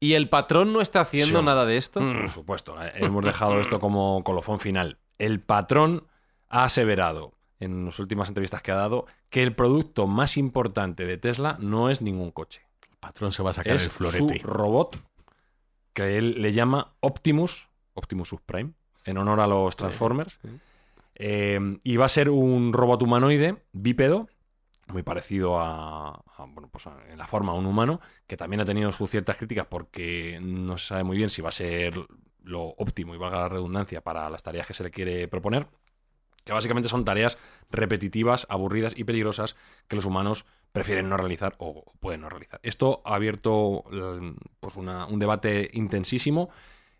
¿Y 0.00 0.14
el 0.14 0.28
patrón 0.30 0.72
no 0.72 0.80
está 0.80 1.00
haciendo 1.02 1.40
Sí. 1.40 1.44
nada 1.44 1.66
de 1.66 1.76
esto? 1.76 2.00
Por 2.00 2.28
supuesto, 2.30 2.82
eh, 2.82 2.92
hemos 2.96 3.22
dejado 3.24 3.60
esto 3.60 3.78
como 3.80 4.24
colofón 4.24 4.58
final. 4.58 4.98
El 5.18 5.40
patrón 5.40 6.04
ha 6.48 6.64
aseverado 6.64 7.34
en 7.58 7.84
las 7.84 7.98
últimas 7.98 8.28
entrevistas 8.30 8.62
que 8.62 8.72
ha 8.72 8.76
dado 8.76 9.06
que 9.28 9.42
el 9.42 9.54
producto 9.54 10.06
más 10.06 10.38
importante 10.38 11.04
de 11.04 11.18
Tesla 11.18 11.56
no 11.60 11.90
es 11.90 12.00
ningún 12.00 12.30
coche. 12.30 12.62
El 12.90 12.96
patrón 12.96 13.32
se 13.32 13.42
va 13.42 13.50
a 13.50 13.52
sacar 13.52 13.74
Es 13.76 13.84
el 13.84 13.90
su 13.90 13.96
florete. 13.98 14.40
robot 14.42 14.96
que 15.92 16.16
él 16.16 16.40
le 16.40 16.52
llama 16.54 16.94
Optimus, 17.00 17.68
Optimus 17.94 18.28
Subprime, 18.30 18.72
en 19.04 19.18
honor 19.18 19.40
a 19.40 19.46
los 19.46 19.76
Transformers. 19.76 20.38
Eh, 21.16 21.78
y 21.82 21.96
va 21.98 22.06
a 22.06 22.08
ser 22.08 22.30
un 22.30 22.72
robot 22.72 23.02
humanoide 23.02 23.56
bípedo, 23.72 24.28
muy 24.92 25.02
parecido 25.02 25.58
a, 25.60 26.22
bueno, 26.48 26.68
pues 26.70 26.86
en 27.08 27.18
la 27.18 27.26
forma 27.26 27.52
a 27.52 27.54
un 27.54 27.66
humano, 27.66 28.00
que 28.26 28.36
también 28.36 28.60
ha 28.60 28.64
tenido 28.64 28.92
sus 28.92 29.10
ciertas 29.10 29.36
críticas 29.36 29.66
porque 29.68 30.38
no 30.42 30.78
se 30.78 30.86
sabe 30.88 31.04
muy 31.04 31.16
bien 31.16 31.30
si 31.30 31.42
va 31.42 31.48
a 31.50 31.52
ser 31.52 31.94
lo 32.42 32.62
óptimo 32.78 33.14
y 33.14 33.18
valga 33.18 33.38
la 33.40 33.48
redundancia 33.48 34.00
para 34.02 34.28
las 34.30 34.42
tareas 34.42 34.66
que 34.66 34.74
se 34.74 34.82
le 34.84 34.90
quiere 34.90 35.28
proponer, 35.28 35.66
que 36.44 36.52
básicamente 36.52 36.88
son 36.88 37.04
tareas 37.04 37.38
repetitivas, 37.70 38.46
aburridas 38.48 38.94
y 38.96 39.04
peligrosas 39.04 39.56
que 39.88 39.96
los 39.96 40.04
humanos 40.06 40.46
prefieren 40.72 41.08
no 41.08 41.16
realizar 41.16 41.54
o 41.58 41.92
pueden 42.00 42.22
no 42.22 42.28
realizar. 42.30 42.60
Esto 42.62 43.02
ha 43.04 43.14
abierto 43.16 43.84
eh, 43.92 44.34
pues 44.60 44.76
una- 44.76 45.06
un 45.06 45.18
debate 45.18 45.68
intensísimo. 45.74 46.48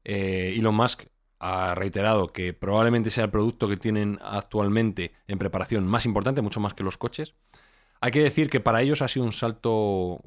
Eh, 0.05 0.55
Elon 0.57 0.75
Musk 0.75 1.05
ha 1.39 1.75
reiterado 1.75 2.33
que 2.33 2.53
probablemente 2.53 3.11
sea 3.11 3.25
el 3.25 3.31
producto 3.31 3.69
que 3.69 3.77
tienen 3.79 4.19
actualmente 4.23 5.13
en 5.27 5.39
preparación 5.39 5.87
más 5.87 6.05
importante, 6.05 6.43
mucho 6.43 6.61
más 6.61 6.75
que 6.75 6.83
los 6.83 6.99
coches. 6.99 7.35
Hay 8.01 8.11
que 8.11 8.23
decir 8.23 8.49
que 8.49 8.61
para 8.61 8.83
ellos 8.83 9.03
ha 9.03 9.09
sido 9.09 9.27
un 9.27 9.33
salto 9.33 10.23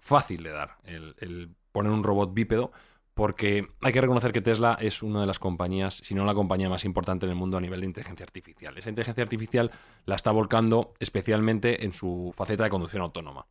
fácil 0.00 0.42
de 0.42 0.50
dar 0.50 0.78
el, 0.84 1.14
el 1.18 1.54
poner 1.72 1.92
un 1.92 2.02
robot 2.02 2.32
bípedo, 2.34 2.72
porque 3.14 3.68
hay 3.82 3.92
que 3.92 4.00
reconocer 4.00 4.32
que 4.32 4.40
Tesla 4.40 4.78
es 4.80 5.02
una 5.02 5.20
de 5.20 5.26
las 5.26 5.38
compañías, 5.38 6.00
si 6.02 6.14
no 6.14 6.24
la 6.24 6.34
compañía 6.34 6.70
más 6.70 6.84
importante 6.84 7.26
en 7.26 7.30
el 7.30 7.36
mundo 7.36 7.58
a 7.58 7.60
nivel 7.60 7.80
de 7.80 7.86
inteligencia 7.86 8.24
artificial. 8.24 8.76
Esa 8.78 8.88
inteligencia 8.88 9.22
artificial 9.22 9.70
la 10.06 10.14
está 10.16 10.30
volcando 10.30 10.94
especialmente 10.98 11.84
en 11.84 11.92
su 11.92 12.32
faceta 12.34 12.64
de 12.64 12.70
conducción 12.70 13.02
autónoma. 13.02 13.46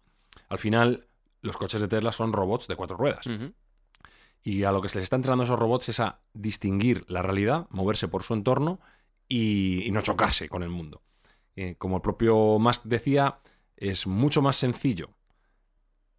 Al 0.49 0.57
final, 0.57 1.05
los 1.41 1.57
coches 1.57 1.79
de 1.79 1.87
Tesla 1.87 2.11
son 2.11 2.33
robots 2.33 2.67
de 2.67 2.75
cuatro 2.75 2.97
ruedas. 2.97 3.25
Y 4.43 4.63
a 4.63 4.71
lo 4.71 4.81
que 4.81 4.89
se 4.89 4.97
les 4.97 5.03
está 5.03 5.15
entrenando 5.15 5.43
a 5.43 5.45
esos 5.45 5.59
robots 5.59 5.89
es 5.89 5.99
a 5.99 6.21
distinguir 6.33 7.05
la 7.07 7.21
realidad, 7.21 7.67
moverse 7.69 8.07
por 8.07 8.23
su 8.23 8.33
entorno 8.33 8.79
y, 9.27 9.83
y 9.85 9.91
no 9.91 10.01
chocarse 10.01 10.49
con 10.49 10.63
el 10.63 10.69
mundo. 10.69 11.03
Eh, 11.55 11.75
como 11.77 11.97
el 11.97 12.01
propio 12.01 12.57
Musk 12.57 12.83
decía, 12.85 13.37
es 13.81 14.07
mucho 14.07 14.41
más 14.41 14.55
sencillo 14.55 15.09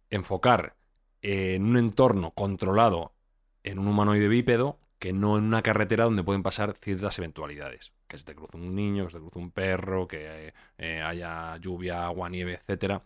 enfocar 0.09 0.75
en 1.21 1.65
un 1.65 1.77
entorno 1.77 2.31
controlado 2.31 3.13
en 3.63 3.79
un 3.79 3.87
humanoide 3.87 4.27
bípedo 4.27 4.79
que 4.99 5.13
no 5.13 5.37
en 5.37 5.45
una 5.45 5.61
carretera 5.61 6.03
donde 6.03 6.23
pueden 6.23 6.43
pasar 6.43 6.75
ciertas 6.81 7.17
eventualidades. 7.17 7.93
Que 8.07 8.17
se 8.17 8.25
te 8.25 8.35
cruce 8.35 8.57
un 8.57 8.75
niño, 8.75 9.05
que 9.05 9.11
se 9.11 9.17
te 9.17 9.21
cruce 9.21 9.39
un 9.39 9.51
perro, 9.51 10.07
que 10.07 10.53
eh, 10.77 11.01
haya 11.01 11.57
lluvia, 11.57 12.05
agua, 12.05 12.29
nieve, 12.29 12.53
etcétera. 12.53 13.03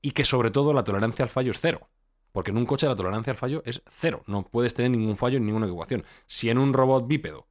Y 0.00 0.12
que 0.12 0.24
sobre 0.24 0.50
todo 0.50 0.72
la 0.72 0.84
tolerancia 0.84 1.24
al 1.24 1.28
fallo 1.28 1.50
es 1.50 1.60
cero. 1.60 1.88
Porque 2.32 2.50
en 2.50 2.56
un 2.56 2.66
coche 2.66 2.86
la 2.86 2.96
tolerancia 2.96 3.32
al 3.32 3.36
fallo 3.36 3.62
es 3.64 3.82
cero. 3.90 4.22
No 4.26 4.44
puedes 4.44 4.74
tener 4.74 4.90
ningún 4.92 5.16
fallo 5.16 5.36
en 5.36 5.46
ninguna 5.46 5.66
equivocación. 5.66 6.04
Si 6.26 6.50
en 6.50 6.58
un 6.58 6.72
robot 6.72 7.06
bípedo, 7.06 7.46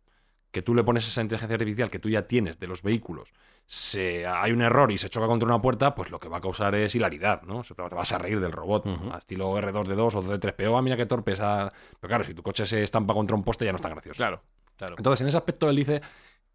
que 0.51 0.61
tú 0.61 0.73
le 0.73 0.83
pones 0.83 1.07
esa 1.07 1.21
inteligencia 1.21 1.55
artificial 1.55 1.89
que 1.89 1.99
tú 1.99 2.09
ya 2.09 2.27
tienes 2.27 2.59
de 2.59 2.67
los 2.67 2.81
vehículos, 2.81 3.33
se, 3.65 4.25
hay 4.25 4.51
un 4.51 4.61
error 4.61 4.91
y 4.91 4.97
se 4.97 5.09
choca 5.09 5.27
contra 5.27 5.45
una 5.45 5.61
puerta, 5.61 5.93
pues 5.93 6.09
lo 6.09 6.19
que 6.19 6.29
va 6.29 6.37
a 6.37 6.41
causar 6.41 6.73
es 6.75 6.95
hilaridad, 6.95 7.41
¿no? 7.43 7.59
O 7.59 7.63
sea, 7.63 7.75
te 7.75 7.95
vas 7.95 8.11
a 8.11 8.17
reír 8.17 8.39
del 8.39 8.51
robot, 8.51 8.85
a 9.11 9.17
estilo 9.17 9.57
R2D2 9.57 10.15
o 10.15 10.23
D3PO, 10.23 10.77
ah, 10.77 10.81
mira 10.81 10.95
qué 10.95 11.05
torpe 11.05 11.33
esa... 11.33 11.71
Pero 11.99 12.09
claro, 12.09 12.23
si 12.23 12.33
tu 12.33 12.41
coche 12.41 12.65
se 12.65 12.81
estampa 12.83 13.13
contra 13.13 13.35
un 13.35 13.43
poste 13.43 13.65
ya 13.65 13.71
no 13.71 13.75
es 13.75 13.81
tan 13.81 13.91
gracioso. 13.91 14.17
Claro, 14.17 14.41
claro. 14.77 14.95
Entonces, 14.97 15.21
en 15.21 15.27
ese 15.27 15.37
aspecto 15.37 15.69
él 15.69 15.75
dice 15.75 16.01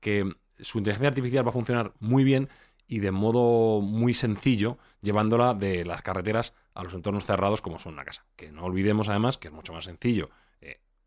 que 0.01 0.25
su 0.59 0.79
inteligencia 0.79 1.09
artificial 1.09 1.45
va 1.45 1.51
a 1.51 1.53
funcionar 1.53 1.93
muy 2.01 2.25
bien 2.25 2.49
y 2.87 3.01
de 3.01 3.11
modo 3.11 3.81
muy 3.83 4.15
sencillo, 4.15 4.79
llevándola 5.03 5.55
de 5.55 5.85
las 5.85 6.03
carreteras 6.03 6.55
a 6.75 6.83
los 6.83 6.95
entornos 6.95 7.25
cerrados 7.25 7.61
como 7.61 7.79
son 7.79 7.95
una 7.95 8.05
casa. 8.05 8.25
Que 8.37 8.53
no 8.53 8.65
olvidemos 8.65 9.09
además 9.09 9.39
que 9.39 9.49
es 9.49 9.55
mucho 9.55 9.73
más 9.73 9.85
sencillo 9.85 10.31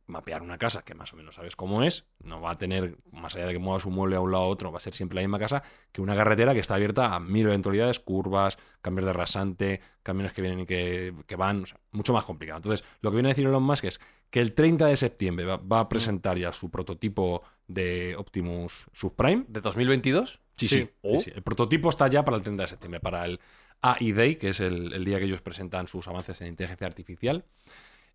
mapear 0.07 0.41
una 0.41 0.57
casa 0.57 0.83
que 0.83 0.93
más 0.93 1.13
o 1.13 1.17
menos 1.17 1.35
sabes 1.35 1.55
cómo 1.55 1.83
es, 1.83 2.05
no 2.23 2.39
va 2.41 2.51
a 2.51 2.57
tener, 2.57 2.97
más 3.11 3.35
allá 3.35 3.47
de 3.47 3.53
que 3.53 3.59
muevas 3.59 3.85
un 3.85 3.93
mueble 3.93 4.15
a 4.15 4.21
un 4.21 4.31
lado 4.31 4.43
a 4.43 4.47
otro, 4.47 4.71
va 4.71 4.77
a 4.77 4.81
ser 4.81 4.93
siempre 4.93 5.15
la 5.15 5.21
misma 5.21 5.39
casa 5.39 5.63
que 5.91 6.01
una 6.01 6.15
carretera 6.15 6.53
que 6.53 6.59
está 6.59 6.75
abierta 6.75 7.15
a 7.15 7.19
mil 7.19 7.45
eventualidades, 7.47 7.99
curvas, 7.99 8.57
cambios 8.81 9.07
de 9.07 9.13
rasante, 9.13 9.81
camiones 10.03 10.33
que 10.33 10.41
vienen 10.41 10.61
y 10.61 10.65
que, 10.65 11.13
que 11.25 11.35
van, 11.35 11.63
o 11.63 11.65
sea, 11.65 11.79
mucho 11.91 12.13
más 12.13 12.23
complicado. 12.23 12.57
Entonces, 12.57 12.85
lo 13.01 13.09
que 13.09 13.15
viene 13.15 13.29
a 13.29 13.31
decir 13.31 13.47
Elon 13.47 13.63
Musk 13.63 13.85
es 13.85 13.99
que 14.29 14.41
el 14.41 14.53
30 14.53 14.85
de 14.87 14.95
septiembre 14.95 15.45
va, 15.45 15.57
va 15.57 15.79
a 15.81 15.89
presentar 15.89 16.37
ya 16.37 16.53
su 16.53 16.69
prototipo 16.69 17.41
de 17.67 18.15
Optimus 18.15 18.87
Subprime. 18.93 19.45
¿De 19.47 19.61
2022? 19.61 20.39
Sí, 20.55 20.67
sí. 20.67 20.89
sí, 21.01 21.19
sí. 21.19 21.31
El 21.33 21.41
prototipo 21.41 21.89
está 21.89 22.07
ya 22.07 22.23
para 22.23 22.37
el 22.37 22.43
30 22.43 22.63
de 22.63 22.67
septiembre, 22.67 22.99
para 22.99 23.25
el 23.25 23.39
AI 23.81 24.11
Day, 24.11 24.35
que 24.35 24.49
es 24.49 24.59
el, 24.59 24.93
el 24.93 25.03
día 25.03 25.17
que 25.17 25.25
ellos 25.25 25.41
presentan 25.41 25.87
sus 25.87 26.07
avances 26.07 26.39
en 26.41 26.47
inteligencia 26.47 26.85
artificial. 26.85 27.45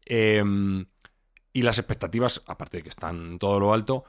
Eh, 0.07 0.43
y 1.53 1.63
las 1.63 1.79
expectativas, 1.79 2.43
aparte 2.47 2.79
de 2.79 2.83
que 2.85 2.89
están 2.89 3.39
todo 3.39 3.59
lo 3.61 3.73
alto, 3.75 4.05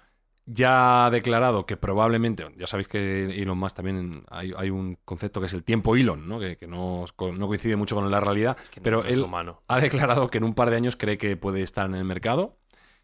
ya 0.45 1.05
ha 1.05 1.11
declarado 1.11 1.65
que 1.65 1.77
probablemente, 1.77 2.45
ya 2.57 2.67
sabéis 2.67 2.87
que 2.87 3.25
Elon 3.41 3.57
Musk 3.57 3.75
también 3.75 4.23
hay, 4.29 4.53
hay 4.57 4.69
un 4.69 4.97
concepto 5.05 5.39
que 5.39 5.45
es 5.47 5.53
el 5.53 5.63
tiempo 5.63 5.95
Elon, 5.95 6.27
¿no? 6.27 6.39
que, 6.39 6.57
que 6.57 6.67
no, 6.67 7.05
no 7.33 7.47
coincide 7.47 7.75
mucho 7.75 7.95
con 7.95 8.09
la 8.09 8.19
realidad, 8.19 8.57
que 8.71 8.79
no 8.79 8.83
pero 8.83 9.03
él 9.05 9.21
humano. 9.21 9.61
ha 9.67 9.79
declarado 9.79 10.29
que 10.29 10.39
en 10.39 10.43
un 10.43 10.53
par 10.55 10.69
de 10.71 10.77
años 10.77 10.95
cree 10.97 11.17
que 11.17 11.37
puede 11.37 11.61
estar 11.61 11.85
en 11.85 11.95
el 11.95 12.05
mercado, 12.05 12.57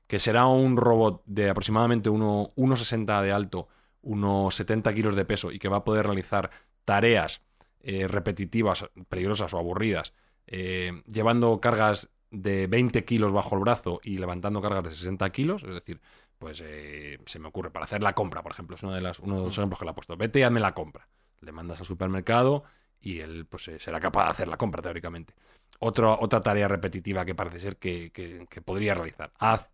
que 0.08 0.20
será 0.20 0.48
un 0.48 0.78
robot 0.78 1.22
de 1.26 1.50
aproximadamente 1.50 2.10
uno- 2.10 2.52
1,60 2.56 3.22
de 3.22 3.32
alto, 3.32 3.68
unos 4.02 4.56
70 4.56 4.94
kilos 4.94 5.16
de 5.16 5.26
peso 5.26 5.52
y 5.52 5.60
que 5.60 5.70
va 5.70 5.78
a 5.78 5.84
poder 5.84 6.06
realizar 6.08 6.50
tareas 6.86 7.42
eh, 7.82 8.08
repetitivas, 8.08 8.86
peligrosas 9.10 9.54
o 9.54 9.58
aburridas, 9.60 10.14
eh, 10.48 11.04
llevando 11.08 11.60
cargas 11.62 12.10
de 12.32 12.68
20 12.68 13.06
kilos 13.06 13.32
bajo 13.32 13.56
el 13.56 13.62
brazo 13.62 14.00
y 14.04 14.18
levantando 14.18 14.62
cargas 14.62 14.84
de 14.84 14.90
60 14.96 15.30
kilos, 15.32 15.64
es 15.64 15.74
decir, 15.74 16.02
pues 16.38 16.62
eh, 16.66 17.20
se 17.26 17.40
me 17.40 17.48
ocurre 17.48 17.72
para 17.72 17.86
hacer 17.86 18.04
la 18.04 18.14
compra, 18.14 18.44
por 18.44 18.52
ejemplo, 18.52 18.76
es 18.76 18.84
uno 18.84 18.94
de, 18.94 19.02
las, 19.02 19.20
uno 19.20 19.38
de 19.40 19.44
los 19.46 19.58
ejemplos 19.58 19.80
que 19.80 19.86
le 19.86 19.92
ha 19.92 19.96
puesto. 19.96 20.18
Vete 20.18 20.40
y 20.40 20.44
hazme 20.44 20.60
la 20.60 20.74
compra. 20.74 21.08
Le 21.42 21.52
mandas 21.52 21.80
al 21.80 21.86
supermercado 21.86 22.64
y 23.00 23.20
él 23.20 23.46
pues 23.46 23.68
eh, 23.70 23.80
será 23.80 24.00
capaz 24.00 24.26
de 24.26 24.30
hacer 24.32 24.48
la 24.48 24.58
compra 24.58 24.82
teóricamente. 24.82 25.34
Otro- 25.80 26.18
otra 26.20 26.42
tarea 26.42 26.68
repetitiva 26.68 27.24
que 27.26 27.36
parece 27.36 27.60
ser 27.60 27.78
que, 27.78 28.12
que- 28.12 28.46
que 28.50 28.62
podría 28.62 28.94
realizar. 28.96 29.32
Haz, 29.40 29.68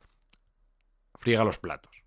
friega 1.20 1.44
los 1.44 1.58
platos. 1.60 2.04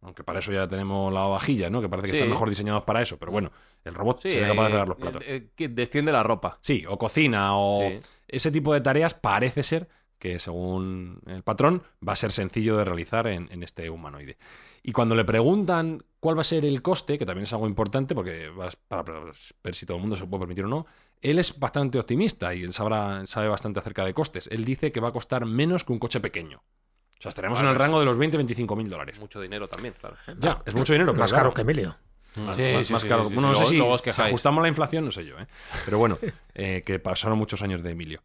Aunque 0.00 0.22
para 0.22 0.38
eso 0.38 0.52
ya 0.52 0.68
tenemos 0.68 1.12
la 1.12 1.22
vajilla, 1.26 1.70
¿no? 1.70 1.80
Que 1.80 1.88
parece 1.88 2.06
que 2.08 2.12
Sí. 2.12 2.18
están 2.20 2.30
mejor 2.30 2.48
diseñados 2.48 2.84
para 2.84 3.02
eso. 3.02 3.18
Pero 3.18 3.32
bueno, 3.32 3.50
el 3.88 3.94
robot 3.94 4.20
Sí, 4.22 4.30
sería 4.30 4.48
capaz 4.48 4.62
de 4.64 4.68
fregar 4.70 4.88
los 4.88 4.96
platos. 4.98 5.22
eh, 5.22 5.26
eh, 5.36 5.48
que 5.56 5.68
desciende 5.68 6.12
la 6.12 6.22
ropa. 6.22 6.58
Sí, 6.60 6.84
o 6.88 6.98
cocina, 6.98 7.56
o 7.56 7.80
Sí. 7.88 8.00
ese 8.28 8.50
tipo 8.52 8.72
de 8.74 8.80
tareas 8.80 9.14
parece 9.14 9.62
ser 9.62 9.88
que 10.18 10.38
según 10.40 11.20
el 11.26 11.42
patrón 11.44 11.82
va 12.06 12.12
a 12.14 12.16
ser 12.16 12.32
sencillo 12.32 12.76
de 12.76 12.84
realizar 12.84 13.26
en, 13.28 13.48
en 13.52 13.62
este 13.62 13.88
humanoide. 13.88 14.36
Y 14.82 14.92
cuando 14.92 15.14
le 15.14 15.24
preguntan 15.24 16.02
cuál 16.18 16.36
va 16.36 16.40
a 16.40 16.44
ser 16.44 16.64
el 16.64 16.82
coste, 16.82 17.18
que 17.18 17.26
también 17.26 17.44
es 17.44 17.52
algo 17.52 17.68
importante 17.68 18.14
porque 18.16 18.48
vas 18.48 18.74
para 18.74 19.02
ver 19.04 19.74
si 19.74 19.86
todo 19.86 19.96
el 19.98 20.00
mundo 20.00 20.16
se 20.16 20.26
puede 20.26 20.40
permitir 20.40 20.64
o 20.64 20.68
no, 20.68 20.86
él 21.20 21.38
es 21.38 21.58
bastante 21.58 21.98
optimista 22.00 22.52
y 22.54 22.64
él 22.64 22.72
sabrá, 22.72 23.24
sabe 23.26 23.48
bastante 23.48 23.78
acerca 23.78 24.04
de 24.04 24.12
costes. 24.14 24.48
Él 24.50 24.64
dice 24.64 24.90
que 24.90 24.98
va 25.00 25.08
a 25.08 25.12
costar 25.12 25.44
menos 25.46 25.84
que 25.84 25.92
un 25.92 25.98
coche 26.00 26.18
pequeño. 26.20 26.58
O 26.58 27.20
sea, 27.22 27.28
estaremos 27.30 27.58
Vale, 27.58 27.68
en 27.68 27.72
el 27.74 27.78
rango 27.78 27.98
de 28.00 28.06
los 28.06 28.16
20-25 28.18 28.76
mil 28.76 28.88
dólares. 28.88 29.18
Mucho 29.18 29.40
dinero 29.40 29.68
también, 29.68 29.94
claro. 30.00 30.16
Ya, 30.38 30.62
es 30.64 30.74
mucho 30.74 30.92
dinero, 30.92 31.12
pero 31.12 31.20
Más 31.22 31.30
claro, 31.32 31.44
caro 31.50 31.54
que 31.54 31.62
Emilio. 31.62 31.96
Más, 32.38 32.56
Sí, 32.56 32.62
más- 32.74 32.86
sí, 32.86 32.92
más 32.92 33.02
sí, 33.02 33.08
caro. 33.08 33.24
Bueno, 33.24 33.48
no 33.48 33.54
sé 33.54 33.66
si, 33.66 33.80
os 33.80 34.18
ajustamos 34.18 34.62
la 34.62 34.68
inflación, 34.68 35.04
no 35.04 35.12
sé 35.12 35.24
yo, 35.24 35.38
¿eh? 35.38 35.46
Pero 35.84 35.98
bueno, 35.98 36.18
eh, 36.54 36.82
que 36.84 36.98
pasaron 36.98 37.38
muchos 37.38 37.62
años 37.62 37.82
de 37.82 37.90
Emilio. 37.90 38.22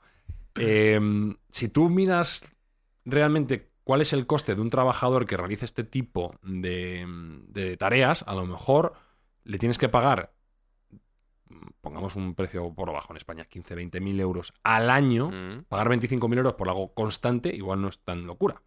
Eh, 0.56 1.00
si 1.52 1.70
tú 1.70 1.90
miras 1.90 2.46
realmente 3.06 3.72
cuál 3.84 4.02
es 4.02 4.14
el 4.14 4.26
coste 4.28 4.56
de 4.56 4.62
un 4.62 4.70
trabajador 4.70 5.26
que 5.26 5.36
realice 5.38 5.66
este 5.66 5.84
tipo 5.84 6.36
de, 6.42 7.06
de 7.48 7.76
tareas, 7.78 8.24
a 8.28 8.34
lo 8.34 8.46
mejor 8.46 8.94
le 9.44 9.58
tienes 9.58 9.78
que 9.78 9.90
pagar, 9.90 10.32
pongamos 11.82 12.16
un 12.16 12.34
precio 12.36 12.74
por 12.74 12.88
lo 12.88 12.94
bajo 12.94 13.12
en 13.14 13.18
España, 13.18 13.46
15, 13.46 13.76
20 13.76 14.00
mil 14.00 14.20
euros 14.20 14.54
al 14.64 14.90
año, 14.90 15.30
Mm. 15.30 15.64
pagar 15.68 15.90
25 15.90 16.28
mil 16.28 16.38
euros 16.40 16.54
por 16.54 16.70
algo 16.70 16.94
constante 16.94 17.54
igual 17.54 17.82
no 17.82 17.90
es 17.90 18.00
tan 18.00 18.26
locura. 18.26 18.62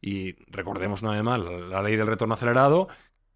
Y 0.00 0.32
recordemos 0.50 1.02
una 1.02 1.12
vez 1.12 1.22
más 1.22 1.38
la, 1.40 1.50
la 1.50 1.82
ley 1.82 1.96
del 1.96 2.06
retorno 2.06 2.34
acelerado, 2.34 2.88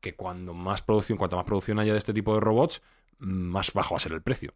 que 0.04 0.14
cuando 0.14 0.52
más 0.52 0.82
producción, 0.82 1.16
cuanto 1.16 1.36
más 1.36 1.46
producción 1.46 1.78
haya 1.78 1.92
de 1.92 1.98
este 1.98 2.12
tipo 2.12 2.34
de 2.34 2.40
robots, 2.40 2.82
más 3.18 3.72
bajo 3.72 3.94
va 3.94 3.96
a 3.96 4.00
ser 4.00 4.12
el 4.12 4.20
precio. 4.20 4.52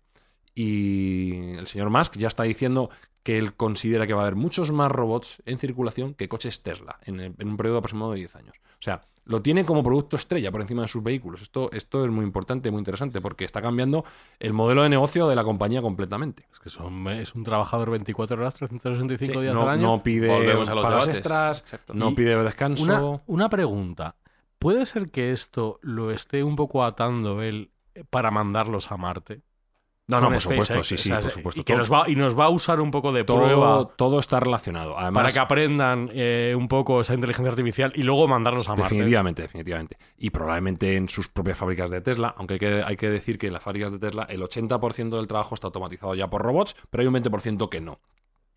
Y 0.55 1.55
el 1.57 1.67
señor 1.67 1.89
Musk 1.89 2.17
ya 2.19 2.29
está 2.29 2.43
diciendo 2.43 2.91
que 3.23 3.39
él 3.39 3.55
considera 3.55 4.07
que 4.07 4.13
va 4.13 4.21
a 4.21 4.23
haber 4.25 4.37
muchos 4.37 4.71
más 4.73 4.91
robots 4.93 5.43
en 5.47 5.59
circulación 5.59 6.13
que 6.15 6.29
coches 6.29 6.63
Tesla 6.63 6.99
en, 7.05 7.21
el- 7.21 7.35
en 7.39 7.49
un 7.49 7.57
periodo 7.57 7.79
aproximado 7.79 8.13
de 8.13 8.19
10 8.19 8.37
años. 8.37 8.57
O 8.75 8.83
sea, 8.83 9.03
lo 9.25 9.41
tiene 9.43 9.65
como 9.65 9.83
producto 9.83 10.17
estrella 10.17 10.51
por 10.51 10.61
encima 10.61 10.83
de 10.83 10.89
sus 10.89 11.03
vehículos. 11.03 11.43
Esto, 11.43 11.71
esto 11.73 12.05
es 12.05 12.11
muy 12.11 12.25
importante, 12.25 12.71
muy 12.71 12.79
interesante, 12.81 13.21
porque 13.21 13.45
está 13.45 13.63
cambiando 13.63 14.05
el 14.41 14.53
modelo 14.53 14.83
de 14.83 14.89
negocio 14.89 15.29
de 15.29 15.37
la 15.37 15.45
compañía 15.45 15.81
completamente. 15.81 16.47
Es 16.53 16.59
que 16.59 16.71
son, 16.71 17.07
es 17.09 17.35
un 17.35 17.45
trabajador 17.45 17.91
24 17.91 18.39
horas, 18.41 18.55
365 18.55 19.33
Sí, 19.35 19.41
días 19.43 19.55
no, 19.55 19.63
al 19.63 19.69
año. 19.71 19.83
no 19.83 20.03
pide 20.03 20.29
pagas 20.67 21.09
extras, 21.09 21.61
Exacto. 21.61 21.95
no 21.95 22.11
Y 22.11 22.15
pide 22.15 22.43
descanso. 22.43 22.83
Una, 22.85 23.21
una 23.27 23.49
pregunta. 23.49 24.17
¿Puede 24.59 24.87
ser 24.87 25.11
que 25.11 25.33
esto 25.33 25.79
lo 25.83 26.11
esté 26.11 26.43
un 26.43 26.57
poco 26.57 26.85
atando 26.85 27.43
él 27.43 27.71
para 28.11 28.31
mandarlos 28.31 28.91
a 28.91 28.97
Marte? 28.97 29.43
no, 30.09 30.23
no, 30.23 30.31
por 30.31 30.41
supuesto, 30.41 30.83
sí, 30.83 30.97
sí, 30.97 31.13
o 31.13 31.17
sea, 31.17 31.21
por 31.21 31.31
supuesto. 31.31 31.61
Y, 31.61 31.65
que 31.65 31.75
todo, 31.75 31.79
nos 31.81 31.93
va, 31.93 32.09
y 32.09 32.17
nos 32.17 32.39
va 32.39 32.47
a 32.47 32.49
usar 32.49 32.81
un 32.81 32.91
poco 32.91 33.13
de 33.13 33.25
todo- 33.25 33.43
prueba 33.43 33.89
todo 33.95 34.19
está 34.19 34.41
relacionado. 34.41 34.99
Además, 34.99 35.23
para 35.23 35.33
que 35.35 35.39
aprendan 35.39 36.09
eh, 36.15 36.55
un 36.57 36.67
poco 36.67 37.03
esa 37.03 37.13
inteligencia 37.13 37.51
artificial 37.51 37.93
y 37.95 38.03
luego 38.03 38.27
mandarlos 38.27 38.69
a 38.69 38.75
Marte. 38.75 38.95
Definitivamente, 38.95 39.43
definitivamente. 39.43 39.99
Y 40.17 40.31
probablemente 40.31 40.97
en 40.97 41.11
sus 41.11 41.29
propias 41.29 41.59
fábricas 41.59 41.91
de 41.91 42.01
Tesla, 42.01 42.35
aunque 42.39 42.55
hay 42.55 42.61
que, 42.61 42.83
hay 42.83 42.97
que 42.97 43.11
decir 43.11 43.37
que 43.37 43.49
en 43.49 43.53
las 43.53 43.63
fábricas 43.63 43.93
de 43.93 43.99
Tesla 43.99 44.27
el 44.31 44.41
80% 44.41 45.17
del 45.17 45.27
trabajo 45.27 45.55
está 45.55 45.67
automatizado 45.67 46.15
ya 46.15 46.31
por 46.31 46.41
robots, 46.41 46.75
pero 46.89 47.03
hay 47.03 47.07
un 47.07 47.15
20% 47.15 47.69
que 47.69 47.83
no. 47.83 48.01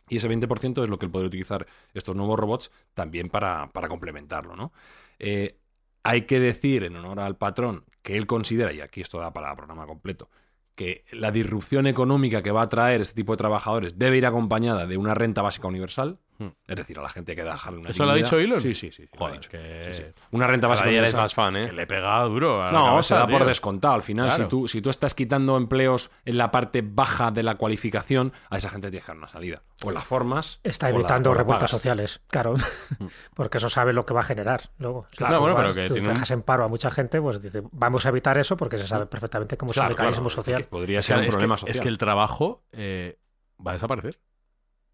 Y 0.07 0.17
ese 0.17 0.29
20% 0.29 0.83
es 0.83 0.89
lo 0.89 0.99
que 0.99 1.05
él 1.05 1.11
podría 1.11 1.27
utilizar 1.27 1.67
estos 1.93 2.15
nuevos 2.15 2.39
robots 2.39 2.71
también 2.93 3.29
para, 3.29 3.67
para 3.71 3.87
complementarlo, 3.89 4.55
¿no? 4.55 4.71
Eh, 5.19 5.57
hay 6.03 6.23
que 6.23 6.39
decir, 6.39 6.83
en 6.83 6.95
honor 6.95 7.19
al 7.19 7.37
patrón, 7.37 7.85
que 8.01 8.17
él 8.17 8.27
considera, 8.27 8.73
y 8.73 8.81
aquí 8.81 9.01
esto 9.01 9.19
da 9.19 9.33
para 9.33 9.55
programa 9.55 9.85
completo, 9.85 10.29
que 10.75 11.05
la 11.11 11.31
disrupción 11.31 11.87
económica 11.87 12.41
que 12.41 12.51
va 12.51 12.63
a 12.63 12.69
traer 12.69 13.01
este 13.01 13.15
tipo 13.15 13.33
de 13.33 13.37
trabajadores 13.37 13.99
debe 13.99 14.17
ir 14.17 14.25
acompañada 14.25 14.87
de 14.87 14.97
una 14.97 15.13
renta 15.13 15.41
básica 15.41 15.67
universal. 15.67 16.19
Es 16.67 16.75
decir, 16.75 16.97
a 16.99 17.01
la 17.01 17.09
gente 17.09 17.35
que 17.35 17.43
dejarle 17.43 17.79
una 17.79 17.89
¿Eso 17.89 18.05
lo 18.05 18.11
ha 18.11 18.15
dicho 18.15 18.37
Elon? 18.39 18.61
Sí, 18.61 18.73
sí, 18.75 18.91
sí. 18.91 19.07
Joder, 19.17 19.33
dicho. 19.35 19.49
que- 19.49 19.91
Sí, 19.93 20.03
sí. 20.03 20.09
Una 20.31 20.47
renta 20.47 20.67
básica 20.67 20.89
universal. 20.89 21.21
más 21.21 21.33
fan, 21.33 21.55
¿eh? 21.57 21.65
Que 21.67 21.71
le 21.73 21.87
pega 21.87 22.21
duro. 22.23 22.61
a 22.63 22.67
la 22.67 22.71
No, 22.71 22.85
cabeza, 22.85 23.01
se 23.03 23.15
da 23.15 23.27
por 23.27 23.45
descontado. 23.45 23.93
Al 23.93 24.01
final, 24.03 24.27
Claro. 24.27 24.43
si, 24.43 24.49
tú, 24.49 24.67
si 24.67 24.81
tú 24.81 24.89
estás 24.89 25.13
quitando 25.13 25.57
empleos 25.57 26.11
en 26.25 26.37
la 26.37 26.51
parte 26.51 26.81
baja 26.83 27.31
de 27.31 27.43
la 27.43 27.55
cualificación, 27.55 28.33
a 28.49 28.57
esa 28.57 28.69
gente 28.69 28.89
tienes 28.89 29.05
que 29.05 29.11
dar 29.11 29.17
una 29.17 29.27
salida. 29.27 29.61
O 29.83 29.91
las 29.91 30.03
formas. 30.03 30.59
Está 30.63 30.89
evitando 30.89 31.33
revueltas 31.33 31.69
sociales, 31.71 32.21
claro. 32.27 32.55
Porque 33.35 33.57
eso 33.57 33.69
sabe 33.69 33.93
lo 33.93 34.05
que 34.05 34.13
va 34.13 34.21
a 34.21 34.23
generar 34.23 34.61
luego. 34.77 35.05
Si 35.11 35.17
Claro, 35.17 35.35
tú 35.35 35.39
bueno, 35.41 35.55
vas- 35.55 35.63
pero 35.75 35.75
que 35.83 35.87
tú 35.87 35.93
tiene 35.95 36.09
dejas 36.09 36.31
en 36.31 36.41
paro 36.43 36.63
a 36.63 36.67
mucha 36.67 36.89
gente, 36.91 37.19
pues 37.21 37.41
dice, 37.41 37.61
vamos 37.71 38.05
a 38.05 38.09
evitar 38.09 38.37
eso 38.37 38.57
porque 38.57 38.77
se 38.77 38.87
sabe 38.87 39.05
perfectamente 39.05 39.57
cómo 39.57 39.71
es 39.71 39.77
el 39.77 39.83
mecanismo 39.89 40.27
claro, 40.27 40.27
es 40.27 40.33
social. 40.33 40.61
que 40.63 40.67
podría 40.69 40.99
Es 40.99 41.05
ser 41.05 41.15
que- 41.15 41.19
un 41.21 41.25
es 41.25 41.29
que- 41.29 41.31
problema 41.33 41.55
es 41.55 41.61
social. 41.61 41.83
que 41.83 41.89
el 41.89 41.97
trabajo 41.97 42.63
eh, 42.71 43.19
va 43.65 43.71
a 43.71 43.73
desaparecer. 43.75 44.19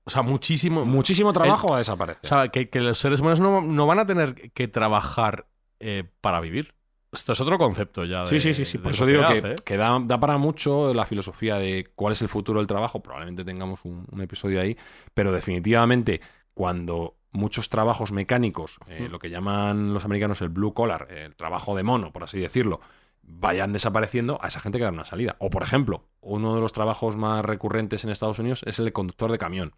O 0.08 0.10
sea, 0.10 0.22
muchísimo. 0.22 0.86
Muchísimo 0.86 1.34
trabajo 1.34 1.68
va 1.68 1.76
a 1.76 1.80
desaparecer. 1.80 2.22
O 2.24 2.28
sea, 2.28 2.48
que, 2.48 2.70
que 2.70 2.80
los 2.80 2.98
seres 2.98 3.20
humanos 3.20 3.42
no, 3.42 3.62
no 3.62 3.86
van 3.86 4.00
a 4.00 4.06
tener 4.06 4.52
que 4.54 4.70
trabajar 4.70 5.48
eh, 5.82 6.06
para 6.22 6.40
vivir. 6.40 6.76
Esto 7.12 7.34
es 7.34 7.42
otro 7.42 7.58
concepto 7.58 8.06
ya. 8.06 8.22
De, 8.24 8.30
sí, 8.30 8.40
sí, 8.40 8.54
sí, 8.54 8.64
sí. 8.64 8.78
Por 8.78 8.94
eso 8.94 9.06
digo 9.06 9.28
que, 9.28 9.40
¿eh? 9.40 9.56
que 9.66 9.76
da, 9.76 10.00
da 10.02 10.18
para 10.18 10.38
mucho 10.38 10.94
la 10.94 11.06
filosofía 11.06 11.58
de 11.58 11.92
cuál 11.94 12.14
es 12.14 12.22
el 12.22 12.30
futuro 12.30 12.62
del 12.62 12.68
trabajo. 12.68 13.04
Probablemente 13.04 13.44
tengamos 13.44 13.84
un, 13.84 14.06
un 14.10 14.22
episodio 14.22 14.62
ahí. 14.62 14.78
Pero 15.14 15.34
definitivamente, 15.34 16.22
cuando 16.54 17.18
muchos 17.34 17.68
trabajos 17.68 18.14
mecánicos, 18.14 18.78
eh, 18.88 19.10
lo 19.12 19.20
que 19.20 19.30
llaman 19.30 19.94
los 19.94 20.06
americanos 20.06 20.42
el 20.42 20.48
blue 20.48 20.74
collar, 20.74 21.10
el 21.12 21.36
trabajo 21.36 21.76
de 21.76 21.84
mono, 21.84 22.14
por 22.14 22.24
así 22.24 22.40
decirlo, 22.40 22.80
vayan 23.24 23.74
desapareciendo, 23.74 24.40
a 24.42 24.48
esa 24.48 24.62
gente 24.62 24.78
que 24.78 24.86
da 24.86 24.92
una 24.92 25.04
salida. 25.04 25.36
O, 25.40 25.50
por 25.50 25.64
ejemplo, 25.64 26.06
uno 26.22 26.56
de 26.56 26.62
los 26.62 26.72
trabajos 26.72 27.18
más 27.18 27.44
recurrentes 27.44 28.06
en 28.06 28.10
Estados 28.10 28.40
Unidos 28.40 28.64
es 28.66 28.80
el 28.80 28.86
de 28.86 28.94
conductor 28.94 29.30
de 29.32 29.38
camión. 29.38 29.74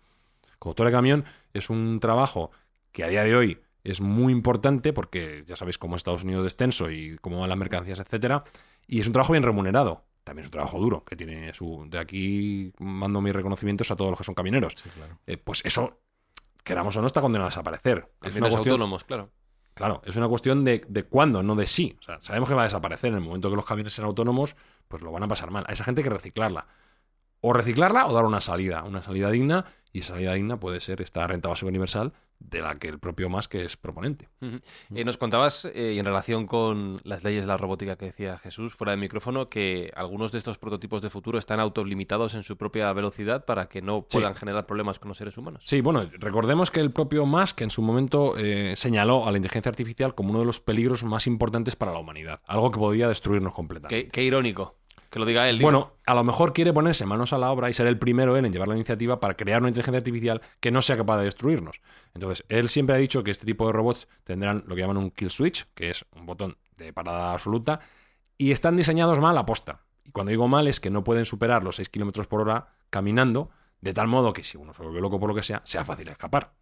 Conductor 0.59 0.85
de 0.87 0.91
camión 0.91 1.25
es 1.53 1.69
un 1.69 1.99
trabajo 1.99 2.51
que 2.91 3.03
a 3.03 3.07
día 3.07 3.23
de 3.23 3.35
hoy 3.35 3.61
es 3.83 4.01
muy 4.01 4.33
importante 4.33 4.93
porque 4.93 5.43
ya 5.47 5.55
sabéis 5.55 5.77
cómo 5.77 5.95
Estados 5.95 6.23
Unidos 6.23 6.45
es 6.45 6.53
extenso 6.53 6.91
y 6.91 7.17
cómo 7.21 7.39
van 7.39 7.49
las 7.49 7.57
mercancías, 7.57 7.99
etcétera, 7.99 8.43
y 8.87 8.99
es 8.99 9.07
un 9.07 9.13
trabajo 9.13 9.33
bien 9.33 9.43
remunerado. 9.43 10.05
También 10.23 10.43
es 10.43 10.47
un 10.47 10.51
trabajo 10.51 10.79
duro, 10.79 11.03
que 11.03 11.15
tiene 11.15 11.53
su. 11.53 11.87
De 11.89 11.97
aquí 11.97 12.71
mando 12.77 13.19
mis 13.21 13.33
reconocimientos 13.33 13.89
a 13.89 13.95
todos 13.95 14.11
los 14.11 14.17
que 14.19 14.23
son 14.23 14.35
camioneros. 14.35 14.75
Eh, 15.25 15.37
pues 15.37 15.65
eso, 15.65 16.01
queramos 16.63 16.95
o 16.97 17.01
no, 17.01 17.07
está 17.07 17.21
condenado 17.21 17.47
a 17.47 17.49
desaparecer. 17.49 18.11
Es 18.21 18.35
una 18.35 18.49
cuestión, 18.49 18.73
autónomos, 18.73 19.03
claro. 19.05 19.31
Claro, 19.73 20.01
es 20.05 20.15
una 20.17 20.27
cuestión 20.27 20.65
de, 20.65 20.83
de 20.87 21.03
cuándo, 21.03 21.41
no 21.41 21.55
de 21.55 21.65
sí. 21.65 21.95
O 21.99 22.03
sea, 22.03 22.19
sabemos 22.19 22.49
que 22.49 22.55
va 22.55 22.61
a 22.61 22.65
desaparecer. 22.65 23.09
En 23.09 23.15
el 23.15 23.21
momento 23.21 23.49
que 23.49 23.55
los 23.55 23.65
camiones 23.65 23.93
sean 23.93 24.05
autónomos, 24.05 24.55
pues 24.87 25.01
lo 25.01 25.11
van 25.11 25.23
a 25.23 25.27
pasar 25.27 25.51
mal. 25.51 25.63
A 25.67 25.73
esa 25.73 25.83
gente 25.83 26.01
hay 26.01 26.03
que 26.03 26.09
reciclarla. 26.09 26.67
O 27.41 27.53
reciclarla 27.53 28.05
o 28.05 28.13
dar 28.13 28.25
una 28.25 28.41
salida, 28.41 28.83
una 28.83 29.01
salida 29.01 29.31
digna. 29.31 29.65
Y 29.91 29.99
esa 29.99 30.13
salida 30.13 30.33
digna 30.33 30.59
puede 30.59 30.79
ser 30.81 31.01
esta 31.01 31.25
renta 31.27 31.49
básica 31.49 31.67
universal 31.67 32.13
de 32.39 32.61
la 32.61 32.79
que 32.79 32.87
el 32.87 32.99
propio 32.99 33.29
Musk 33.29 33.55
es 33.55 33.75
proponente. 33.75 34.29
Eh, 34.41 35.03
nos 35.03 35.17
contabas, 35.17 35.65
eh, 35.65 35.93
y 35.95 35.99
en 35.99 36.05
relación 36.05 36.47
con 36.47 37.01
las 37.03 37.21
leyes 37.23 37.41
de 37.43 37.47
la 37.47 37.57
robótica 37.57 37.97
que 37.97 38.05
decía 38.05 38.37
Jesús, 38.37 38.73
fuera 38.73 38.91
de 38.91 38.97
micrófono, 38.97 39.49
que 39.49 39.91
algunos 39.93 40.31
de 40.31 40.37
estos 40.37 40.57
prototipos 40.57 41.01
de 41.01 41.09
futuro 41.09 41.37
están 41.37 41.59
autolimitados 41.59 42.35
en 42.35 42.43
su 42.43 42.55
propia 42.55 42.93
velocidad 42.93 43.43
para 43.43 43.67
que 43.67 43.81
no 43.81 44.05
Sí. 44.07 44.17
puedan 44.19 44.35
generar 44.35 44.65
problemas 44.67 44.99
con 44.99 45.09
los 45.09 45.17
seres 45.17 45.37
humanos. 45.37 45.63
Sí, 45.65 45.81
bueno, 45.81 46.09
recordemos 46.17 46.71
que 46.71 46.79
el 46.79 46.91
propio 46.91 47.25
Musk 47.25 47.59
en 47.61 47.71
su 47.71 47.81
momento 47.81 48.35
eh, 48.37 48.75
señaló 48.77 49.27
a 49.27 49.31
la 49.31 49.37
inteligencia 49.37 49.69
artificial 49.69 50.15
como 50.15 50.29
uno 50.29 50.39
de 50.39 50.45
los 50.45 50.61
peligros 50.61 51.03
más 51.03 51.27
importantes 51.27 51.75
para 51.75 51.91
la 51.91 51.99
humanidad. 51.99 52.39
Algo 52.45 52.71
que 52.71 52.79
podía 52.79 53.09
destruirnos 53.09 53.53
completamente. 53.53 54.05
Qué, 54.05 54.09
qué 54.09 54.23
irónico 54.23 54.78
que 55.09 55.19
lo 55.19 55.25
diga 55.25 55.49
él. 55.49 55.59
Bueno, 55.61 55.93
a 56.05 56.13
lo 56.13 56.23
mejor 56.23 56.53
quiere 56.53 56.73
ponerse 56.73 57.05
manos 57.05 57.33
a 57.33 57.37
la 57.37 57.51
obra 57.51 57.69
y 57.69 57.73
ser 57.73 57.87
el 57.87 57.97
primero 57.97 58.37
él 58.37 58.45
en 58.45 58.53
llevar 58.53 58.67
la 58.67 58.75
iniciativa 58.75 59.19
para 59.19 59.35
crear 59.35 59.61
una 59.61 59.69
inteligencia 59.69 59.97
artificial 59.97 60.41
que 60.59 60.71
no 60.71 60.81
sea 60.81 60.97
capaz 60.97 61.17
de 61.17 61.25
destruirnos. 61.25 61.81
Entonces, 62.13 62.45
él 62.49 62.69
siempre 62.69 62.95
ha 62.95 62.99
dicho 62.99 63.23
que 63.23 63.31
este 63.31 63.45
tipo 63.45 63.67
de 63.67 63.73
robots 63.73 64.07
tendrán 64.23 64.63
lo 64.67 64.75
que 64.75 64.81
llaman 64.81 64.97
un 64.97 65.11
kill 65.11 65.31
switch, 65.31 65.67
que 65.73 65.89
es 65.89 66.05
un 66.15 66.25
botón 66.25 66.57
de 66.77 66.93
parada 66.93 67.33
absoluta, 67.33 67.79
y 68.37 68.51
están 68.51 68.77
diseñados 68.77 69.19
mal 69.19 69.37
a 69.37 69.45
posta. 69.45 69.81
Y 70.03 70.11
cuando 70.11 70.29
digo 70.29 70.47
mal 70.47 70.67
es 70.67 70.79
que 70.79 70.89
no 70.89 71.03
pueden 71.03 71.25
superar 71.25 71.63
los 71.63 71.75
6 71.77 71.89
kilómetros 71.89 72.27
por 72.27 72.41
hora 72.41 72.69
caminando, 72.89 73.49
de 73.81 73.93
tal 73.93 74.07
modo 74.07 74.33
que 74.33 74.43
si 74.43 74.57
uno 74.57 74.73
se 74.73 74.83
vuelve 74.83 75.01
loco 75.01 75.19
por 75.19 75.29
lo 75.29 75.35
que 75.35 75.43
sea, 75.43 75.61
sea 75.65 75.83
fácil 75.83 76.07
escapar. 76.09 76.53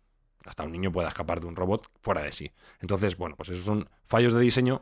Hasta 0.45 0.63
un 0.63 0.71
niño 0.71 0.91
pueda 0.91 1.09
escapar 1.09 1.41
de 1.41 1.47
un 1.47 1.55
robot 1.55 1.89
fuera 1.99 2.21
de 2.21 2.31
sí. 2.31 2.51
Entonces, 2.79 3.17
bueno, 3.17 3.35
pues 3.35 3.49
esos 3.49 3.65
son 3.65 3.89
fallos 4.05 4.33
de 4.33 4.39
diseño 4.39 4.81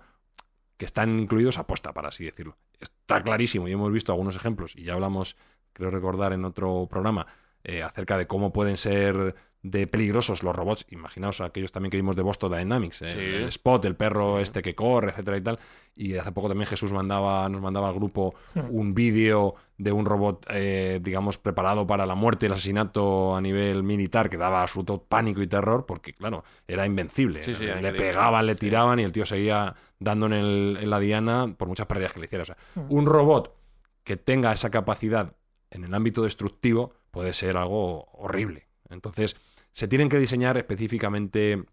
que 0.77 0.85
están 0.85 1.19
incluidos 1.19 1.57
a 1.57 1.65
posta, 1.65 1.93
para 1.93 2.09
así 2.09 2.25
decirlo. 2.25 2.57
Está 3.05 3.21
clarísimo 3.21 3.67
y 3.67 3.71
hemos 3.71 3.91
visto 3.91 4.11
algunos 4.11 4.35
ejemplos 4.35 4.75
y 4.75 4.83
ya 4.83 4.93
hablamos, 4.93 5.37
creo 5.73 5.91
recordar 5.91 6.33
en 6.33 6.43
otro 6.43 6.87
programa, 6.89 7.27
eh, 7.63 7.83
acerca 7.83 8.17
de 8.17 8.25
cómo 8.25 8.51
pueden 8.51 8.77
ser 8.77 9.35
de 9.67 9.87
peligrosos 9.87 10.43
los 10.43 10.55
robots. 10.55 10.85
Imaginaos 10.91 11.41
aquellos 11.41 11.71
también 11.71 11.89
que 11.89 11.97
vimos 11.97 12.15
de 12.15 12.21
Boston 12.21 12.51
Dynamics, 12.55 13.01
eh, 13.01 13.07
Sí. 13.07 13.19
el 13.19 13.43
Spot, 13.45 13.83
el 13.85 13.95
perro 13.95 14.39
este 14.39 14.61
que 14.61 14.75
corre, 14.75 15.09
etcétera 15.09 15.37
y 15.37 15.41
tal. 15.41 15.59
Y 15.95 16.15
hace 16.17 16.31
poco 16.31 16.49
también 16.49 16.67
Jesús 16.67 16.93
mandaba, 16.93 17.49
nos 17.49 17.61
mandaba 17.61 17.87
al 17.89 17.95
grupo 17.95 18.35
un 18.69 18.93
vídeo 18.93 19.55
de 19.77 19.91
un 19.91 20.05
robot, 20.05 20.45
eh, 20.51 20.99
digamos, 21.01 21.37
preparado 21.39 21.87
para 21.87 22.05
la 22.05 22.13
muerte 22.15 22.45
y 22.45 22.47
el 22.47 22.53
asesinato 22.53 23.35
a 23.35 23.41
nivel 23.41 23.81
militar 23.83 24.29
que 24.29 24.37
daba 24.37 24.61
absoluto 24.61 25.01
pánico 25.03 25.41
y 25.41 25.47
terror 25.47 25.85
porque, 25.87 26.13
claro, 26.13 26.43
era 26.67 26.85
invencible. 26.85 27.41
Sí, 27.41 27.55
sí, 27.55 27.63
le 27.65 27.71
increíble. 27.71 27.97
pegaban, 27.97 28.45
le 28.45 28.55
tiraban 28.55 28.99
y 28.99 29.03
el 29.03 29.11
tío 29.11 29.25
seguía 29.25 29.73
dando 29.99 30.27
en, 30.27 30.33
el- 30.33 30.77
en 30.81 30.89
la 30.91 30.99
diana 30.99 31.53
por 31.57 31.67
muchas 31.67 31.87
pérdidas 31.87 32.13
que 32.13 32.19
le 32.19 32.25
hiciera. 32.27 32.43
O 32.43 32.45
sea, 32.45 32.57
un 32.89 33.05
robot 33.07 33.55
que 34.03 34.15
tenga 34.15 34.51
esa 34.51 34.69
capacidad 34.69 35.33
en 35.71 35.83
el 35.85 35.93
ámbito 35.93 36.21
destructivo 36.21 36.93
puede 37.09 37.33
ser 37.33 37.57
algo 37.57 38.05
horrible. 38.13 38.67
Entonces, 38.89 39.35
se 39.75 39.89
tienen 39.89 40.07
que 40.07 40.17
diseñar 40.17 40.55
específicamente 40.55 41.65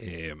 eh, 0.00 0.34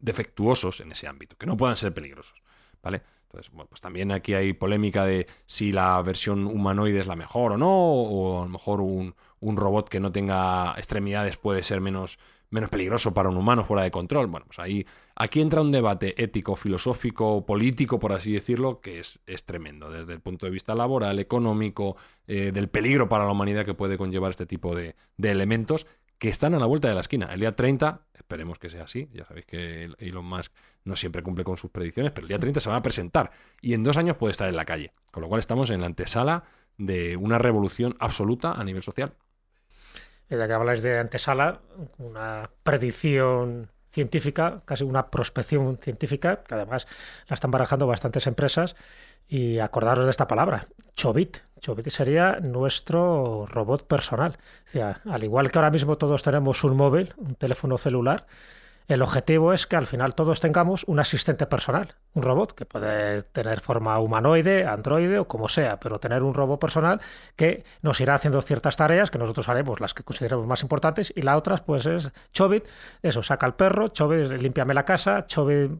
defectuosos 0.00 0.80
en 0.80 0.90
ese 0.90 1.06
ámbito, 1.06 1.36
que 1.38 1.46
no 1.46 1.56
puedan 1.56 1.76
ser 1.76 1.94
peligrosos. 1.94 2.42
¿Vale? 2.82 3.00
Entonces, 3.22 3.52
bueno, 3.52 3.68
pues 3.68 3.80
también 3.80 4.10
aquí 4.10 4.34
hay 4.34 4.52
polémica 4.54 5.04
de 5.04 5.28
si 5.46 5.70
la 5.70 6.02
versión 6.02 6.48
humanoide 6.48 6.98
es 6.98 7.06
la 7.06 7.14
mejor 7.14 7.52
o 7.52 7.56
no, 7.56 7.70
o 7.70 8.40
a 8.42 8.44
lo 8.44 8.50
mejor 8.50 8.80
un, 8.80 9.14
un 9.38 9.56
robot 9.56 9.88
que 9.88 10.00
no 10.00 10.10
tenga 10.10 10.74
extremidades 10.76 11.36
puede 11.36 11.62
ser 11.62 11.80
menos, 11.80 12.18
menos 12.50 12.70
peligroso 12.70 13.12
para 13.12 13.28
un 13.28 13.36
humano 13.36 13.64
fuera 13.64 13.82
de 13.82 13.90
control. 13.90 14.26
Bueno, 14.26 14.46
pues 14.46 14.58
ahí 14.58 14.86
aquí 15.16 15.40
entra 15.40 15.60
un 15.60 15.72
debate 15.72 16.22
ético, 16.22 16.56
filosófico, 16.56 17.44
político, 17.44 17.98
por 17.98 18.12
así 18.12 18.32
decirlo, 18.32 18.80
que 18.80 19.00
es, 19.00 19.20
es 19.26 19.44
tremendo 19.44 19.90
desde 19.90 20.12
el 20.12 20.20
punto 20.20 20.46
de 20.46 20.52
vista 20.52 20.74
laboral, 20.74 21.18
económico, 21.18 21.96
eh, 22.26 22.52
del 22.52 22.68
peligro 22.68 23.08
para 23.08 23.24
la 23.24 23.32
humanidad 23.32 23.64
que 23.64 23.74
puede 23.74 23.98
conllevar 23.98 24.30
este 24.30 24.46
tipo 24.46 24.74
de, 24.74 24.94
de 25.16 25.30
elementos 25.30 25.86
que 26.18 26.28
están 26.28 26.54
a 26.54 26.58
la 26.58 26.66
vuelta 26.66 26.88
de 26.88 26.94
la 26.94 27.00
esquina. 27.00 27.26
El 27.32 27.40
día 27.40 27.54
30, 27.54 28.00
esperemos 28.14 28.58
que 28.58 28.70
sea 28.70 28.84
así, 28.84 29.08
ya 29.12 29.24
sabéis 29.24 29.46
que 29.46 29.90
Elon 29.98 30.24
Musk 30.24 30.52
no 30.84 30.96
siempre 30.96 31.22
cumple 31.22 31.44
con 31.44 31.56
sus 31.56 31.70
predicciones, 31.70 32.12
pero 32.12 32.24
el 32.24 32.28
día 32.28 32.38
30 32.38 32.60
se 32.60 32.70
va 32.70 32.76
a 32.76 32.82
presentar 32.82 33.30
y 33.60 33.74
en 33.74 33.82
dos 33.82 33.96
años 33.96 34.16
puede 34.16 34.32
estar 34.32 34.48
en 34.48 34.56
la 34.56 34.64
calle. 34.64 34.92
Con 35.10 35.22
lo 35.22 35.28
cual 35.28 35.40
estamos 35.40 35.70
en 35.70 35.80
la 35.80 35.86
antesala 35.86 36.44
de 36.78 37.16
una 37.16 37.38
revolución 37.38 37.96
absoluta 37.98 38.52
a 38.52 38.64
nivel 38.64 38.82
social. 38.82 39.14
Ya 40.36 40.46
que 40.46 40.52
habláis 40.52 40.82
de 40.82 40.98
antesala, 40.98 41.60
una 41.98 42.50
predicción 42.62 43.70
científica, 43.90 44.62
casi 44.64 44.84
una 44.84 45.10
prospección 45.10 45.78
científica, 45.80 46.42
que 46.42 46.54
además 46.54 46.86
la 47.28 47.34
están 47.34 47.50
barajando 47.50 47.86
bastantes 47.86 48.26
empresas. 48.26 48.76
Y 49.26 49.58
acordaros 49.58 50.04
de 50.04 50.10
esta 50.10 50.26
palabra, 50.26 50.66
Chobit. 50.94 51.38
Chobit 51.60 51.88
sería 51.88 52.40
nuestro 52.40 53.46
robot 53.46 53.86
personal. 53.86 54.36
O 54.66 54.70
sea, 54.70 55.00
al 55.08 55.24
igual 55.24 55.50
que 55.50 55.58
ahora 55.58 55.70
mismo 55.70 55.96
todos 55.96 56.22
tenemos 56.22 56.62
un 56.62 56.76
móvil, 56.76 57.14
un 57.16 57.34
teléfono 57.36 57.78
celular, 57.78 58.26
el 58.86 59.00
objetivo 59.00 59.52
es 59.54 59.66
que 59.66 59.76
al 59.76 59.86
final 59.86 60.14
todos 60.14 60.40
tengamos 60.40 60.84
un 60.84 61.00
asistente 61.00 61.46
personal, 61.46 61.94
un 62.12 62.22
robot 62.22 62.52
que 62.52 62.66
puede 62.66 63.22
tener 63.22 63.60
forma 63.60 63.98
humanoide, 63.98 64.66
androide 64.66 65.18
o 65.18 65.26
como 65.26 65.48
sea, 65.48 65.80
pero 65.80 65.98
tener 65.98 66.22
un 66.22 66.34
robot 66.34 66.60
personal 66.60 67.00
que 67.34 67.64
nos 67.80 68.00
irá 68.00 68.14
haciendo 68.14 68.42
ciertas 68.42 68.76
tareas 68.76 69.10
que 69.10 69.18
nosotros 69.18 69.48
haremos 69.48 69.80
las 69.80 69.94
que 69.94 70.02
consideremos 70.02 70.46
más 70.46 70.62
importantes 70.62 71.12
y 71.16 71.22
las 71.22 71.36
otras 71.36 71.62
pues 71.62 71.86
es 71.86 72.12
Chobit, 72.32 72.66
eso, 73.02 73.22
saca 73.22 73.46
al 73.46 73.56
perro, 73.56 73.88
Chobit, 73.88 74.30
límpiame 74.32 74.74
la 74.74 74.84
casa, 74.84 75.26
Chobit, 75.26 75.70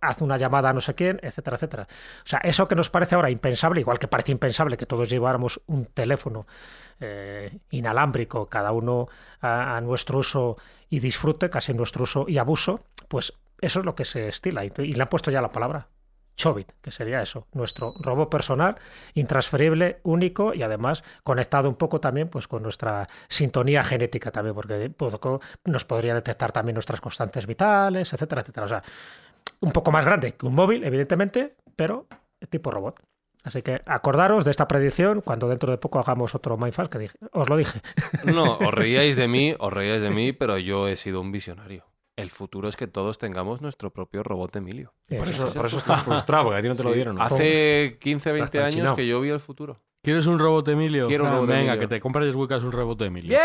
haz 0.00 0.20
una 0.20 0.36
llamada 0.36 0.70
a 0.70 0.72
no 0.72 0.80
sé 0.80 0.94
quién, 0.94 1.20
etcétera, 1.22 1.54
etcétera. 1.56 1.86
O 2.24 2.26
sea, 2.26 2.40
eso 2.42 2.66
que 2.66 2.74
nos 2.74 2.90
parece 2.90 3.14
ahora 3.14 3.30
impensable, 3.30 3.80
igual 3.80 3.98
que 4.00 4.08
parece 4.08 4.32
impensable 4.32 4.76
que 4.76 4.86
todos 4.86 5.08
lleváramos 5.08 5.60
un 5.66 5.86
teléfono 5.86 6.46
eh, 6.98 7.60
inalámbrico, 7.70 8.46
cada 8.46 8.72
uno 8.72 9.08
a, 9.40 9.76
a 9.76 9.80
nuestro 9.80 10.18
uso 10.18 10.56
y 10.90 10.98
disfrute, 10.98 11.48
casi 11.48 11.72
nuestro 11.72 12.02
uso 12.02 12.26
y 12.28 12.36
abuso, 12.38 12.84
pues 13.08 13.32
eso 13.60 13.78
es 13.80 13.86
lo 13.86 13.94
que 13.94 14.04
se 14.04 14.28
estila. 14.28 14.64
Y, 14.64 14.70
le 14.70 15.02
han 15.02 15.08
puesto 15.08 15.30
ya 15.30 15.40
la 15.40 15.52
palabra. 15.52 15.88
Chobit, 16.36 16.72
que 16.80 16.90
sería 16.90 17.20
eso, 17.20 17.46
nuestro 17.52 17.94
robot 17.98 18.30
personal, 18.30 18.76
intransferible, 19.14 20.00
único 20.04 20.54
y 20.54 20.62
además 20.62 21.04
conectado 21.22 21.68
un 21.68 21.74
poco 21.74 22.00
también 22.00 22.28
pues 22.28 22.48
con 22.48 22.62
nuestra 22.62 23.08
sintonía 23.28 23.84
genética 23.84 24.30
también, 24.30 24.54
porque 24.54 24.90
nos 25.66 25.84
podría 25.84 26.14
detectar 26.14 26.50
también 26.50 26.74
nuestras 26.74 27.00
constantes 27.00 27.46
vitales, 27.46 28.12
etcétera, 28.12 28.40
etcétera. 28.40 28.64
O 28.64 28.68
sea, 28.68 28.82
un 29.60 29.72
poco 29.72 29.92
más 29.92 30.04
grande 30.06 30.32
que 30.32 30.46
un 30.46 30.54
móvil, 30.54 30.82
evidentemente, 30.82 31.56
pero 31.76 32.06
tipo 32.48 32.70
robot. 32.70 33.00
Así 33.42 33.62
que 33.62 33.80
acordaros 33.86 34.44
de 34.44 34.50
esta 34.50 34.68
predicción 34.68 35.22
cuando 35.22 35.48
dentro 35.48 35.70
de 35.70 35.78
poco 35.78 35.98
hagamos 35.98 36.34
otro 36.34 36.56
Mindfast 36.58 36.92
que 36.92 36.98
dije, 36.98 37.16
os 37.32 37.48
lo 37.48 37.56
dije. 37.56 37.80
No, 38.24 38.58
os 38.58 38.74
reíais 38.74 39.16
de 39.16 39.28
mí, 39.28 39.54
os 39.58 39.72
reíais 39.72 40.02
de 40.02 40.10
mí, 40.10 40.32
pero 40.32 40.58
yo 40.58 40.88
he 40.88 40.96
sido 40.96 41.20
un 41.20 41.32
visionario. 41.32 41.86
El 42.16 42.28
futuro 42.30 42.68
es 42.68 42.76
que 42.76 42.86
todos 42.86 43.16
tengamos 43.16 43.62
nuestro 43.62 43.90
propio 43.92 44.22
robot 44.22 44.54
Emilio. 44.56 44.92
Por 45.08 45.20
Eso 45.26 45.30
eso, 45.30 45.46
es 45.48 45.54
por 45.54 45.66
eso 45.66 45.78
estás 45.78 46.02
frustrado, 46.02 46.44
porque 46.44 46.58
a 46.58 46.62
ti 46.62 46.68
no 46.68 46.74
te 46.74 46.82
lo 46.82 46.92
dieron. 46.92 47.16
¿no? 47.16 47.22
Hace 47.22 47.96
15, 47.98 48.32
20 48.32 48.58
tan 48.58 48.66
años 48.66 48.92
que 48.94 49.06
yo 49.06 49.20
vi 49.22 49.30
el 49.30 49.40
futuro. 49.40 49.80
¿Quieres 50.02 50.26
un 50.26 50.38
robot 50.38 50.68
Emilio? 50.68 51.06
Quiero 51.08 51.24
un 51.24 51.28
Fran? 51.30 51.36
robot 51.40 51.48
Venga, 51.50 51.72
Emilio. 51.72 51.80
que 51.80 51.86
te 51.94 52.00
compres 52.00 52.34
ubicas 52.34 52.62
un 52.62 52.72
robot 52.72 53.00
Emilio. 53.02 53.38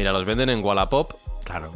Mira, 0.00 0.12
los 0.12 0.24
venden 0.24 0.48
en 0.48 0.64
Wallapop. 0.64 1.12
Claro. 1.44 1.70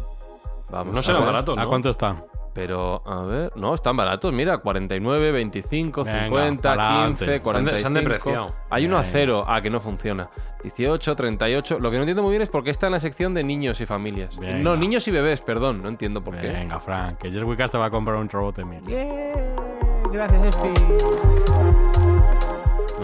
Vamos 0.70 0.94
No 0.94 1.02
será 1.02 1.20
barato, 1.20 1.54
¿no? 1.54 1.60
¿A 1.60 1.66
cuánto 1.66 1.90
está? 1.90 2.16
Pero, 2.54 3.02
a 3.04 3.22
ver, 3.24 3.52
no, 3.54 3.74
están 3.74 3.98
baratos, 3.98 4.32
mira, 4.32 4.56
49, 4.58 5.30
25, 5.30 6.04
Venga, 6.04 6.24
50, 6.24 6.74
pa'lante. 6.74 7.08
15, 7.08 7.24
Se 7.26 7.30
han 7.30 7.36
de- 7.36 7.42
45. 7.42 7.78
se 7.80 7.86
han 7.86 7.94
depreciado. 7.94 8.54
Hay 8.70 8.86
uno 8.86 8.96
a 8.96 9.02
cero, 9.02 9.44
ah, 9.46 9.60
que 9.60 9.68
no 9.68 9.78
funciona. 9.78 10.30
18, 10.62 11.14
38. 11.14 11.78
Lo 11.78 11.90
que 11.90 11.96
no 11.98 12.04
entiendo 12.04 12.22
muy 12.22 12.30
bien 12.30 12.40
es 12.40 12.48
por 12.48 12.64
qué 12.64 12.70
está 12.70 12.86
en 12.86 12.92
la 12.92 13.00
sección 13.00 13.34
de 13.34 13.44
niños 13.44 13.78
y 13.82 13.86
familias. 13.86 14.38
Venga. 14.38 14.56
No, 14.58 14.74
niños 14.74 15.06
y 15.06 15.10
bebés, 15.10 15.42
perdón, 15.42 15.82
no 15.82 15.90
entiendo 15.90 16.24
por 16.24 16.34
qué. 16.40 16.46
Venga, 16.46 16.80
Frank, 16.80 17.18
que 17.18 17.30
Jerry 17.30 17.56
te 17.56 17.76
va 17.76 17.86
a 17.86 17.90
comprar 17.90 18.16
un 18.16 18.30
robot 18.30 18.58
Emilio. 18.60 18.96
Gracias, 20.10 20.46
Espi. 20.46 21.93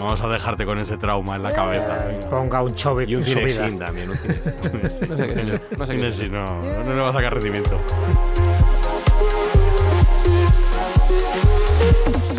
Vamos 0.01 0.21
a 0.23 0.27
dejarte 0.29 0.65
con 0.65 0.79
ese 0.79 0.97
trauma 0.97 1.35
en 1.35 1.43
la 1.43 1.51
cabeza. 1.51 2.05
venga. 2.07 2.27
Ponga 2.29 2.63
un 2.63 2.73
chobit 2.73 3.07
Y 3.07 3.15
un. 3.17 3.23
Cinesin 3.23 3.77
también, 3.77 4.09
un 4.09 4.17
Cinesin. 4.17 5.09
No 5.11 5.17
sé 5.17 5.27
qué 5.27 5.41
es 5.41 5.47
eso, 5.47 5.59
no 5.77 5.85
sé 5.85 5.97
qué 5.97 6.07
eso. 6.07 6.23
no, 6.27 6.83
no 6.83 6.91
le 6.93 6.99
va 6.99 7.09
a 7.09 7.13
sacar 7.13 7.33
rendimiento. 7.35 7.77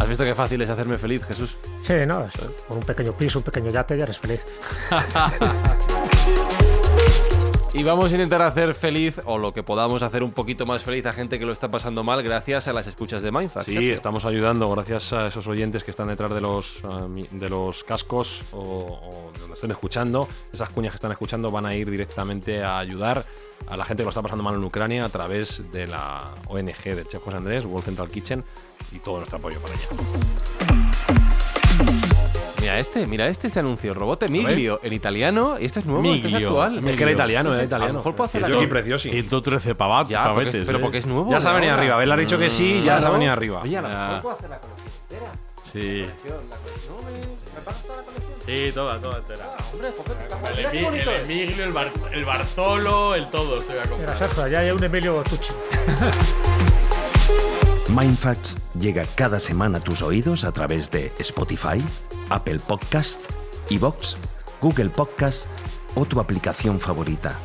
¿Has 0.01 0.09
visto 0.09 0.25
qué 0.25 0.35
fácil 0.35 0.61
es 0.63 0.71
hacerme 0.71 0.99
feliz, 0.99 1.25
Jesús? 1.25 1.57
Sí, 1.85 1.95
no, 2.05 2.27
con 2.67 2.79
un 2.79 2.83
pequeño 2.83 3.13
piso, 3.13 3.39
un 3.39 3.45
pequeño 3.45 3.71
yate 3.71 3.97
ya 3.97 4.05
eres 4.05 4.19
feliz. 4.19 4.45
Y 7.75 7.85
vamos 7.85 8.13
a 8.13 8.15
intentar 8.15 8.43
hacer 8.43 8.75
feliz, 8.75 9.19
o 9.25 9.39
lo 9.39 9.55
que 9.55 9.63
podamos 9.63 10.03
hacer 10.03 10.23
un 10.23 10.33
poquito 10.33 10.67
más 10.67 10.83
feliz 10.83 11.07
a 11.07 11.13
gente 11.15 11.39
que 11.39 11.47
lo 11.47 11.53
está 11.53 11.71
pasando 11.71 12.05
mal, 12.05 12.23
gracias 12.23 12.69
a 12.69 12.75
las 12.75 12.87
escuchas 12.87 13.23
de 13.23 13.33
Mindfuck. 13.33 13.63
Sí, 13.63 13.73
Sergio. 13.73 13.95
estamos 13.95 14.27
ayudando 14.27 14.71
gracias 14.71 15.15
a 15.15 15.29
esos 15.29 15.47
oyentes 15.47 15.83
que 15.83 15.91
están 15.91 16.09
detrás 16.09 16.33
de 16.33 16.43
los, 16.43 16.81
ah, 16.85 17.07
de 17.09 17.49
los 17.49 17.83
cascos 17.83 18.43
o, 18.53 18.59
o 18.59 19.31
de 19.33 19.39
donde 19.41 19.55
estén 19.55 19.71
escuchando. 19.71 20.29
Esas 20.53 20.69
cuñas 20.69 20.93
que 20.93 20.97
están 20.97 21.13
escuchando 21.13 21.51
van 21.51 21.65
a 21.65 21.75
ir 21.75 21.91
directamente 21.91 22.63
a 22.63 22.79
ayudar 22.79 23.25
a 23.67 23.77
la 23.77 23.87
gente 23.87 24.03
que 24.03 24.05
lo 24.05 24.11
está 24.11 24.21
pasando 24.21 24.45
mal 24.45 24.55
en 24.55 24.65
Ucrania 24.65 25.07
a 25.07 25.09
través 25.09 25.63
de 25.73 25.87
la 25.87 26.35
ONG 26.49 26.83
de 26.85 27.07
Chef 27.07 27.23
José 27.23 27.39
Andrés, 27.39 27.65
World 27.65 27.87
Central 27.87 28.11
Kitchen 28.11 28.45
y 28.93 28.99
todo 28.99 29.17
nuestro 29.17 29.39
apoyo 29.39 29.59
para 29.61 29.75
ella. 29.75 30.62
Mira 32.63 32.79
este, 32.79 33.07
mira 33.07 33.27
este, 33.27 33.49
este 33.49 33.59
anuncio. 33.61 33.93
Robot 33.93 34.29
Miglio, 34.31 34.81
en 34.83 34.93
italiano. 34.93 35.57
Y 35.61 35.65
este 35.67 35.81
es 35.81 35.87
nuevo, 35.87 36.15
este 36.15 36.29
es 36.29 36.33
Miglio, 36.33 36.49
actual. 36.51 36.73
Miglio. 36.77 36.91
Es 36.93 36.97
que 36.97 37.03
era 37.03 37.13
italiano, 37.13 37.49
era 37.51 37.59
A 37.59 37.63
lo 37.63 37.67
italiano. 37.67 37.95
mejor 37.95 38.15
puedo 38.15 38.27
hacer 38.27 38.45
El 38.45 38.53
la 38.63 38.69
preciosi. 38.69 39.11
113 39.11 39.75
pavadas, 39.75 40.09
Ya, 40.09 40.33
porque 40.33 40.49
es- 40.59 40.65
pero 40.65 40.81
porque 40.81 40.99
es 40.99 41.07
nuevo. 41.07 41.29
Ya 41.31 41.41
se 41.41 41.49
ha 41.49 41.53
venido 41.53 41.73
ahora. 41.73 41.83
arriba. 41.83 42.03
Él 42.05 42.13
ha 42.13 42.17
dicho 42.17 42.39
que 42.39 42.49
sí, 42.51 42.81
ya 42.85 43.01
se 43.01 43.07
ha 43.07 43.11
venido 43.11 43.33
arriba. 43.33 43.63
Oye, 43.63 43.77
a 43.77 43.83
lo 43.83 43.89
mejor 43.89 44.23
puedo 44.23 44.37
hacer 44.37 44.51
la 44.51 44.61
colección 44.61 44.93
entera. 45.11 45.33
Sí. 45.73 46.03
La 46.03 46.57
colección, 46.57 46.97
¿no 46.97 47.03
me- 47.03 47.19
me 47.19 47.61
pasas 47.65 47.83
toda 47.83 47.97
la 47.99 48.03
colección? 48.05 48.33
Sí, 48.47 48.73
toda, 48.73 48.99
toda 48.99 49.19
entera. 49.19 49.45
Ah, 49.59 49.65
hombre, 49.73 49.89
pues, 49.97 50.09
está- 50.09 50.51
El, 50.51 50.57
mira 50.57 50.71
qué 50.71 50.87
Emi- 50.87 51.03
el. 51.03 51.09
Emilio, 51.31 51.65
el, 51.65 51.73
Bar- 51.73 51.93
el 52.13 52.25
Bartolo, 52.25 53.15
el 53.15 53.27
todo, 53.29 53.59
estoy 53.59 53.77
a 53.77 53.81
Mira, 53.83 53.91
comprar. 53.91 54.19
Sergio, 54.19 54.49
ya 54.49 54.59
hay 54.61 54.71
un 54.71 54.83
Emilio 54.85 55.23
Tucci. 55.29 55.53
Mindfacts 57.89 58.57
llega 58.79 59.05
cada 59.15 59.39
semana 59.39 59.79
a 59.79 59.81
tus 59.81 60.03
oídos 60.03 60.45
a 60.45 60.53
través 60.53 60.91
de 60.91 61.13
Spotify, 61.19 61.83
Apple 62.33 62.61
Podcast, 62.67 63.31
Evox, 63.69 64.17
Google 64.63 64.89
Podcast 64.89 65.47
o 65.95 66.07
tu 66.07 66.19
aplicación 66.19 66.81
favorita. 66.81 67.39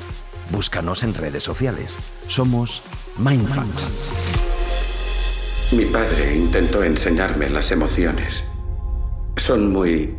Búscanos 0.49 1.03
en 1.03 1.13
redes 1.13 1.43
sociales. 1.43 1.99
Somos 2.27 2.81
Mindfacts. 3.17 3.89
Mi 5.73 5.83
padre 5.85 6.38
intentó 6.38 6.83
enseñarme 6.83 7.49
las 7.49 7.71
emociones. 7.71 8.45
Son 9.35 9.73
muy 9.73 10.15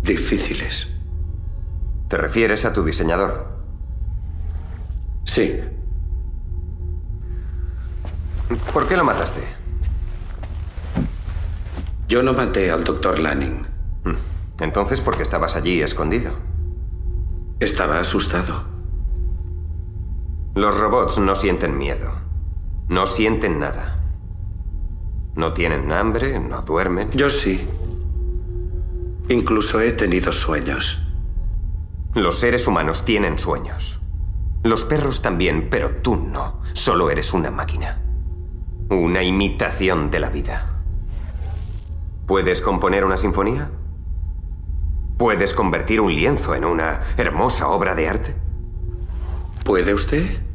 difíciles. 0.00 0.88
¿Te 2.08 2.16
refieres 2.16 2.64
a 2.64 2.72
tu 2.72 2.82
diseñador? 2.82 3.58
Sí, 5.24 5.60
¿Por 8.72 8.86
qué 8.86 8.96
lo 8.96 9.04
mataste? 9.04 9.65
Yo 12.08 12.22
no 12.22 12.32
maté 12.32 12.70
al 12.70 12.84
doctor 12.84 13.18
Lanning. 13.18 13.66
Entonces, 14.60 15.00
¿por 15.00 15.16
qué 15.16 15.22
estabas 15.22 15.56
allí 15.56 15.82
escondido? 15.82 16.32
Estaba 17.60 18.00
asustado. 18.00 18.64
Los 20.54 20.78
robots 20.78 21.18
no 21.18 21.34
sienten 21.34 21.76
miedo. 21.76 22.12
No 22.88 23.06
sienten 23.06 23.58
nada. 23.58 24.00
No 25.34 25.52
tienen 25.52 25.92
hambre, 25.92 26.38
no 26.38 26.62
duermen. 26.62 27.10
Yo 27.10 27.28
sí. 27.28 27.66
Incluso 29.28 29.80
he 29.80 29.92
tenido 29.92 30.32
sueños. 30.32 31.02
Los 32.14 32.38
seres 32.38 32.66
humanos 32.66 33.04
tienen 33.04 33.38
sueños. 33.38 34.00
Los 34.62 34.84
perros 34.84 35.20
también, 35.20 35.68
pero 35.68 35.96
tú 35.96 36.16
no. 36.16 36.62
Solo 36.72 37.10
eres 37.10 37.34
una 37.34 37.50
máquina. 37.50 38.00
Una 38.88 39.22
imitación 39.22 40.10
de 40.10 40.20
la 40.20 40.30
vida. 40.30 40.75
¿Puedes 42.26 42.60
componer 42.60 43.04
una 43.04 43.16
sinfonía? 43.16 43.70
¿Puedes 45.16 45.54
convertir 45.54 46.00
un 46.00 46.12
lienzo 46.12 46.56
en 46.56 46.64
una 46.64 47.00
hermosa 47.16 47.68
obra 47.68 47.94
de 47.94 48.08
arte? 48.08 48.34
¿Puede 49.64 49.94
usted? 49.94 50.45